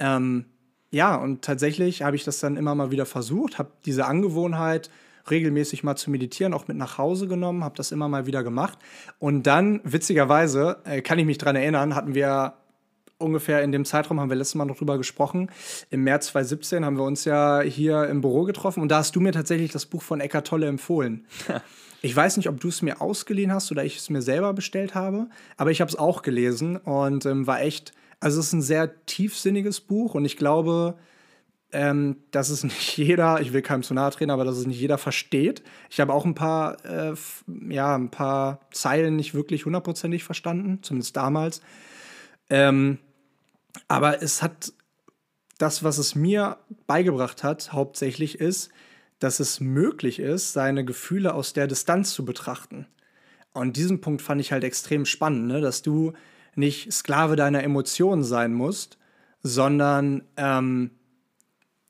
Ähm, 0.00 0.46
ja, 0.90 1.14
und 1.14 1.42
tatsächlich 1.42 2.02
habe 2.02 2.16
ich 2.16 2.24
das 2.24 2.40
dann 2.40 2.56
immer 2.56 2.74
mal 2.74 2.90
wieder 2.90 3.06
versucht, 3.06 3.58
habe 3.58 3.70
diese 3.86 4.06
Angewohnheit 4.06 4.90
regelmäßig 5.30 5.84
mal 5.84 5.94
zu 5.94 6.10
meditieren, 6.10 6.52
auch 6.52 6.66
mit 6.66 6.76
nach 6.76 6.98
Hause 6.98 7.28
genommen, 7.28 7.62
habe 7.62 7.76
das 7.76 7.92
immer 7.92 8.08
mal 8.08 8.26
wieder 8.26 8.42
gemacht. 8.42 8.76
Und 9.20 9.44
dann, 9.44 9.80
witzigerweise, 9.84 10.78
äh, 10.84 11.00
kann 11.00 11.20
ich 11.20 11.26
mich 11.26 11.38
daran 11.38 11.54
erinnern, 11.54 11.94
hatten 11.94 12.16
wir 12.16 12.54
ungefähr 13.18 13.62
in 13.62 13.70
dem 13.70 13.84
Zeitraum, 13.84 14.18
haben 14.18 14.30
wir 14.30 14.36
letztes 14.36 14.56
Mal 14.56 14.64
noch 14.64 14.78
drüber 14.78 14.98
gesprochen, 14.98 15.50
im 15.90 16.02
März 16.02 16.28
2017 16.28 16.84
haben 16.84 16.96
wir 16.96 17.04
uns 17.04 17.24
ja 17.24 17.60
hier 17.60 18.08
im 18.08 18.20
Büro 18.20 18.42
getroffen 18.44 18.80
und 18.80 18.88
da 18.88 18.98
hast 18.98 19.14
du 19.14 19.20
mir 19.20 19.32
tatsächlich 19.32 19.70
das 19.70 19.86
Buch 19.86 20.02
von 20.02 20.20
Eckart 20.20 20.46
Tolle 20.46 20.66
empfohlen. 20.66 21.24
Ich 22.00 22.14
weiß 22.14 22.36
nicht, 22.36 22.48
ob 22.48 22.60
du 22.60 22.68
es 22.68 22.80
mir 22.80 23.00
ausgeliehen 23.00 23.52
hast 23.52 23.72
oder 23.72 23.84
ich 23.84 23.96
es 23.96 24.08
mir 24.08 24.22
selber 24.22 24.52
bestellt 24.52 24.94
habe, 24.94 25.26
aber 25.56 25.72
ich 25.72 25.80
habe 25.80 25.88
es 25.88 25.96
auch 25.96 26.22
gelesen 26.22 26.76
und 26.76 27.26
ähm, 27.26 27.46
war 27.48 27.60
echt, 27.60 27.92
also 28.20 28.40
es 28.40 28.46
ist 28.46 28.52
ein 28.52 28.62
sehr 28.62 29.04
tiefsinniges 29.06 29.80
Buch 29.80 30.14
und 30.14 30.24
ich 30.24 30.36
glaube, 30.36 30.98
ähm, 31.70 32.16
dass 32.30 32.48
es 32.48 32.64
nicht 32.64 32.96
jeder, 32.96 33.40
ich 33.40 33.52
will 33.52 33.62
keinem 33.62 33.82
zu 33.82 33.94
nahe 33.94 34.10
treten, 34.10 34.30
aber 34.30 34.44
dass 34.44 34.56
es 34.56 34.66
nicht 34.66 34.80
jeder 34.80 34.98
versteht. 34.98 35.62
Ich 35.90 36.00
habe 36.00 36.12
auch 36.12 36.24
ein 36.24 36.34
paar, 36.34 36.84
äh, 36.84 37.14
ja, 37.68 37.94
ein 37.94 38.10
paar 38.10 38.60
Zeilen 38.72 39.16
nicht 39.16 39.34
wirklich 39.34 39.66
hundertprozentig 39.66 40.24
verstanden, 40.24 40.82
zumindest 40.82 41.16
damals. 41.16 41.60
Ähm, 42.50 42.98
aber 43.86 44.22
es 44.22 44.42
hat 44.42 44.72
das, 45.58 45.84
was 45.84 45.98
es 45.98 46.14
mir 46.14 46.58
beigebracht 46.86 47.44
hat, 47.44 47.72
hauptsächlich 47.72 48.40
ist, 48.40 48.70
dass 49.18 49.40
es 49.40 49.60
möglich 49.60 50.20
ist, 50.20 50.52
seine 50.52 50.84
Gefühle 50.84 51.34
aus 51.34 51.52
der 51.52 51.66
Distanz 51.66 52.12
zu 52.12 52.24
betrachten. 52.24 52.86
Und 53.52 53.76
diesen 53.76 54.00
Punkt 54.00 54.22
fand 54.22 54.40
ich 54.40 54.52
halt 54.52 54.62
extrem 54.62 55.04
spannend, 55.04 55.48
ne? 55.48 55.60
dass 55.60 55.82
du 55.82 56.12
nicht 56.58 56.92
Sklave 56.92 57.36
deiner 57.36 57.62
Emotionen 57.62 58.24
sein 58.24 58.52
musst, 58.52 58.98
sondern 59.42 60.24
ähm, 60.36 60.90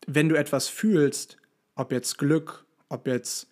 wenn 0.07 0.29
du 0.29 0.37
etwas 0.37 0.69
fühlst, 0.69 1.39
ob 1.75 1.93
jetzt 1.93 2.19
Glück, 2.19 2.65
ob 2.89 3.07
jetzt. 3.07 3.49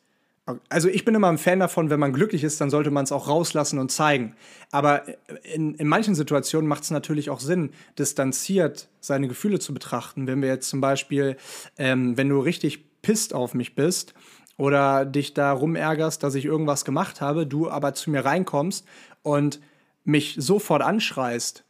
Also 0.69 0.89
ich 0.89 1.05
bin 1.05 1.17
immer 1.17 1.29
ein 1.29 1.39
Fan 1.39 1.59
davon, 1.59 1.91
wenn 1.91 1.99
man 1.99 2.13
glücklich 2.13 2.45
ist, 2.45 2.61
dann 2.61 2.71
sollte 2.71 2.93
man 2.93 3.03
es 3.03 3.11
auch 3.11 3.27
rauslassen 3.27 3.81
und 3.81 3.91
zeigen. 3.91 4.37
Aber 4.71 5.03
in, 5.43 5.75
in 5.75 5.89
manchen 5.89 6.15
Situationen 6.15 6.69
macht 6.69 6.85
es 6.85 6.93
natürlich 6.93 7.31
auch 7.31 7.41
Sinn, 7.41 7.71
distanziert 7.99 8.89
seine 9.01 9.27
Gefühle 9.27 9.59
zu 9.59 9.75
betrachten. 9.75 10.29
Wenn 10.29 10.43
wir 10.43 10.49
jetzt 10.49 10.69
zum 10.69 10.81
Beispiel, 10.81 11.37
ähm, 11.79 12.17
wenn 12.17 12.29
du 12.29 12.39
richtig 12.39 13.03
pisst 13.03 13.35
auf 13.35 13.55
mich 13.55 13.75
bist 13.75 14.15
oder 14.57 15.05
dich 15.05 15.35
darum 15.35 15.75
ärgerst, 15.75 16.23
dass 16.23 16.37
ich 16.37 16.45
irgendwas 16.45 16.85
gemacht 16.85 17.21
habe, 17.21 17.45
du 17.45 17.69
aber 17.69 17.95
zu 17.95 18.11
mir 18.11 18.25
reinkommst 18.25 18.87
und 19.23 19.61
mich 20.07 20.37
sofort 20.39 20.83
anschreist, 20.83 21.65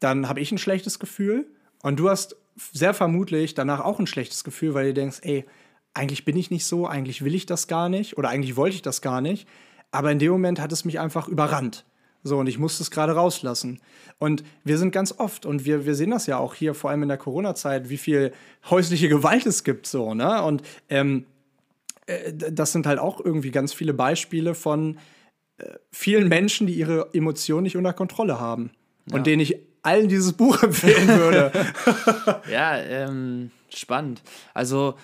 dann 0.00 0.28
habe 0.28 0.40
ich 0.40 0.52
ein 0.52 0.58
schlechtes 0.58 0.98
Gefühl 0.98 1.46
und 1.82 1.98
du 1.98 2.08
hast 2.08 2.36
sehr 2.72 2.94
vermutlich 2.94 3.54
danach 3.54 3.80
auch 3.80 3.98
ein 3.98 4.06
schlechtes 4.06 4.44
Gefühl, 4.44 4.74
weil 4.74 4.88
du 4.88 4.94
denkst, 4.94 5.20
ey, 5.22 5.44
eigentlich 5.94 6.24
bin 6.24 6.36
ich 6.36 6.50
nicht 6.50 6.66
so, 6.66 6.86
eigentlich 6.86 7.24
will 7.24 7.34
ich 7.34 7.46
das 7.46 7.66
gar 7.66 7.88
nicht 7.88 8.18
oder 8.18 8.28
eigentlich 8.28 8.56
wollte 8.56 8.76
ich 8.76 8.82
das 8.82 9.00
gar 9.00 9.20
nicht. 9.20 9.48
Aber 9.90 10.12
in 10.12 10.18
dem 10.18 10.30
Moment 10.30 10.60
hat 10.60 10.70
es 10.70 10.84
mich 10.84 11.00
einfach 11.00 11.28
überrannt. 11.28 11.84
So, 12.22 12.38
und 12.38 12.46
ich 12.46 12.58
musste 12.58 12.82
es 12.82 12.90
gerade 12.90 13.14
rauslassen. 13.14 13.80
Und 14.18 14.44
wir 14.64 14.76
sind 14.76 14.90
ganz 14.90 15.14
oft, 15.16 15.46
und 15.46 15.64
wir, 15.64 15.86
wir 15.86 15.94
sehen 15.94 16.10
das 16.10 16.26
ja 16.26 16.36
auch 16.36 16.54
hier, 16.54 16.74
vor 16.74 16.90
allem 16.90 17.02
in 17.02 17.08
der 17.08 17.16
Corona-Zeit, 17.16 17.88
wie 17.88 17.96
viel 17.96 18.32
häusliche 18.68 19.08
Gewalt 19.08 19.46
es 19.46 19.64
gibt, 19.64 19.86
so, 19.86 20.14
ne? 20.14 20.42
Und 20.42 20.62
ähm, 20.90 21.24
äh, 22.06 22.32
das 22.34 22.72
sind 22.72 22.86
halt 22.86 22.98
auch 22.98 23.24
irgendwie 23.24 23.50
ganz 23.50 23.72
viele 23.72 23.94
Beispiele 23.94 24.54
von 24.54 24.98
vielen 25.90 26.28
Menschen, 26.28 26.66
die 26.66 26.74
ihre 26.74 27.08
Emotionen 27.12 27.64
nicht 27.64 27.76
unter 27.76 27.92
Kontrolle 27.92 28.40
haben. 28.40 28.70
Ja. 29.06 29.16
Und 29.16 29.26
denen 29.26 29.40
ich 29.40 29.56
allen 29.82 30.08
dieses 30.08 30.32
Buch 30.32 30.62
empfehlen 30.62 31.08
würde. 31.08 31.52
ja, 32.52 32.76
ähm, 32.76 33.50
spannend. 33.70 34.22
Also 34.54 34.94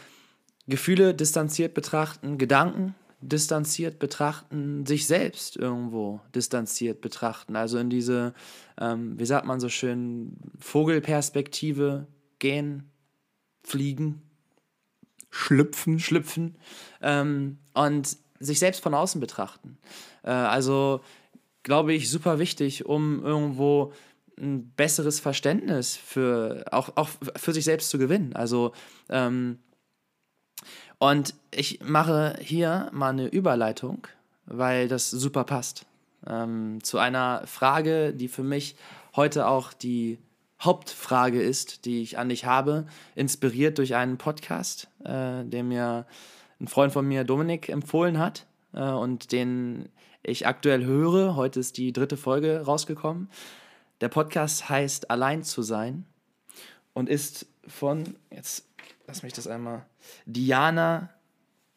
Gefühle 0.66 1.14
distanziert 1.14 1.74
betrachten, 1.74 2.38
Gedanken 2.38 2.94
distanziert 3.28 3.98
betrachten, 3.98 4.84
sich 4.86 5.06
selbst 5.06 5.56
irgendwo 5.56 6.20
distanziert 6.34 7.00
betrachten. 7.00 7.56
Also 7.56 7.78
in 7.78 7.90
diese, 7.90 8.34
ähm, 8.78 9.18
wie 9.18 9.26
sagt 9.26 9.46
man 9.46 9.60
so 9.60 9.68
schön, 9.68 10.36
Vogelperspektive 10.58 12.06
gehen, 12.38 12.90
fliegen. 13.62 14.22
Schlüpfen. 15.30 15.98
Schlüpfen. 15.98 16.56
Ähm, 17.00 17.58
und 17.72 18.16
sich 18.40 18.58
selbst 18.58 18.82
von 18.82 18.94
außen 18.94 19.20
betrachten. 19.20 19.78
Äh, 20.24 20.30
also 20.30 21.00
glaube 21.62 21.94
ich, 21.94 22.10
super 22.10 22.38
wichtig, 22.38 22.86
um 22.86 23.24
irgendwo 23.24 23.92
ein 24.38 24.70
besseres 24.70 25.20
Verständnis 25.20 25.96
für 25.96 26.64
auch, 26.72 26.90
auch 26.96 27.08
für 27.36 27.52
sich 27.52 27.64
selbst 27.64 27.90
zu 27.90 27.98
gewinnen. 27.98 28.34
Also 28.34 28.72
ähm, 29.08 29.58
und 30.98 31.34
ich 31.50 31.80
mache 31.82 32.36
hier 32.40 32.88
mal 32.92 33.10
eine 33.10 33.26
Überleitung, 33.26 34.06
weil 34.46 34.88
das 34.88 35.10
super 35.10 35.44
passt. 35.44 35.86
Ähm, 36.26 36.82
zu 36.82 36.98
einer 36.98 37.46
Frage, 37.46 38.12
die 38.12 38.28
für 38.28 38.42
mich 38.42 38.76
heute 39.14 39.46
auch 39.46 39.72
die 39.72 40.18
Hauptfrage 40.60 41.42
ist, 41.42 41.84
die 41.84 42.02
ich 42.02 42.18
an 42.18 42.28
dich 42.28 42.46
habe, 42.46 42.86
inspiriert 43.14 43.78
durch 43.78 43.94
einen 43.94 44.16
Podcast, 44.16 44.88
äh, 45.04 45.44
den 45.44 45.68
mir 45.68 46.06
ein 46.60 46.68
Freund 46.68 46.92
von 46.92 47.06
mir, 47.06 47.24
Dominik, 47.24 47.68
empfohlen 47.68 48.18
hat 48.18 48.46
äh, 48.72 48.88
und 48.88 49.32
den 49.32 49.88
ich 50.24 50.46
aktuell 50.46 50.84
höre. 50.84 51.36
Heute 51.36 51.60
ist 51.60 51.76
die 51.76 51.92
dritte 51.92 52.16
Folge 52.16 52.62
rausgekommen. 52.62 53.28
Der 54.00 54.08
Podcast 54.08 54.68
heißt 54.68 55.10
Allein 55.10 55.44
zu 55.44 55.62
sein 55.62 56.04
und 56.92 57.08
ist 57.08 57.46
von, 57.66 58.16
jetzt 58.30 58.66
lass 59.06 59.22
mich 59.22 59.32
das 59.32 59.46
einmal, 59.46 59.86
Diana 60.26 61.10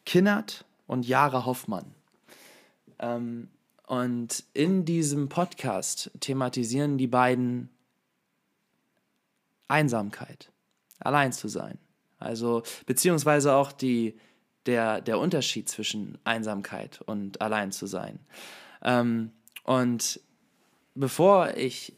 Kinnert 0.04 0.64
und 0.86 1.06
Jara 1.06 1.44
Hoffmann. 1.44 1.94
Ähm, 2.98 3.48
und 3.86 4.44
in 4.52 4.84
diesem 4.84 5.28
Podcast 5.28 6.10
thematisieren 6.20 6.98
die 6.98 7.06
beiden 7.06 7.70
Einsamkeit, 9.68 10.50
allein 10.98 11.32
zu 11.32 11.48
sein. 11.48 11.78
Also, 12.18 12.62
beziehungsweise 12.86 13.54
auch 13.54 13.72
die, 13.72 14.18
der, 14.68 15.00
der 15.00 15.18
Unterschied 15.18 15.68
zwischen 15.68 16.18
Einsamkeit 16.24 17.00
und 17.00 17.40
allein 17.40 17.72
zu 17.72 17.86
sein. 17.86 18.20
Ähm, 18.82 19.32
und 19.64 20.20
bevor 20.94 21.56
ich 21.56 21.94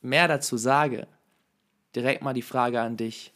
mehr 0.00 0.28
dazu 0.28 0.56
sage, 0.56 1.06
direkt 1.94 2.22
mal 2.22 2.32
die 2.32 2.42
Frage 2.42 2.80
an 2.80 2.96
dich. 2.96 3.32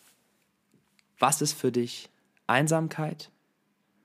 Was 1.19 1.43
ist 1.43 1.55
für 1.55 1.73
dich 1.73 2.11
Einsamkeit? 2.47 3.31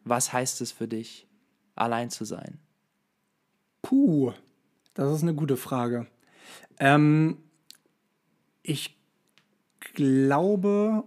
Was 0.04 0.34
heißt 0.34 0.62
es 0.62 0.72
für 0.72 0.88
dich, 0.88 1.28
allein 1.76 2.10
zu 2.10 2.26
sein? 2.26 2.60
Puh, 3.82 4.34
das 4.94 5.14
ist 5.14 5.22
eine 5.22 5.36
gute 5.36 5.58
Frage. 5.58 6.08
Ähm, 6.80 7.38
ich 8.64 8.98
glaube, 9.94 11.04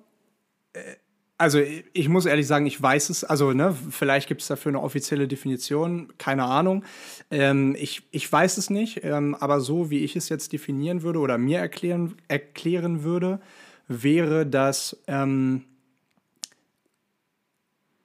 äh, 0.72 0.96
also 1.36 1.58
ich 1.58 2.08
muss 2.08 2.26
ehrlich 2.26 2.46
sagen, 2.46 2.66
ich 2.66 2.80
weiß 2.80 3.10
es, 3.10 3.24
also 3.24 3.52
ne, 3.52 3.76
vielleicht 3.90 4.28
gibt 4.28 4.42
es 4.42 4.46
dafür 4.46 4.70
eine 4.70 4.80
offizielle 4.80 5.26
Definition, 5.26 6.12
keine 6.16 6.44
Ahnung. 6.44 6.84
Ähm, 7.30 7.76
ich, 7.78 8.02
ich 8.12 8.30
weiß 8.30 8.56
es 8.56 8.70
nicht, 8.70 9.02
ähm, 9.02 9.34
aber 9.34 9.60
so 9.60 9.90
wie 9.90 10.04
ich 10.04 10.14
es 10.16 10.28
jetzt 10.28 10.52
definieren 10.52 11.02
würde 11.02 11.18
oder 11.18 11.36
mir 11.36 11.58
erklären, 11.58 12.16
erklären 12.28 13.02
würde, 13.02 13.40
wäre 13.88 14.46
das 14.46 14.96
ähm, 15.08 15.64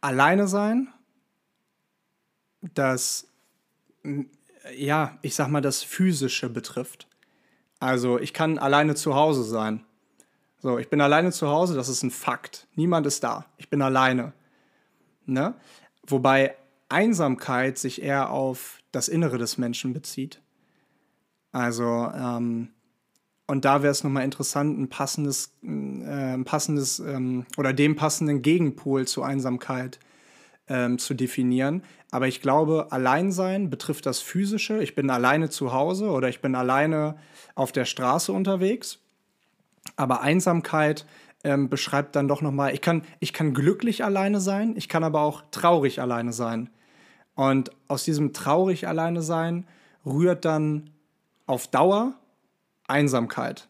alleine 0.01 0.47
sein, 0.47 0.89
das, 2.73 3.27
ja, 4.75 5.17
ich 5.21 5.35
sag 5.35 5.49
mal, 5.49 5.61
das 5.61 5.83
Physische 5.83 6.49
betrifft. 6.49 7.07
Also 7.79 8.19
ich 8.19 8.33
kann 8.33 8.57
alleine 8.57 8.95
zu 8.95 9.15
Hause 9.15 9.43
sein. 9.43 9.85
So, 10.61 10.77
ich 10.77 10.89
bin 10.89 10.99
alleine 10.99 11.31
zu 11.31 11.47
Hause, 11.47 11.75
das 11.75 11.87
ist 11.87 12.03
ein 12.03 12.11
Fakt. 12.11 12.67
Niemand 12.75 13.07
ist 13.07 13.23
da. 13.23 13.45
Ich 13.57 13.69
bin 13.69 13.81
alleine. 13.81 14.33
Ne? 15.25 15.55
Wobei 16.05 16.55
Einsamkeit 16.89 17.77
sich 17.77 18.01
eher 18.01 18.29
auf 18.29 18.79
das 18.91 19.07
Innere 19.07 19.37
des 19.37 19.57
Menschen 19.57 19.93
bezieht. 19.93 20.41
Also, 21.51 22.11
ähm, 22.13 22.69
und 23.47 23.65
da 23.65 23.81
wäre 23.81 23.91
es 23.91 24.03
nochmal 24.03 24.25
interessant, 24.25 24.77
ein 24.77 24.89
passendes, 24.89 25.53
äh, 25.63 26.37
passendes 26.39 26.99
ähm, 26.99 27.45
oder 27.57 27.73
dem 27.73 27.95
passenden 27.95 28.41
Gegenpol 28.41 29.07
zur 29.07 29.25
Einsamkeit 29.25 29.99
ähm, 30.67 30.99
zu 30.99 31.13
definieren. 31.13 31.83
Aber 32.11 32.27
ich 32.27 32.41
glaube, 32.41 32.91
Alleinsein 32.91 33.69
betrifft 33.69 34.05
das 34.05 34.19
Physische. 34.19 34.83
Ich 34.83 34.93
bin 34.93 35.09
alleine 35.09 35.49
zu 35.49 35.71
Hause 35.73 36.09
oder 36.09 36.27
ich 36.29 36.41
bin 36.41 36.53
alleine 36.53 37.15
auf 37.55 37.71
der 37.71 37.85
Straße 37.85 38.31
unterwegs. 38.31 38.99
Aber 39.95 40.21
Einsamkeit 40.21 41.05
ähm, 41.43 41.69
beschreibt 41.69 42.15
dann 42.15 42.27
doch 42.27 42.41
nochmal, 42.41 42.73
ich 42.73 42.81
kann, 42.81 43.03
ich 43.19 43.33
kann 43.33 43.53
glücklich 43.53 44.03
alleine 44.03 44.39
sein, 44.39 44.75
ich 44.75 44.89
kann 44.89 45.03
aber 45.03 45.21
auch 45.21 45.43
traurig 45.51 46.01
alleine 46.01 46.33
sein. 46.33 46.69
Und 47.35 47.71
aus 47.87 48.03
diesem 48.03 48.33
traurig 48.33 48.87
alleine 48.87 49.21
sein 49.21 49.65
rührt 50.05 50.45
dann 50.45 50.89
auf 51.45 51.67
Dauer 51.67 52.15
Einsamkeit. 52.87 53.69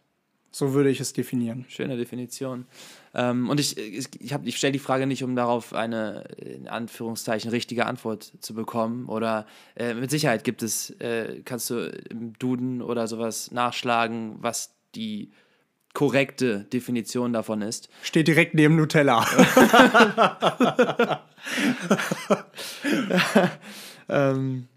So 0.51 0.73
würde 0.73 0.89
ich 0.89 0.99
es 0.99 1.13
definieren. 1.13 1.65
Schöne 1.67 1.95
Definition. 1.95 2.65
Ähm, 3.13 3.49
und 3.49 3.59
ich, 3.59 3.77
ich, 3.77 4.07
ich, 4.19 4.33
ich 4.43 4.57
stelle 4.57 4.73
die 4.73 4.79
Frage 4.79 5.05
nicht, 5.05 5.23
um 5.23 5.35
darauf 5.35 5.73
eine, 5.73 6.23
in 6.37 6.67
Anführungszeichen, 6.67 7.51
richtige 7.51 7.85
Antwort 7.85 8.33
zu 8.39 8.55
bekommen. 8.55 9.05
Oder 9.05 9.45
äh, 9.75 9.93
mit 9.93 10.09
Sicherheit 10.09 10.43
gibt 10.43 10.63
es, 10.63 10.89
äh, 10.99 11.41
kannst 11.45 11.69
du 11.69 11.91
im 12.09 12.33
Duden 12.39 12.81
oder 12.81 13.07
sowas 13.07 13.51
nachschlagen, 13.51 14.37
was 14.39 14.73
die 14.95 15.31
korrekte 15.93 16.65
Definition 16.65 17.33
davon 17.33 17.61
ist. 17.61 17.89
Steht 18.03 18.27
direkt 18.27 18.53
neben 18.53 18.75
Nutella. 18.75 19.25
ähm, 24.09 24.67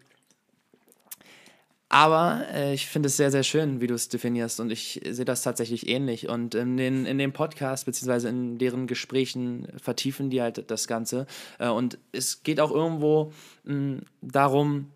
aber 1.92 2.46
äh, 2.50 2.72
ich 2.72 2.86
finde 2.86 3.08
es 3.08 3.18
sehr, 3.18 3.30
sehr 3.30 3.42
schön, 3.42 3.82
wie 3.82 3.86
du 3.86 3.92
es 3.92 4.08
definierst 4.08 4.60
und 4.60 4.72
ich 4.72 5.02
sehe 5.06 5.26
das 5.26 5.42
tatsächlich 5.42 5.88
ähnlich. 5.90 6.26
Und 6.26 6.54
in, 6.54 6.78
den, 6.78 7.04
in 7.04 7.18
dem 7.18 7.34
Podcast, 7.34 7.84
beziehungsweise 7.84 8.30
in 8.30 8.56
deren 8.56 8.86
Gesprächen 8.86 9.68
vertiefen 9.76 10.30
die 10.30 10.40
halt 10.40 10.70
das 10.70 10.88
Ganze. 10.88 11.26
Äh, 11.58 11.68
und 11.68 11.98
es 12.12 12.42
geht 12.42 12.60
auch 12.60 12.70
irgendwo 12.70 13.34
mh, 13.64 14.00
darum, 14.22 14.90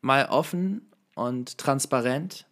mal 0.00 0.26
offen 0.26 0.90
und 1.14 1.58
transparent 1.58 2.46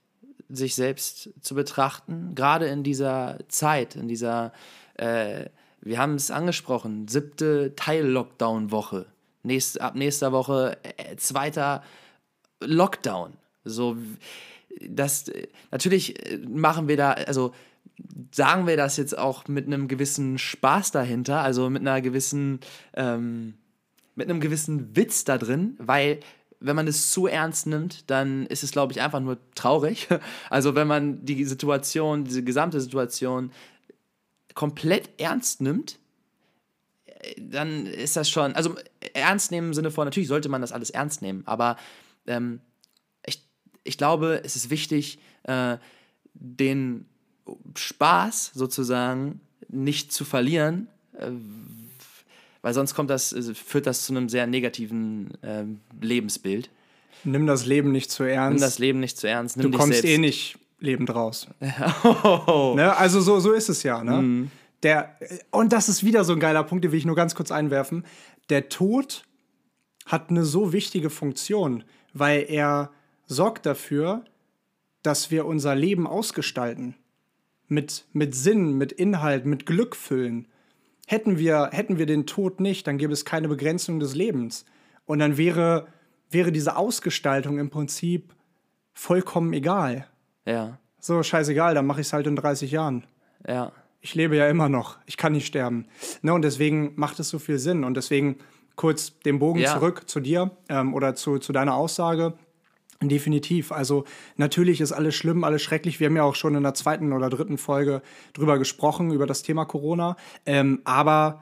sich 0.49 0.74
selbst 0.74 1.30
zu 1.40 1.55
betrachten, 1.55 2.34
gerade 2.34 2.66
in 2.66 2.82
dieser 2.82 3.38
Zeit, 3.49 3.96
in 3.96 4.09
dieser, 4.09 4.53
äh, 4.94 5.46
wir 5.80 5.99
haben 5.99 6.14
es 6.14 6.30
angesprochen, 6.30 7.09
siebte 7.09 7.74
Teil-Lockdown-Woche. 7.76 9.07
Nächst, 9.42 9.80
ab 9.80 9.94
nächster 9.94 10.32
Woche 10.32 10.76
äh, 10.82 11.16
zweiter 11.16 11.82
Lockdown. 12.61 13.34
So, 13.64 13.96
das, 14.80 15.30
natürlich 15.70 16.26
äh, 16.26 16.38
machen 16.38 16.88
wir 16.88 16.96
da, 16.96 17.12
also 17.12 17.53
sagen 18.32 18.66
wir 18.66 18.76
das 18.76 18.96
jetzt 18.96 19.16
auch 19.16 19.49
mit 19.49 19.66
einem 19.66 19.88
gewissen 19.88 20.38
Spaß 20.38 20.92
dahinter, 20.92 21.40
also 21.42 21.70
mit 21.70 21.82
einer 21.82 22.01
gewissen, 22.01 22.61
ähm, 22.94 23.55
mit 24.14 24.28
einem 24.28 24.40
gewissen 24.40 24.96
Witz 24.96 25.24
da 25.24 25.38
drin, 25.38 25.76
weil 25.78 26.20
wenn 26.61 26.76
man 26.76 26.88
es 26.88 27.12
zu 27.12 27.26
ernst 27.26 27.66
nimmt, 27.66 28.11
dann 28.11 28.46
ist 28.46 28.64
es, 28.64 28.72
glaube 28.72 28.92
ich, 28.92 29.00
einfach 29.00 29.20
nur 29.20 29.38
traurig. 29.54 30.09
Also 30.50 30.74
wenn 30.74 30.88
man 30.88 31.24
die 31.24 31.44
Situation, 31.44 32.24
diese 32.24 32.42
gesamte 32.42 32.80
Situation 32.80 33.52
komplett 34.54 35.11
ernst 35.20 35.61
nimmt, 35.61 35.98
dann 37.38 37.86
ist 37.86 38.16
das 38.16 38.28
schon, 38.28 38.54
also 38.54 38.74
ernst 39.14 39.50
nehmen 39.50 39.68
im 39.68 39.74
Sinne 39.74 39.90
von, 39.90 40.06
natürlich 40.06 40.28
sollte 40.28 40.48
man 40.48 40.61
das 40.61 40.72
alles 40.72 40.90
ernst 40.90 41.22
nehmen, 41.22 41.42
aber 41.46 41.76
ähm, 42.26 42.61
ich, 43.26 43.42
ich 43.84 43.98
glaube, 43.98 44.40
es 44.44 44.56
ist 44.56 44.70
wichtig, 44.70 45.18
äh, 45.44 45.78
den 46.34 47.06
Spaß 47.74 48.52
sozusagen 48.54 49.40
nicht 49.68 50.12
zu 50.12 50.24
verlieren, 50.24 50.88
äh, 51.14 51.30
weil 52.62 52.74
sonst 52.74 52.94
kommt 52.94 53.11
das, 53.11 53.32
äh, 53.32 53.54
führt 53.54 53.86
das 53.86 54.04
zu 54.04 54.12
einem 54.12 54.28
sehr 54.28 54.46
negativen 54.46 55.30
äh, 55.42 55.64
Lebensbild. 56.00 56.70
Nimm 57.24 57.46
das 57.46 57.66
Leben 57.66 57.92
nicht 57.92 58.11
zu 58.11 58.24
ernst. 58.24 58.54
Nimm 58.54 58.61
das 58.61 58.78
Leben 58.78 59.00
nicht 59.00 59.18
zu 59.18 59.28
ernst. 59.28 59.56
Nimm 59.56 59.72
du 59.72 59.78
kommst 59.78 60.04
eh 60.04 60.18
nicht 60.18 60.59
lebend 60.80 61.14
raus. 61.14 61.48
ne? 61.61 62.94
Also 62.96 63.20
so, 63.20 63.40
so 63.40 63.52
ist 63.52 63.68
es 63.68 63.82
ja. 63.82 64.02
Ne? 64.04 64.22
Mhm. 64.22 64.50
Der, 64.82 65.16
und 65.50 65.72
das 65.72 65.88
ist 65.88 66.04
wieder 66.04 66.24
so 66.24 66.34
ein 66.34 66.40
geiler 66.40 66.62
Punkt, 66.62 66.84
den 66.84 66.92
will 66.92 66.98
ich 66.98 67.04
nur 67.04 67.16
ganz 67.16 67.34
kurz 67.34 67.50
einwerfen. 67.50 68.04
Der 68.48 68.68
Tod 68.68 69.24
hat 70.06 70.30
eine 70.30 70.44
so 70.44 70.72
wichtige 70.72 71.11
Funktion, 71.11 71.84
weil 72.14 72.46
er 72.48 72.90
sorgt 73.26 73.66
dafür, 73.66 74.24
dass 75.02 75.30
wir 75.30 75.46
unser 75.46 75.74
Leben 75.74 76.06
ausgestalten. 76.06 76.94
Mit, 77.66 78.06
mit 78.12 78.34
Sinn, 78.34 78.78
mit 78.78 78.92
Inhalt, 78.92 79.44
mit 79.44 79.66
Glück 79.66 79.94
füllen. 79.94 80.48
Hätten 81.11 81.38
wir, 81.38 81.70
hätten 81.72 81.96
wir 81.96 82.04
den 82.04 82.26
Tod 82.26 82.61
nicht, 82.61 82.86
dann 82.86 82.98
gäbe 82.98 83.14
es 83.14 83.24
keine 83.24 83.48
Begrenzung 83.48 83.98
des 83.98 84.14
Lebens. 84.14 84.66
Und 85.06 85.20
dann 85.20 85.38
wäre, 85.38 85.86
wäre 86.28 86.52
diese 86.52 86.76
Ausgestaltung 86.76 87.59
im 87.59 87.70
Prinzip 87.70 88.34
vollkommen 88.92 89.54
egal. 89.54 90.06
Ja. 90.44 90.78
So, 91.00 91.22
scheißegal, 91.22 91.74
dann 91.74 91.86
mache 91.86 92.02
ich 92.02 92.09
es 92.09 92.12
halt 92.12 92.26
in 92.26 92.36
30 92.36 92.70
Jahren. 92.72 93.04
Ja. 93.46 93.72
Ich 94.02 94.14
lebe 94.14 94.36
ja 94.36 94.50
immer 94.50 94.68
noch. 94.68 94.98
Ich 95.06 95.16
kann 95.16 95.32
nicht 95.32 95.46
sterben. 95.46 95.86
Ne, 96.20 96.34
und 96.34 96.42
deswegen 96.42 96.92
macht 96.96 97.18
es 97.20 97.30
so 97.30 97.38
viel 97.38 97.59
Sinn. 97.59 97.84
Und 97.84 97.96
deswegen 97.96 98.36
kurz 98.76 99.18
den 99.20 99.38
Bogen 99.38 99.61
ja. 99.61 99.72
zurück 99.72 100.11
zu 100.11 100.20
dir 100.20 100.50
ähm, 100.68 100.92
oder 100.92 101.14
zu, 101.14 101.38
zu 101.38 101.54
deiner 101.54 101.74
Aussage. 101.74 102.34
Definitiv. 103.01 103.70
Also 103.70 104.05
natürlich 104.36 104.80
ist 104.80 104.90
alles 104.90 105.14
schlimm, 105.14 105.44
alles 105.44 105.62
schrecklich. 105.62 106.01
Wir 106.01 106.09
haben 106.09 106.16
ja 106.16 106.24
auch 106.24 106.34
schon 106.34 106.57
in 106.57 106.64
der 106.64 106.74
zweiten 106.74 107.12
oder 107.12 107.30
dritten 107.30 107.57
Folge 107.57 108.03
drüber 108.32 108.59
gesprochen, 108.59 109.12
über 109.12 109.26
das 109.26 109.42
Thema 109.42 109.64
Corona. 109.66 110.16
Ähm, 110.46 110.80
aber 110.84 111.40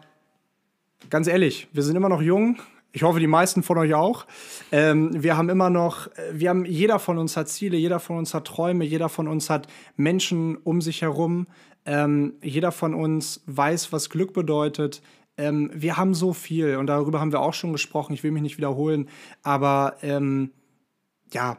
ganz 1.08 1.28
ehrlich, 1.28 1.68
wir 1.72 1.82
sind 1.82 1.96
immer 1.96 2.10
noch 2.10 2.20
jung. 2.20 2.58
Ich 2.92 3.02
hoffe, 3.02 3.20
die 3.20 3.26
meisten 3.26 3.62
von 3.62 3.78
euch 3.78 3.94
auch. 3.94 4.26
Ähm, 4.70 5.22
wir 5.22 5.38
haben 5.38 5.48
immer 5.48 5.70
noch, 5.70 6.08
wir 6.30 6.50
haben, 6.50 6.66
jeder 6.66 6.98
von 6.98 7.16
uns 7.16 7.38
hat 7.38 7.48
Ziele, 7.48 7.78
jeder 7.78 8.00
von 8.00 8.18
uns 8.18 8.34
hat 8.34 8.46
Träume, 8.46 8.84
jeder 8.84 9.08
von 9.08 9.26
uns 9.26 9.48
hat 9.48 9.66
Menschen 9.96 10.58
um 10.58 10.82
sich 10.82 11.00
herum. 11.00 11.46
Ähm, 11.86 12.34
jeder 12.42 12.72
von 12.72 12.94
uns 12.94 13.42
weiß, 13.46 13.92
was 13.92 14.10
Glück 14.10 14.34
bedeutet. 14.34 15.00
Ähm, 15.38 15.70
wir 15.74 15.96
haben 15.96 16.12
so 16.12 16.34
viel 16.34 16.76
und 16.76 16.86
darüber 16.86 17.20
haben 17.20 17.32
wir 17.32 17.40
auch 17.40 17.54
schon 17.54 17.72
gesprochen. 17.72 18.12
Ich 18.12 18.22
will 18.22 18.30
mich 18.30 18.42
nicht 18.42 18.58
wiederholen, 18.58 19.08
aber 19.42 19.96
ähm, 20.02 20.50
ja, 21.32 21.58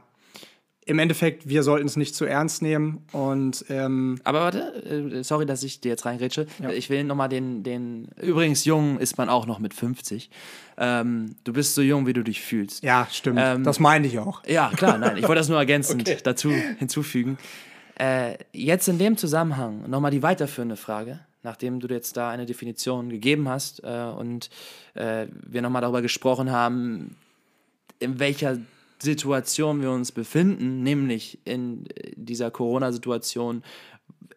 im 0.87 0.99
Endeffekt, 0.99 1.49
wir 1.49 1.63
sollten 1.63 1.85
es 1.85 1.97
nicht 1.97 2.15
zu 2.15 2.23
ernst 2.23 2.61
nehmen. 2.61 3.05
Und, 3.11 3.65
ähm 3.67 4.21
Aber 4.23 4.39
warte, 4.39 4.59
äh, 4.85 5.21
sorry, 5.21 5.45
dass 5.45 5.61
ich 5.63 5.81
dir 5.81 5.89
jetzt 5.89 6.05
reingrätsche. 6.05 6.47
Ja. 6.59 6.69
Ich 6.69 6.89
will 6.89 7.03
nochmal 7.03 7.27
den, 7.27 7.61
den. 7.61 8.07
Übrigens, 8.21 8.63
jung 8.63 8.97
ist 8.97 9.17
man 9.17 9.27
auch 9.27 9.45
noch 9.45 9.59
mit 9.59 9.73
50. 9.73 10.29
Ähm, 10.77 11.35
du 11.43 11.51
bist 11.51 11.75
so 11.75 11.81
jung, 11.81 12.07
wie 12.07 12.13
du 12.13 12.23
dich 12.23 12.41
fühlst. 12.41 12.85
Ja, 12.85 13.05
stimmt. 13.11 13.37
Ähm, 13.41 13.65
das 13.65 13.81
meine 13.81 14.07
ich 14.07 14.17
auch. 14.17 14.45
Ja, 14.45 14.71
klar, 14.77 14.97
nein. 14.97 15.17
Ich 15.17 15.23
wollte 15.23 15.41
das 15.41 15.49
nur 15.49 15.57
ergänzend 15.57 16.01
okay. 16.07 16.17
dazu 16.23 16.51
hinzufügen. 16.51 17.37
Äh, 17.99 18.37
jetzt 18.53 18.87
in 18.87 18.97
dem 18.97 19.17
Zusammenhang 19.17 19.89
nochmal 19.89 20.11
die 20.11 20.23
weiterführende 20.23 20.77
Frage, 20.77 21.19
nachdem 21.43 21.81
du 21.81 21.87
jetzt 21.89 22.15
da 22.15 22.29
eine 22.29 22.45
Definition 22.45 23.09
gegeben 23.09 23.49
hast 23.49 23.83
äh, 23.83 24.13
und 24.17 24.49
äh, 24.93 25.27
wir 25.45 25.61
nochmal 25.61 25.81
darüber 25.81 26.01
gesprochen 26.01 26.49
haben, 26.49 27.17
in 27.99 28.19
welcher 28.19 28.57
Situation 28.99 29.81
wir 29.81 29.91
uns 29.91 30.11
befinden, 30.11 30.83
nämlich 30.83 31.39
in 31.45 31.85
äh, 31.87 32.11
dieser 32.15 32.51
Corona-Situation, 32.51 33.63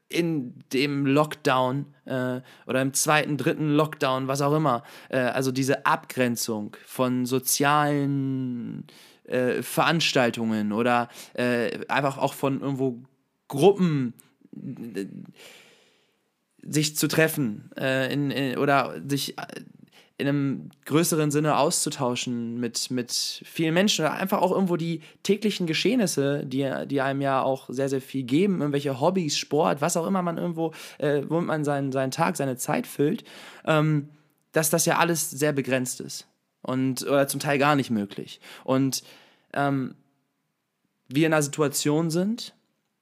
in 0.08 0.54
dem 0.72 1.06
Lockdown 1.06 1.86
äh, 2.04 2.40
oder 2.66 2.82
im 2.82 2.92
zweiten, 2.92 3.36
dritten 3.36 3.70
Lockdown, 3.70 4.26
was 4.26 4.42
auch 4.42 4.54
immer. 4.54 4.82
Äh, 5.08 5.18
also 5.18 5.52
diese 5.52 5.86
Abgrenzung 5.86 6.76
von 6.84 7.26
sozialen 7.26 8.86
äh, 9.24 9.62
Veranstaltungen 9.62 10.72
oder 10.72 11.08
äh, 11.34 11.86
einfach 11.86 12.18
auch 12.18 12.34
von 12.34 12.60
irgendwo 12.60 12.98
Gruppen 13.46 14.14
sich 16.62 16.96
zu 16.96 17.08
treffen 17.08 17.70
äh, 17.76 18.12
in, 18.12 18.30
in, 18.30 18.58
oder 18.58 19.00
sich 19.06 19.38
äh, 19.38 19.42
in 20.20 20.28
einem 20.28 20.70
größeren 20.84 21.30
Sinne 21.30 21.56
auszutauschen 21.56 22.60
mit, 22.60 22.90
mit 22.90 23.42
vielen 23.44 23.74
Menschen 23.74 24.04
oder 24.04 24.14
einfach 24.14 24.40
auch 24.40 24.52
irgendwo 24.52 24.76
die 24.76 25.00
täglichen 25.22 25.66
Geschehnisse, 25.66 26.44
die, 26.44 26.70
die 26.86 27.00
einem 27.00 27.20
ja 27.20 27.42
auch 27.42 27.68
sehr, 27.70 27.88
sehr 27.88 28.00
viel 28.00 28.22
geben, 28.22 28.60
irgendwelche 28.60 29.00
Hobbys, 29.00 29.38
Sport, 29.38 29.80
was 29.80 29.96
auch 29.96 30.06
immer 30.06 30.22
man 30.22 30.38
irgendwo, 30.38 30.72
äh, 30.98 31.22
womit 31.28 31.46
man 31.46 31.64
seinen, 31.64 31.92
seinen 31.92 32.10
Tag, 32.10 32.36
seine 32.36 32.56
Zeit 32.56 32.86
füllt, 32.86 33.24
ähm, 33.64 34.10
dass 34.52 34.70
das 34.70 34.86
ja 34.86 34.98
alles 34.98 35.30
sehr 35.30 35.52
begrenzt 35.52 36.00
ist 36.00 36.26
und 36.62 37.02
oder 37.02 37.26
zum 37.28 37.40
Teil 37.40 37.58
gar 37.58 37.76
nicht 37.76 37.90
möglich. 37.90 38.40
Und 38.64 39.02
ähm, 39.52 39.94
wir 41.08 41.26
in 41.26 41.32
einer 41.32 41.42
Situation 41.42 42.10
sind, 42.10 42.54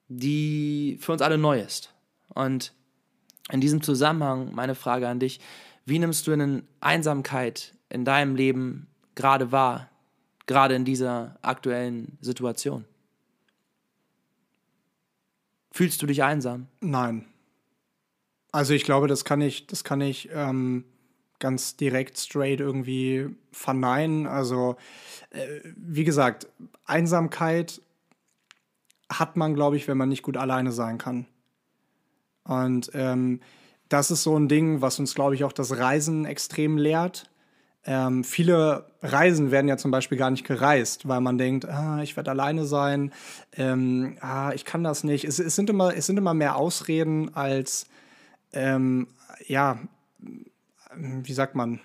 die 0.08 0.96
für 1.00 1.12
uns 1.12 1.22
alle 1.22 1.38
neu 1.38 1.60
ist. 1.60 1.92
Und 2.34 2.72
in 3.50 3.60
diesem 3.60 3.82
Zusammenhang 3.82 4.54
meine 4.54 4.74
Frage 4.74 5.08
an 5.08 5.20
dich, 5.20 5.40
wie 5.89 5.99
nimmst 5.99 6.26
du 6.26 6.32
eine 6.32 6.62
Einsamkeit 6.80 7.74
in 7.89 8.05
deinem 8.05 8.36
Leben 8.36 8.89
gerade 9.14 9.53
wahr, 9.53 9.89
gerade 10.47 10.74
in 10.74 10.84
dieser 10.84 11.39
aktuellen 11.41 12.18
Situation? 12.20 12.84
Fühlst 15.72 16.03
du 16.03 16.07
dich 16.07 16.22
einsam? 16.22 16.66
Nein. 16.80 17.24
Also 18.53 18.74
ich 18.74 18.84
glaube, 18.84 19.09
das 19.09 19.24
kann 19.24 19.41
ich, 19.41 19.66
das 19.66 19.82
kann 19.82 20.01
ich 20.01 20.28
ähm, 20.32 20.84
ganz 21.39 21.76
direkt 21.76 22.18
straight 22.18 22.61
irgendwie 22.61 23.34
verneinen. 23.53 24.26
Also 24.26 24.76
äh, 25.30 25.61
wie 25.76 26.05
gesagt, 26.05 26.49
Einsamkeit 26.84 27.80
hat 29.11 29.36
man, 29.36 29.55
glaube 29.55 29.76
ich, 29.76 29.89
wenn 29.89 29.97
man 29.97 30.11
nicht 30.11 30.22
gut 30.22 30.36
alleine 30.36 30.72
sein 30.72 30.99
kann. 30.99 31.26
Und 32.45 32.91
ähm, 32.95 33.41
das 33.89 34.11
ist 34.11 34.22
so 34.22 34.39
ein 34.39 34.49
Ding, 34.49 34.80
was 34.80 34.99
uns, 34.99 35.14
glaube 35.14 35.34
ich, 35.34 35.45
auch 35.45 35.53
das 35.53 35.78
Reisen 35.78 36.24
extrem 36.24 36.76
lehrt. 36.76 37.30
Ähm, 37.84 38.22
viele 38.22 38.84
Reisen 39.03 39.51
werden 39.51 39.68
ja 39.68 39.78
zum 39.78 39.91
Beispiel 39.91 40.18
gar 40.18 40.30
nicht 40.30 40.47
gereist, 40.47 41.09
weil 41.09 41.20
man 41.20 41.39
denkt, 41.39 41.64
ah, 41.66 42.03
ich 42.03 42.16
werde 42.16 42.30
alleine 42.30 42.66
sein, 42.66 43.12
ähm, 43.57 44.18
ah, 44.20 44.53
ich 44.55 44.64
kann 44.64 44.84
das 44.84 45.05
nicht. 45.05 45.24
Es, 45.24 45.39
es, 45.39 45.57
sind 45.57 45.70
immer, 45.70 45.97
es 45.97 46.07
sind 46.07 46.18
immer 46.18 46.34
mehr 46.34 46.57
Ausreden 46.57 47.34
als, 47.34 47.86
ähm, 48.53 49.09
ja, 49.47 49.78
wie 50.95 51.32
sagt 51.32 51.55
man? 51.55 51.80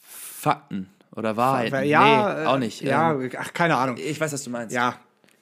Fakten 0.00 0.88
oder 1.16 1.36
Wahrheit. 1.36 1.72
Ja, 1.86 2.34
nee, 2.38 2.46
auch 2.46 2.58
nicht. 2.58 2.80
Ja, 2.80 3.12
ähm, 3.12 3.30
ach, 3.36 3.52
keine 3.52 3.76
Ahnung. 3.76 3.96
Ich 3.98 4.20
weiß, 4.20 4.32
was 4.32 4.44
du 4.44 4.50
meinst. 4.50 4.72
Ja, 4.72 4.94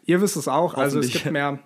ihr 0.07 0.23
wisst 0.23 0.37
es 0.37 0.49
auch. 0.49 0.75
Also 0.75 1.01
es 1.01 1.11
gibt 1.11 1.31
mehr 1.31 1.59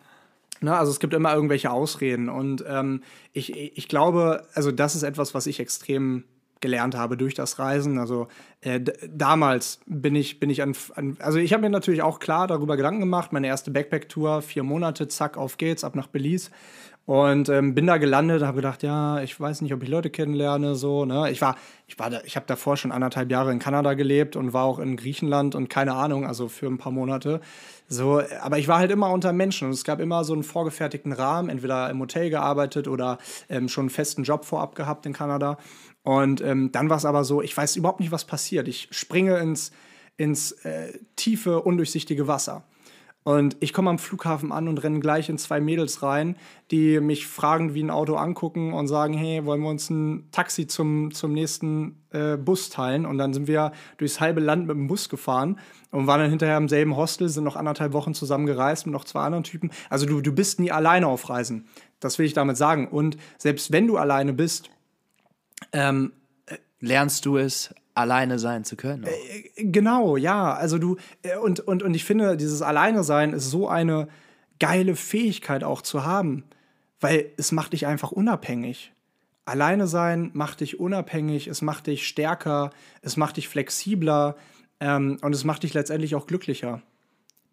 Ne, 0.62 0.76
also 0.76 0.92
es 0.92 1.00
gibt 1.00 1.14
immer 1.14 1.34
irgendwelche 1.34 1.70
Ausreden. 1.70 2.28
Und 2.28 2.64
ähm, 2.68 3.02
ich, 3.32 3.56
ich 3.56 3.88
glaube, 3.88 4.44
also 4.52 4.70
das 4.70 4.94
ist 4.94 5.02
etwas, 5.02 5.34
was 5.34 5.46
ich 5.46 5.58
extrem 5.58 6.24
gelernt 6.60 6.94
habe 6.94 7.16
durch 7.16 7.34
das 7.34 7.58
Reisen. 7.58 7.98
Also 7.98 8.28
äh, 8.60 8.80
damals 9.08 9.80
bin 9.86 10.14
ich, 10.14 10.38
bin 10.38 10.50
ich 10.50 10.62
an, 10.62 10.74
an 10.94 11.16
also 11.20 11.38
ich 11.38 11.54
habe 11.54 11.62
mir 11.62 11.70
natürlich 11.70 12.02
auch 12.02 12.18
klar 12.18 12.46
darüber 12.46 12.76
Gedanken 12.76 13.00
gemacht. 13.00 13.32
Meine 13.32 13.46
erste 13.46 13.70
Backpack-Tour, 13.70 14.42
vier 14.42 14.62
Monate, 14.62 15.08
zack, 15.08 15.38
auf 15.38 15.56
geht's, 15.56 15.84
ab 15.84 15.96
nach 15.96 16.08
Belize. 16.08 16.50
Und 17.10 17.48
ähm, 17.48 17.74
bin 17.74 17.88
da 17.88 17.96
gelandet, 17.96 18.44
habe 18.44 18.58
gedacht, 18.58 18.84
ja, 18.84 19.20
ich 19.20 19.40
weiß 19.40 19.62
nicht, 19.62 19.74
ob 19.74 19.82
ich 19.82 19.88
Leute 19.88 20.10
kennenlerne, 20.10 20.76
so. 20.76 21.04
Ne? 21.04 21.28
Ich 21.32 21.40
war, 21.40 21.56
ich 21.88 21.98
war, 21.98 22.08
da, 22.08 22.20
ich 22.24 22.36
habe 22.36 22.46
davor 22.46 22.76
schon 22.76 22.92
anderthalb 22.92 23.32
Jahre 23.32 23.50
in 23.50 23.58
Kanada 23.58 23.94
gelebt 23.94 24.36
und 24.36 24.52
war 24.52 24.62
auch 24.62 24.78
in 24.78 24.96
Griechenland 24.96 25.56
und 25.56 25.68
keine 25.68 25.94
Ahnung, 25.94 26.24
also 26.24 26.46
für 26.46 26.68
ein 26.68 26.78
paar 26.78 26.92
Monate. 26.92 27.40
So, 27.88 28.22
aber 28.40 28.58
ich 28.58 28.68
war 28.68 28.78
halt 28.78 28.92
immer 28.92 29.10
unter 29.10 29.32
Menschen 29.32 29.66
und 29.66 29.74
es 29.74 29.82
gab 29.82 29.98
immer 29.98 30.22
so 30.22 30.34
einen 30.34 30.44
vorgefertigten 30.44 31.12
Rahmen, 31.12 31.48
entweder 31.48 31.90
im 31.90 31.98
Hotel 31.98 32.30
gearbeitet 32.30 32.86
oder 32.86 33.18
ähm, 33.48 33.68
schon 33.68 33.86
einen 33.86 33.90
festen 33.90 34.22
Job 34.22 34.44
vorab 34.44 34.76
gehabt 34.76 35.04
in 35.04 35.12
Kanada. 35.12 35.58
Und 36.04 36.40
ähm, 36.42 36.70
dann 36.70 36.90
war 36.90 36.98
es 36.98 37.04
aber 37.04 37.24
so, 37.24 37.42
ich 37.42 37.56
weiß 37.56 37.74
überhaupt 37.74 37.98
nicht, 37.98 38.12
was 38.12 38.24
passiert. 38.24 38.68
Ich 38.68 38.86
springe 38.92 39.36
ins, 39.38 39.72
ins 40.16 40.52
äh, 40.62 40.92
tiefe, 41.16 41.60
undurchsichtige 41.60 42.28
Wasser. 42.28 42.62
Und 43.22 43.58
ich 43.60 43.74
komme 43.74 43.90
am 43.90 43.98
Flughafen 43.98 44.50
an 44.50 44.66
und 44.66 44.82
renne 44.82 45.00
gleich 45.00 45.28
in 45.28 45.36
zwei 45.36 45.60
Mädels 45.60 46.02
rein, 46.02 46.36
die 46.70 47.00
mich 47.00 47.26
fragen, 47.26 47.74
wie 47.74 47.82
ein 47.82 47.90
Auto 47.90 48.14
angucken 48.14 48.72
und 48.72 48.88
sagen, 48.88 49.12
hey, 49.12 49.44
wollen 49.44 49.60
wir 49.60 49.68
uns 49.68 49.90
ein 49.90 50.28
Taxi 50.32 50.66
zum, 50.66 51.12
zum 51.12 51.32
nächsten 51.32 52.02
äh, 52.10 52.38
Bus 52.38 52.70
teilen? 52.70 53.04
Und 53.04 53.18
dann 53.18 53.34
sind 53.34 53.46
wir 53.46 53.72
durchs 53.98 54.20
halbe 54.20 54.40
Land 54.40 54.66
mit 54.66 54.74
dem 54.74 54.86
Bus 54.86 55.10
gefahren 55.10 55.58
und 55.90 56.06
waren 56.06 56.20
dann 56.20 56.30
hinterher 56.30 56.56
im 56.56 56.68
selben 56.68 56.96
Hostel, 56.96 57.28
sind 57.28 57.44
noch 57.44 57.56
anderthalb 57.56 57.92
Wochen 57.92 58.14
zusammen 58.14 58.46
gereist 58.46 58.86
mit 58.86 58.94
noch 58.94 59.04
zwei 59.04 59.20
anderen 59.20 59.44
Typen. 59.44 59.70
Also 59.90 60.06
du, 60.06 60.22
du 60.22 60.32
bist 60.32 60.58
nie 60.58 60.72
alleine 60.72 61.06
auf 61.06 61.28
Reisen. 61.28 61.66
Das 62.00 62.18
will 62.18 62.24
ich 62.24 62.32
damit 62.32 62.56
sagen. 62.56 62.88
Und 62.88 63.18
selbst 63.36 63.70
wenn 63.70 63.86
du 63.86 63.98
alleine 63.98 64.32
bist, 64.32 64.70
ähm, 65.74 66.12
lernst 66.80 67.26
du 67.26 67.36
es 67.36 67.74
alleine 67.94 68.38
sein 68.38 68.64
zu 68.64 68.76
können. 68.76 69.04
Äh, 69.04 69.64
genau, 69.64 70.16
ja. 70.16 70.54
Also 70.54 70.78
du, 70.78 70.96
äh, 71.22 71.36
und, 71.36 71.60
und, 71.60 71.82
und 71.82 71.94
ich 71.94 72.04
finde, 72.04 72.36
dieses 72.36 72.62
Alleine 72.62 73.04
sein 73.04 73.32
ist 73.32 73.50
so 73.50 73.68
eine 73.68 74.08
geile 74.58 74.96
Fähigkeit 74.96 75.64
auch 75.64 75.82
zu 75.82 76.04
haben, 76.04 76.44
weil 77.00 77.30
es 77.36 77.52
macht 77.52 77.72
dich 77.72 77.86
einfach 77.86 78.12
unabhängig. 78.12 78.92
Alleine 79.44 79.86
sein 79.86 80.30
macht 80.34 80.60
dich 80.60 80.78
unabhängig, 80.78 81.48
es 81.48 81.62
macht 81.62 81.86
dich 81.86 82.06
stärker, 82.06 82.70
es 83.02 83.16
macht 83.16 83.36
dich 83.36 83.48
flexibler 83.48 84.36
ähm, 84.78 85.18
und 85.22 85.34
es 85.34 85.44
macht 85.44 85.62
dich 85.62 85.74
letztendlich 85.74 86.14
auch 86.14 86.26
glücklicher. 86.26 86.82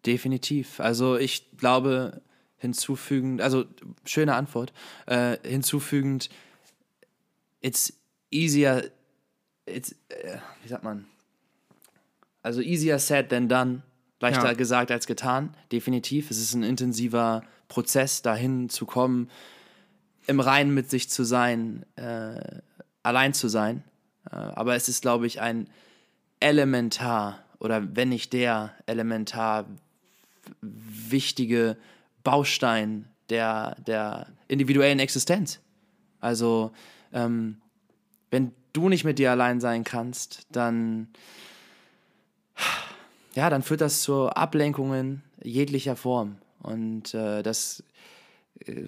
Definitiv. 0.06 0.80
Also 0.80 1.16
ich 1.16 1.56
glaube, 1.56 2.20
hinzufügend, 2.56 3.40
also 3.40 3.64
schöne 4.04 4.34
Antwort, 4.34 4.72
äh, 5.06 5.38
hinzufügend, 5.42 6.28
it's 7.60 7.92
easier 8.30 8.90
it's, 9.74 9.92
äh, 10.08 10.38
wie 10.62 10.68
sagt 10.68 10.84
man? 10.84 11.06
Also 12.42 12.60
easier 12.60 12.98
said 12.98 13.28
than 13.30 13.48
done. 13.48 13.82
Leichter 14.20 14.48
ja. 14.48 14.52
gesagt 14.54 14.90
als 14.90 15.06
getan, 15.06 15.54
definitiv. 15.70 16.30
Es 16.30 16.38
ist 16.38 16.54
ein 16.54 16.64
intensiver 16.64 17.42
Prozess, 17.68 18.22
dahin 18.22 18.68
zu 18.68 18.84
kommen, 18.84 19.30
im 20.26 20.40
Reinen 20.40 20.74
mit 20.74 20.90
sich 20.90 21.08
zu 21.08 21.24
sein, 21.24 21.86
äh, 21.96 22.40
allein 23.02 23.32
zu 23.32 23.48
sein. 23.48 23.84
Äh, 24.30 24.36
aber 24.36 24.74
es 24.74 24.88
ist, 24.88 25.02
glaube 25.02 25.26
ich, 25.26 25.40
ein 25.40 25.68
elementar 26.40 27.44
oder 27.60 27.96
wenn 27.96 28.08
nicht 28.08 28.32
der 28.32 28.74
elementar 28.86 29.66
wichtige 30.60 31.76
Baustein 32.24 33.08
der, 33.30 33.76
der 33.86 34.26
individuellen 34.48 34.98
Existenz. 34.98 35.60
Also, 36.20 36.72
ähm, 37.12 37.60
wenn 38.30 38.52
du 38.72 38.88
nicht 38.88 39.04
mit 39.04 39.18
dir 39.18 39.30
allein 39.30 39.60
sein 39.60 39.84
kannst, 39.84 40.46
dann 40.50 41.08
ja, 43.34 43.50
dann 43.50 43.62
führt 43.62 43.80
das 43.80 44.02
zu 44.02 44.28
Ablenkungen 44.28 45.22
jeglicher 45.42 45.96
Form. 45.96 46.38
Und 46.60 47.14
äh, 47.14 47.42
das 47.42 47.84
äh, 48.66 48.82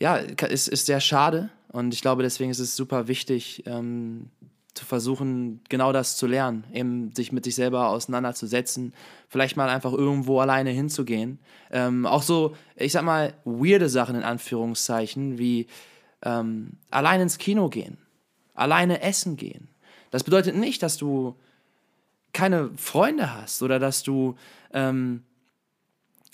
ja, 0.00 0.16
ist, 0.16 0.66
ist 0.66 0.86
sehr 0.86 1.00
schade. 1.00 1.50
Und 1.68 1.94
ich 1.94 2.02
glaube, 2.02 2.24
deswegen 2.24 2.50
ist 2.50 2.58
es 2.58 2.74
super 2.74 3.06
wichtig, 3.06 3.62
ähm, 3.66 4.30
zu 4.74 4.84
versuchen, 4.84 5.60
genau 5.68 5.92
das 5.92 6.16
zu 6.16 6.26
lernen, 6.26 6.64
eben 6.72 7.14
sich 7.14 7.30
mit 7.30 7.44
sich 7.44 7.54
selber 7.54 7.90
auseinanderzusetzen, 7.90 8.92
vielleicht 9.28 9.56
mal 9.56 9.68
einfach 9.68 9.92
irgendwo 9.92 10.40
alleine 10.40 10.70
hinzugehen. 10.70 11.38
Ähm, 11.70 12.06
auch 12.06 12.22
so, 12.22 12.56
ich 12.74 12.90
sag 12.92 13.04
mal, 13.04 13.34
weirde 13.44 13.88
Sachen 13.88 14.16
in 14.16 14.22
Anführungszeichen, 14.22 15.38
wie 15.38 15.66
ähm, 16.22 16.72
allein 16.90 17.20
ins 17.20 17.38
Kino 17.38 17.68
gehen 17.68 17.98
alleine 18.54 19.02
essen 19.02 19.36
gehen. 19.36 19.68
Das 20.10 20.24
bedeutet 20.24 20.56
nicht, 20.56 20.82
dass 20.82 20.96
du 20.96 21.36
keine 22.32 22.70
Freunde 22.76 23.34
hast 23.34 23.62
oder 23.62 23.78
dass 23.78 24.02
du 24.02 24.36
ähm, 24.72 25.24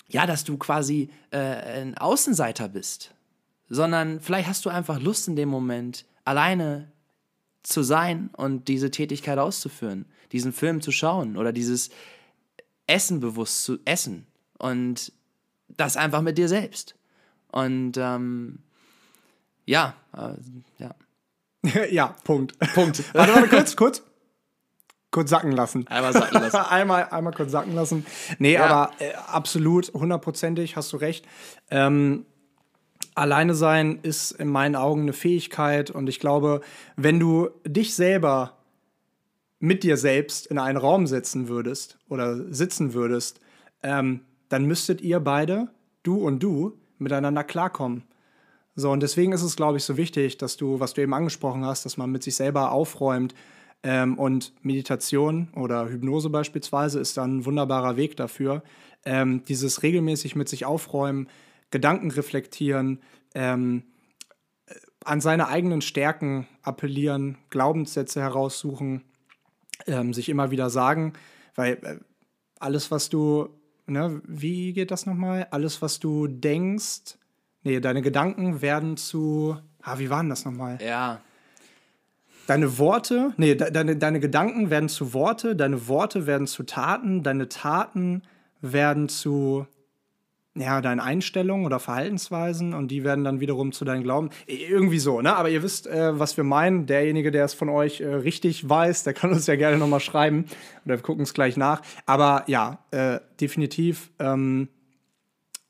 ja, 0.09 0.25
dass 0.25 0.43
du 0.43 0.57
quasi 0.57 1.09
äh, 1.31 1.81
ein 1.81 1.97
Außenseiter 1.97 2.69
bist, 2.69 3.13
sondern 3.69 4.21
vielleicht 4.21 4.47
hast 4.47 4.65
du 4.65 4.69
einfach 4.69 4.99
Lust 5.01 5.27
in 5.27 5.35
dem 5.35 5.49
Moment 5.49 6.05
alleine 6.23 6.91
zu 7.63 7.83
sein 7.83 8.29
und 8.37 8.69
diese 8.69 8.91
Tätigkeit 8.91 9.37
auszuführen, 9.37 10.05
diesen 10.31 10.53
Film 10.53 10.81
zu 10.81 10.91
schauen 10.91 11.35
oder 11.35 11.51
dieses 11.51 11.89
Essen 12.87 13.19
bewusst 13.19 13.63
zu 13.63 13.79
essen 13.83 14.25
und 14.57 15.11
das 15.67 15.97
einfach 15.97 16.21
mit 16.21 16.37
dir 16.37 16.47
selbst. 16.47 16.95
Und 17.51 17.97
ähm, 17.97 18.59
ja, 19.65 19.95
äh, 20.15 20.35
ja. 20.79 20.95
ja, 21.91 22.15
Punkt. 22.23 22.57
Punkt. 22.73 23.03
warte, 23.13 23.33
warte, 23.33 23.47
kurz, 23.47 23.75
kurz. 23.75 24.03
Kurz 25.09 25.29
sacken 25.29 25.53
lassen. 25.53 25.87
Einmal 25.87 26.13
sacken 26.13 26.41
lassen. 26.41 26.57
einmal, 26.69 27.07
einmal 27.09 27.33
kurz 27.33 27.51
sacken 27.51 27.73
lassen. 27.73 28.05
Nee, 28.39 28.53
ja. 28.53 28.65
aber 28.65 28.91
äh, 28.99 29.13
absolut, 29.13 29.93
hundertprozentig, 29.93 30.75
hast 30.75 30.91
du 30.91 30.97
recht. 30.97 31.25
Ähm, 31.71 32.25
alleine 33.15 33.55
sein 33.55 33.99
ist 34.03 34.31
in 34.31 34.49
meinen 34.49 34.75
Augen 34.75 35.03
eine 35.03 35.13
Fähigkeit 35.13 35.89
und 35.91 36.07
ich 36.07 36.19
glaube, 36.19 36.61
wenn 36.97 37.19
du 37.19 37.49
dich 37.65 37.95
selber 37.95 38.57
mit 39.59 39.83
dir 39.83 39.97
selbst 39.97 40.45
in 40.47 40.59
einen 40.59 40.77
Raum 40.77 41.07
setzen 41.07 41.47
würdest 41.47 41.97
oder 42.09 42.53
sitzen 42.53 42.93
würdest, 42.93 43.39
ähm, 43.81 44.21
dann 44.49 44.65
müsstet 44.65 45.01
ihr 45.01 45.19
beide, 45.19 45.69
du 46.03 46.17
und 46.17 46.39
du, 46.43 46.79
miteinander 46.99 47.43
klarkommen. 47.43 48.03
So, 48.79 48.91
und 48.91 49.01
deswegen 49.01 49.31
ist 49.31 49.41
es, 49.41 49.55
glaube 49.55 49.77
ich, 49.77 49.83
so 49.83 49.97
wichtig, 49.97 50.37
dass 50.37 50.55
du, 50.55 50.79
was 50.79 50.93
du 50.93 51.01
eben 51.01 51.15
angesprochen 51.15 51.65
hast, 51.65 51.83
dass 51.83 51.97
man 51.97 52.11
mit 52.11 52.21
sich 52.21 52.35
selber 52.35 52.71
aufräumt. 52.71 53.33
Ähm, 53.81 54.19
und 54.19 54.53
Meditation 54.61 55.47
oder 55.55 55.89
Hypnose 55.89 56.29
beispielsweise 56.29 56.99
ist 56.99 57.17
dann 57.17 57.37
ein 57.37 57.45
wunderbarer 57.45 57.97
Weg 57.97 58.15
dafür. 58.17 58.61
Ähm, 59.03 59.43
dieses 59.45 59.81
regelmäßig 59.81 60.35
mit 60.35 60.47
sich 60.47 60.65
aufräumen, 60.65 61.27
Gedanken 61.71 62.11
reflektieren, 62.11 63.01
ähm, 63.33 63.81
an 65.03 65.21
seine 65.21 65.47
eigenen 65.47 65.81
Stärken 65.81 66.47
appellieren, 66.61 67.39
Glaubenssätze 67.49 68.21
heraussuchen, 68.21 69.03
ähm, 69.87 70.13
sich 70.13 70.29
immer 70.29 70.51
wieder 70.51 70.69
sagen, 70.69 71.13
weil 71.55 71.73
äh, 71.81 71.97
alles, 72.59 72.91
was 72.91 73.09
du, 73.09 73.49
ne, 73.87 74.21
wie 74.23 74.73
geht 74.73 74.91
das 74.91 75.07
nochmal? 75.07 75.47
Alles, 75.49 75.81
was 75.81 75.99
du 75.99 76.27
denkst, 76.27 77.17
nee, 77.67 77.79
deine 77.81 78.01
Gedanken 78.01 78.61
werden 78.61 78.97
zu, 78.97 79.57
ah, 79.81 79.99
wie 79.99 80.09
waren 80.09 80.29
das 80.29 80.45
nochmal? 80.45 80.79
Ja. 80.81 81.21
Deine 82.47 82.77
Worte, 82.77 83.33
nee, 83.35 83.55
de 83.55 83.71
deine, 83.71 83.97
deine 83.97 84.21
Gedanken 84.21 84.69
werden 84.69 84.87
zu 84.87 85.13
Worte, 85.13 85.55
deine 85.55 85.89
Worte 85.89 86.25
werden 86.25 86.47
zu 86.47 86.63
Taten, 86.63 87.23
deine 87.23 87.49
Taten 87.49 88.21
werden 88.61 89.09
zu, 89.09 89.67
ja, 90.55 90.79
deinen 90.79 91.01
Einstellungen 91.01 91.65
oder 91.65 91.81
Verhaltensweisen 91.81 92.73
und 92.73 92.87
die 92.87 93.03
werden 93.03 93.25
dann 93.25 93.41
wiederum 93.41 93.73
zu 93.73 93.83
deinem 93.83 94.03
Glauben. 94.03 94.29
Irgendwie 94.45 94.99
so, 94.99 95.19
ne? 95.21 95.35
Aber 95.35 95.49
ihr 95.49 95.61
wisst, 95.61 95.87
äh, 95.87 96.17
was 96.17 96.37
wir 96.37 96.45
meinen. 96.45 96.85
Derjenige, 96.85 97.31
der 97.31 97.43
es 97.43 97.53
von 97.53 97.67
euch 97.67 97.99
äh, 97.99 98.07
richtig 98.07 98.67
weiß, 98.67 99.03
der 99.03 99.13
kann 99.13 99.33
uns 99.33 99.45
ja 99.45 99.57
gerne 99.57 99.77
nochmal 99.77 99.99
schreiben 99.99 100.45
oder 100.85 100.95
wir 100.95 101.03
gucken 101.03 101.23
es 101.23 101.33
gleich 101.33 101.57
nach. 101.57 101.81
Aber 102.05 102.45
ja, 102.47 102.79
äh, 102.91 103.19
definitiv 103.41 104.09
ähm, 104.19 104.69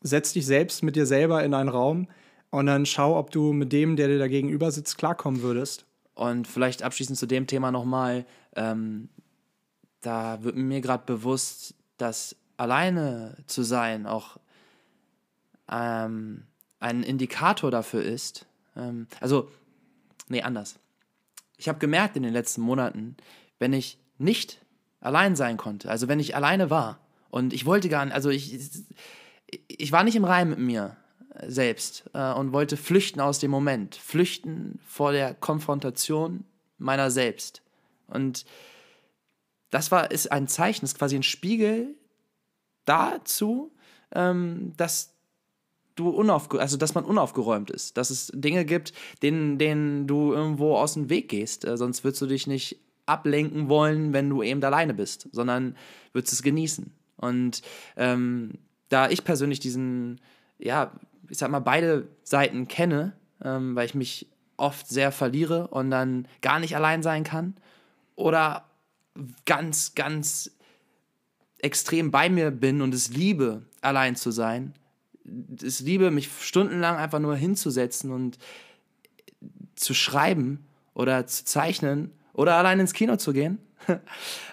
setz 0.01 0.33
dich 0.33 0.45
selbst 0.45 0.83
mit 0.83 0.95
dir 0.95 1.05
selber 1.05 1.43
in 1.43 1.53
einen 1.53 1.69
Raum 1.69 2.07
und 2.49 2.65
dann 2.65 2.85
schau, 2.85 3.17
ob 3.17 3.31
du 3.31 3.53
mit 3.53 3.73
dem, 3.73 3.95
der 3.95 4.07
dir 4.07 4.19
da 4.19 4.27
gegenüber 4.27 4.71
sitzt, 4.71 4.97
klarkommen 4.97 5.41
würdest. 5.41 5.85
Und 6.13 6.47
vielleicht 6.47 6.81
abschließend 6.81 7.17
zu 7.17 7.27
dem 7.27 7.45
Thema 7.45 7.71
nochmal, 7.71 8.25
ähm, 8.55 9.09
da 10.01 10.43
wird 10.43 10.55
mir 10.55 10.81
gerade 10.81 11.03
bewusst, 11.05 11.75
dass 11.97 12.35
alleine 12.57 13.37
zu 13.45 13.63
sein 13.63 14.07
auch 14.07 14.37
ähm, 15.69 16.43
ein 16.79 17.03
Indikator 17.03 17.69
dafür 17.69 18.03
ist, 18.03 18.47
ähm, 18.77 19.07
also, 19.19 19.49
nee, 20.27 20.41
anders. 20.41 20.79
Ich 21.57 21.67
habe 21.67 21.79
gemerkt 21.79 22.15
in 22.15 22.23
den 22.23 22.33
letzten 22.33 22.61
Monaten, 22.61 23.17
wenn 23.59 23.73
ich 23.73 23.97
nicht 24.17 24.59
allein 24.99 25.35
sein 25.35 25.57
konnte, 25.57 25.89
also 25.89 26.07
wenn 26.07 26.19
ich 26.19 26.35
alleine 26.35 26.69
war 26.69 26.99
und 27.29 27.53
ich 27.53 27.65
wollte 27.65 27.89
gar 27.89 28.05
nicht, 28.05 28.13
also 28.13 28.29
ich, 28.29 28.69
ich 29.67 29.91
war 29.91 30.03
nicht 30.03 30.15
im 30.15 30.25
Reim 30.25 30.49
mit 30.49 30.59
mir 30.59 30.97
selbst 31.45 32.09
äh, 32.13 32.33
und 32.33 32.51
wollte 32.51 32.77
flüchten 32.77 33.19
aus 33.19 33.39
dem 33.39 33.51
Moment, 33.51 33.95
flüchten 33.95 34.79
vor 34.85 35.11
der 35.11 35.33
Konfrontation 35.33 36.45
meiner 36.77 37.11
selbst. 37.11 37.61
Und 38.07 38.45
das 39.69 39.91
war, 39.91 40.11
ist 40.11 40.31
ein 40.31 40.47
Zeichen, 40.47 40.85
ist 40.85 40.97
quasi 40.97 41.15
ein 41.15 41.23
Spiegel 41.23 41.95
dazu, 42.85 43.71
ähm, 44.13 44.73
dass 44.77 45.13
du 45.95 46.21
also 46.21 46.77
dass 46.77 46.93
man 46.93 47.05
unaufgeräumt 47.05 47.71
ist, 47.71 47.97
dass 47.97 48.11
es 48.11 48.31
Dinge 48.33 48.65
gibt, 48.65 48.93
denen, 49.23 49.57
denen 49.57 50.05
du 50.05 50.31
irgendwo 50.31 50.77
aus 50.77 50.93
dem 50.93 51.09
Weg 51.09 51.29
gehst, 51.29 51.65
äh, 51.65 51.75
sonst 51.75 52.03
würdest 52.03 52.21
du 52.21 52.27
dich 52.27 52.47
nicht 52.47 52.79
ablenken 53.07 53.67
wollen, 53.67 54.13
wenn 54.13 54.29
du 54.29 54.43
eben 54.43 54.63
alleine 54.63 54.93
bist, 54.93 55.27
sondern 55.31 55.75
würdest 56.13 56.33
es 56.33 56.43
genießen. 56.43 56.93
Und 57.15 57.63
ähm, 57.95 58.59
da 58.89 59.09
ich 59.09 59.23
persönlich 59.23 59.59
diesen, 59.59 60.21
ja, 60.57 60.91
ich 61.29 61.37
sag 61.37 61.51
mal, 61.51 61.59
beide 61.59 62.07
Seiten 62.23 62.67
kenne, 62.67 63.13
ähm, 63.43 63.75
weil 63.75 63.85
ich 63.85 63.95
mich 63.95 64.27
oft 64.55 64.87
sehr 64.87 65.11
verliere 65.11 65.67
und 65.67 65.91
dann 65.91 66.27
gar 66.41 66.59
nicht 66.59 66.75
allein 66.75 67.03
sein 67.03 67.23
kann, 67.23 67.55
oder 68.15 68.65
ganz, 69.45 69.93
ganz 69.95 70.51
extrem 71.59 72.11
bei 72.11 72.29
mir 72.29 72.51
bin 72.51 72.81
und 72.81 72.93
es 72.93 73.09
liebe, 73.09 73.63
allein 73.81 74.15
zu 74.15 74.31
sein, 74.31 74.73
es 75.61 75.79
liebe, 75.81 76.11
mich 76.11 76.29
stundenlang 76.41 76.97
einfach 76.97 77.19
nur 77.19 77.35
hinzusetzen 77.35 78.11
und 78.11 78.37
zu 79.75 79.93
schreiben 79.93 80.65
oder 80.93 81.27
zu 81.27 81.45
zeichnen 81.45 82.11
oder 82.33 82.55
allein 82.55 82.79
ins 82.79 82.93
Kino 82.93 83.17
zu 83.17 83.33
gehen. 83.33 83.59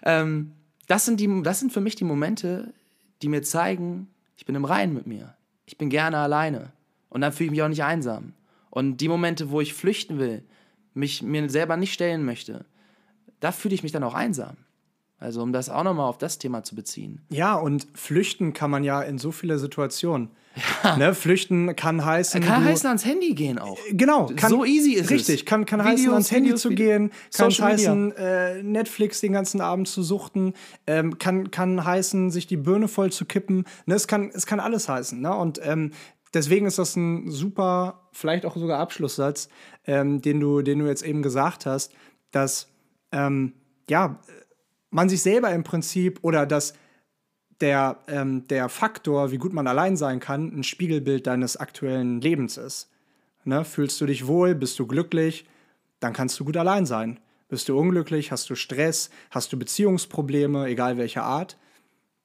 ähm, 0.03 0.53
das, 0.87 1.05
sind 1.05 1.21
die, 1.21 1.43
das 1.43 1.61
sind 1.61 1.73
für 1.73 1.81
mich 1.81 1.97
die 1.97 2.05
Momente, 2.05 2.75
die 3.23 3.29
mir 3.29 3.43
zeigen, 3.43 4.09
ich 4.37 4.45
bin 4.45 4.55
im 4.55 4.65
Reinen 4.65 4.95
mit 4.95 5.07
mir. 5.07 5.35
Ich 5.67 5.79
bin 5.79 5.91
gerne 5.91 6.19
alleine. 6.19 6.73
Und 7.09 7.21
dann 7.21 7.33
fühle 7.33 7.47
ich 7.47 7.51
mich 7.53 7.63
auch 7.63 7.69
nicht 7.69 7.85
einsam. 7.85 8.33
Und 8.71 8.99
die 8.99 9.09
Momente, 9.09 9.51
wo 9.51 9.61
ich 9.61 9.75
flüchten 9.75 10.19
will, 10.19 10.43
mich 10.95 11.23
mir 11.23 11.49
selber 11.49 11.77
nicht 11.77 11.93
stellen 11.93 12.25
möchte, 12.25 12.65
da 13.41 13.53
fühle 13.53 13.75
ich 13.75 13.83
mich 13.83 13.93
dann 13.93 14.03
auch 14.03 14.15
einsam. 14.15 14.57
Also 15.19 15.43
um 15.43 15.53
das 15.53 15.71
auch 15.71 15.85
nochmal 15.85 16.09
auf 16.09 16.19
das 16.19 16.39
Thema 16.39 16.65
zu 16.65 16.75
beziehen. 16.75 17.23
Ja, 17.31 17.55
und 17.55 17.87
flüchten 17.95 18.53
kann 18.53 18.71
man 18.71 18.85
ja 18.85 19.01
in 19.01 19.19
so 19.19 19.33
viele 19.33 19.59
Situationen. 19.59 20.31
Ja. 20.83 20.97
Ne, 20.97 21.15
flüchten 21.15 21.75
kann 21.75 22.05
heißen. 22.05 22.41
Kann 22.41 22.63
du, 22.63 22.71
heißen, 22.71 22.87
ans 22.87 23.05
Handy 23.05 23.35
gehen 23.35 23.59
auch. 23.59 23.79
Genau. 23.91 24.31
Kann, 24.37 24.51
so 24.51 24.65
easy 24.65 24.93
ist 24.93 25.11
richtig, 25.11 25.21
es. 25.21 25.29
Richtig, 25.29 25.47
kann, 25.47 25.67
kann 25.67 25.81
Videos, 25.81 25.99
heißen, 25.99 26.13
ans 26.13 26.31
Handy 26.31 26.49
Videos, 26.51 26.63
zu 26.63 26.71
gehen, 26.71 27.11
kann 27.37 27.51
heißen, 27.51 28.17
äh, 28.17 28.63
Netflix 28.63 29.21
den 29.21 29.33
ganzen 29.33 29.61
Abend 29.61 29.89
zu 29.89 30.03
suchten, 30.03 30.55
ähm, 30.87 31.19
kann, 31.19 31.51
kann 31.51 31.85
heißen, 31.85 32.31
sich 32.31 32.47
die 32.47 32.57
Birne 32.57 32.89
voll 32.89 33.11
zu 33.11 33.25
kippen. 33.25 33.65
Ne, 33.87 33.95
es, 33.95 34.07
kann, 34.07 34.31
es 34.33 34.47
kann 34.47 34.61
alles 34.61 34.89
heißen. 34.89 35.21
Ne? 35.21 35.35
Und 35.35 35.61
ähm, 35.65 35.91
deswegen 36.33 36.67
ist 36.67 36.79
das 36.79 36.97
ein 36.97 37.31
super, 37.31 38.09
vielleicht 38.13 38.47
auch 38.47 38.57
sogar 38.57 38.79
Abschlusssatz, 38.79 39.49
ähm, 39.87 40.23
den, 40.23 40.41
du, 40.41 40.63
den 40.63 40.79
du 40.79 40.87
jetzt 40.87 41.03
eben 41.03 41.23
gesagt 41.23 41.67
hast, 41.67 41.93
dass 42.31 42.69
ähm, 43.13 43.55
ja, 43.89 44.21
man 44.91 45.09
sich 45.09 45.23
selber 45.23 45.51
im 45.51 45.65
Prinzip 45.65 46.21
oder 46.23 46.47
dass 46.47 46.75
der, 47.61 47.99
ähm, 48.09 48.47
der 48.49 48.69
Faktor, 48.69 49.31
wie 49.31 49.39
gut 49.39 49.53
man 49.53 49.67
allein 49.67 49.97
sein 49.97 50.21
kann, 50.21 50.57
ein 50.57 50.65
Spiegelbild 50.65 51.27
deines 51.27 51.57
aktuellen 51.57 52.21
Lebens 52.21 52.57
ist. 52.57 52.91
Ne? 53.45 53.65
Fühlst 53.65 54.01
du 54.01 54.07
dich 54.07 54.27
wohl, 54.27 54.55
bist 54.55 54.79
du 54.79 54.87
glücklich, 54.87 55.47
dann 56.01 56.13
kannst 56.13 56.39
du 56.41 56.45
gut 56.45 56.57
allein 56.57 56.87
sein. 56.87 57.21
Bist 57.49 57.69
du 57.69 57.79
unglücklich, 57.79 58.33
hast 58.33 58.49
du 58.51 58.55
Stress, 58.55 59.11
hast 59.31 59.53
du 59.53 59.59
Beziehungsprobleme, 59.59 60.67
egal 60.67 60.97
welcher 60.97 61.25
Art, 61.25 61.57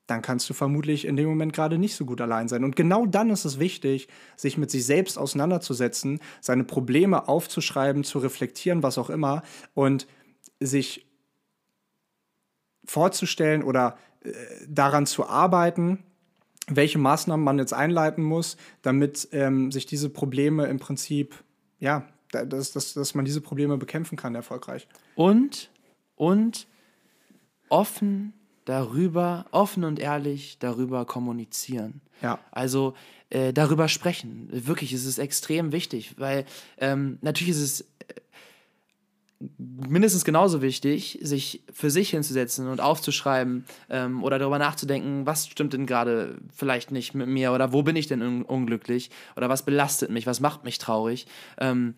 dann 0.08 0.22
kannst 0.22 0.50
du 0.50 0.54
vermutlich 0.54 1.06
in 1.06 1.16
dem 1.18 1.28
Moment 1.28 1.54
gerade 1.54 1.78
nicht 1.78 1.96
so 1.96 2.06
gut 2.06 2.20
allein 2.20 2.48
sein. 2.48 2.64
Und 2.64 2.76
genau 2.76 3.06
dann 3.06 3.30
ist 3.30 3.46
es 3.46 3.60
wichtig, 3.60 4.08
sich 4.36 4.58
mit 4.58 4.72
sich 4.72 4.86
selbst 4.86 5.18
auseinanderzusetzen, 5.18 6.20
seine 6.42 6.64
Probleme 6.64 7.28
aufzuschreiben, 7.28 8.04
zu 8.04 8.20
reflektieren, 8.20 8.82
was 8.82 8.98
auch 8.98 9.10
immer, 9.10 9.44
und 9.76 10.08
sich 10.60 11.06
vorzustellen 12.86 13.62
oder 13.62 13.98
daran 14.68 15.06
zu 15.06 15.28
arbeiten, 15.28 16.04
welche 16.68 17.00
Maßnahmen 17.00 17.44
man 17.44 17.58
jetzt 17.58 17.74
einleiten 17.74 18.24
muss, 18.24 18.58
damit 18.82 19.28
ähm, 19.32 19.72
sich 19.72 19.86
diese 19.86 20.10
Probleme 20.10 20.66
im 20.68 20.80
Prinzip, 20.80 21.36
ja, 21.80 22.08
dass, 22.32 22.72
dass, 22.72 22.94
dass 22.94 23.16
man 23.16 23.26
diese 23.26 23.42
Probleme 23.42 23.78
bekämpfen 23.78 24.18
kann 24.18 24.36
erfolgreich. 24.36 24.88
Und, 25.16 25.72
und 26.16 26.68
offen 27.70 28.34
darüber, 28.66 29.46
offen 29.52 29.84
und 29.84 30.00
ehrlich 30.00 30.60
darüber 30.60 31.06
kommunizieren. 31.06 32.02
Ja. 32.22 32.40
Also 32.52 32.94
äh, 33.30 33.54
darüber 33.54 33.88
sprechen. 33.88 34.48
Wirklich, 34.52 34.94
es 34.94 35.06
ist 35.06 35.18
extrem 35.18 35.72
wichtig, 35.72 36.16
weil 36.18 36.46
ähm, 36.78 37.18
natürlich 37.22 37.52
ist 37.52 37.62
es 37.62 37.86
mindestens 39.58 40.26
genauso 40.26 40.62
wichtig, 40.62 41.20
sich 41.22 41.64
für 41.72 41.90
sich 41.90 42.10
hinzusetzen 42.10 42.68
und 42.68 42.82
aufzuschreiben 42.82 43.66
ähm, 43.90 44.24
oder 44.24 44.38
darüber 44.38 44.60
nachzudenken, 44.60 45.26
was 45.26 45.48
stimmt 45.48 45.74
denn 45.74 45.86
gerade 45.86 46.38
vielleicht 46.54 46.92
nicht 46.92 47.14
mit 47.14 47.28
mir 47.28 47.54
oder 47.54 47.72
wo 47.72 47.82
bin 47.82 47.96
ich 47.96 48.08
denn 48.08 48.22
un 48.22 48.44
unglücklich 48.44 49.12
oder 49.38 49.48
was 49.48 49.64
belastet 49.64 50.10
mich, 50.10 50.28
was 50.28 50.42
macht 50.42 50.66
mich 50.66 50.78
traurig. 50.78 51.26
Ähm, 51.58 51.96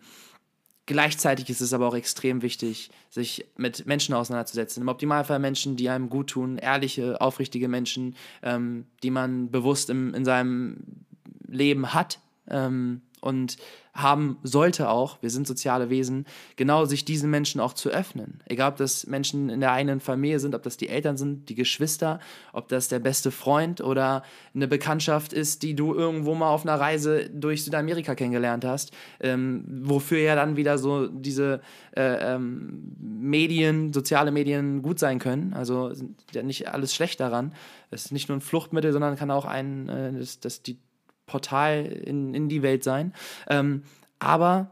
gleichzeitig 0.86 1.50
ist 1.50 1.60
es 1.60 1.72
aber 1.72 1.88
auch 1.88 1.96
extrem 1.96 2.42
wichtig, 2.42 2.90
sich 3.10 3.46
mit 3.56 3.86
Menschen 3.86 4.14
auseinanderzusetzen. 4.14 4.82
Im 4.82 4.88
Optimalfall 4.88 5.40
Menschen, 5.40 5.74
die 5.76 5.88
einem 5.88 6.10
gut 6.10 6.30
tun, 6.30 6.58
ehrliche, 6.58 7.20
aufrichtige 7.20 7.66
Menschen, 7.66 8.14
ähm, 8.42 8.86
die 9.02 9.10
man 9.10 9.50
bewusst 9.50 9.90
im, 9.90 10.14
in 10.14 10.24
seinem 10.24 11.04
Leben 11.48 11.92
hat 11.92 12.20
ähm, 12.48 13.02
und 13.22 13.56
haben 13.94 14.38
sollte 14.42 14.88
auch, 14.88 15.18
wir 15.20 15.30
sind 15.30 15.46
soziale 15.46 15.90
Wesen, 15.90 16.26
genau 16.56 16.86
sich 16.86 17.04
diesen 17.04 17.30
Menschen 17.30 17.60
auch 17.60 17.74
zu 17.74 17.90
öffnen. 17.90 18.40
Egal, 18.46 18.70
ob 18.70 18.76
das 18.78 19.06
Menschen 19.06 19.50
in 19.50 19.60
der 19.60 19.72
eigenen 19.72 20.00
Familie 20.00 20.40
sind, 20.40 20.54
ob 20.54 20.62
das 20.62 20.78
die 20.78 20.88
Eltern 20.88 21.16
sind, 21.16 21.48
die 21.50 21.54
Geschwister, 21.54 22.18
ob 22.52 22.68
das 22.68 22.88
der 22.88 23.00
beste 23.00 23.30
Freund 23.30 23.82
oder 23.82 24.22
eine 24.54 24.66
Bekanntschaft 24.66 25.32
ist, 25.32 25.62
die 25.62 25.74
du 25.74 25.94
irgendwo 25.94 26.34
mal 26.34 26.48
auf 26.48 26.62
einer 26.64 26.80
Reise 26.80 27.28
durch 27.30 27.64
Südamerika 27.64 28.14
kennengelernt 28.14 28.64
hast, 28.64 28.92
ähm, 29.20 29.64
wofür 29.82 30.18
ja 30.18 30.34
dann 30.34 30.56
wieder 30.56 30.78
so 30.78 31.06
diese 31.06 31.60
äh, 31.94 32.34
ähm, 32.34 32.96
Medien, 32.98 33.92
soziale 33.92 34.32
Medien 34.32 34.82
gut 34.82 34.98
sein 34.98 35.18
können. 35.18 35.52
Also 35.52 35.92
sind 35.92 36.18
ja 36.32 36.42
nicht 36.42 36.68
alles 36.68 36.94
schlecht 36.94 37.20
daran. 37.20 37.52
Es 37.90 38.06
ist 38.06 38.12
nicht 38.12 38.28
nur 38.28 38.38
ein 38.38 38.42
Fluchtmittel, 38.42 38.92
sondern 38.92 39.16
kann 39.16 39.30
auch 39.30 39.44
ein, 39.44 39.88
äh, 39.90 40.12
das, 40.18 40.40
das 40.40 40.62
die 40.62 40.78
Portal 41.26 41.86
in, 41.86 42.34
in 42.34 42.48
die 42.48 42.62
Welt 42.62 42.84
sein. 42.84 43.14
Ähm, 43.48 43.82
aber 44.18 44.70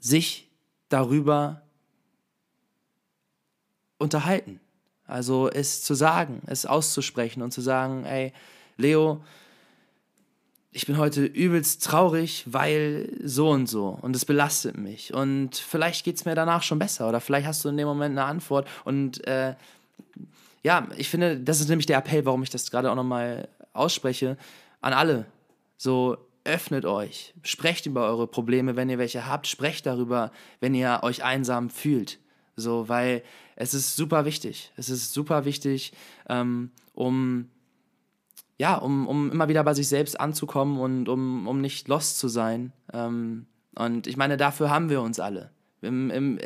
sich 0.00 0.48
darüber 0.88 1.62
unterhalten. 3.98 4.60
Also 5.06 5.48
es 5.48 5.82
zu 5.82 5.94
sagen, 5.94 6.42
es 6.46 6.66
auszusprechen 6.66 7.42
und 7.42 7.50
zu 7.52 7.60
sagen, 7.60 8.04
ey, 8.04 8.32
Leo, 8.76 9.22
ich 10.70 10.86
bin 10.86 10.98
heute 10.98 11.24
übelst 11.24 11.82
traurig, 11.84 12.44
weil 12.46 13.10
so 13.24 13.50
und 13.50 13.68
so. 13.68 13.98
Und 14.00 14.14
es 14.14 14.24
belastet 14.24 14.76
mich. 14.76 15.14
Und 15.14 15.56
vielleicht 15.56 16.04
geht 16.04 16.16
es 16.16 16.24
mir 16.24 16.34
danach 16.34 16.62
schon 16.62 16.78
besser. 16.78 17.08
Oder 17.08 17.20
vielleicht 17.20 17.46
hast 17.46 17.64
du 17.64 17.70
in 17.70 17.76
dem 17.78 17.88
Moment 17.88 18.16
eine 18.16 18.26
Antwort. 18.28 18.68
Und 18.84 19.26
äh, 19.26 19.54
ja, 20.62 20.86
ich 20.96 21.08
finde, 21.08 21.40
das 21.40 21.60
ist 21.60 21.68
nämlich 21.68 21.86
der 21.86 21.98
Appell, 21.98 22.26
warum 22.26 22.42
ich 22.42 22.50
das 22.50 22.70
gerade 22.70 22.90
auch 22.90 22.96
nochmal 22.96 23.48
ausspreche, 23.72 24.36
an 24.80 24.92
alle. 24.92 25.26
So, 25.76 26.16
öffnet 26.44 26.86
euch, 26.86 27.34
sprecht 27.42 27.86
über 27.86 28.06
eure 28.06 28.26
Probleme, 28.26 28.74
wenn 28.74 28.88
ihr 28.88 28.98
welche 28.98 29.26
habt, 29.26 29.46
sprecht 29.46 29.86
darüber, 29.86 30.32
wenn 30.60 30.74
ihr 30.74 31.00
euch 31.02 31.22
einsam 31.22 31.68
fühlt. 31.68 32.18
So, 32.56 32.88
weil 32.88 33.22
es 33.54 33.74
ist 33.74 33.96
super 33.96 34.24
wichtig. 34.24 34.72
Es 34.76 34.88
ist 34.88 35.12
super 35.12 35.44
wichtig, 35.44 35.92
ähm, 36.28 36.70
um 36.94 37.50
ja, 38.58 38.74
um, 38.74 39.06
um 39.06 39.30
immer 39.30 39.48
wieder 39.48 39.62
bei 39.62 39.74
sich 39.74 39.88
selbst 39.88 40.18
anzukommen 40.18 40.80
und 40.80 41.08
um, 41.08 41.46
um 41.46 41.60
nicht 41.60 41.86
lost 41.86 42.18
zu 42.18 42.26
sein. 42.26 42.72
Ähm, 42.92 43.46
und 43.76 44.08
ich 44.08 44.16
meine, 44.16 44.36
dafür 44.36 44.70
haben 44.70 44.90
wir 44.90 45.00
uns 45.00 45.20
alle. 45.20 45.50
Im, 45.80 46.10
im, 46.10 46.38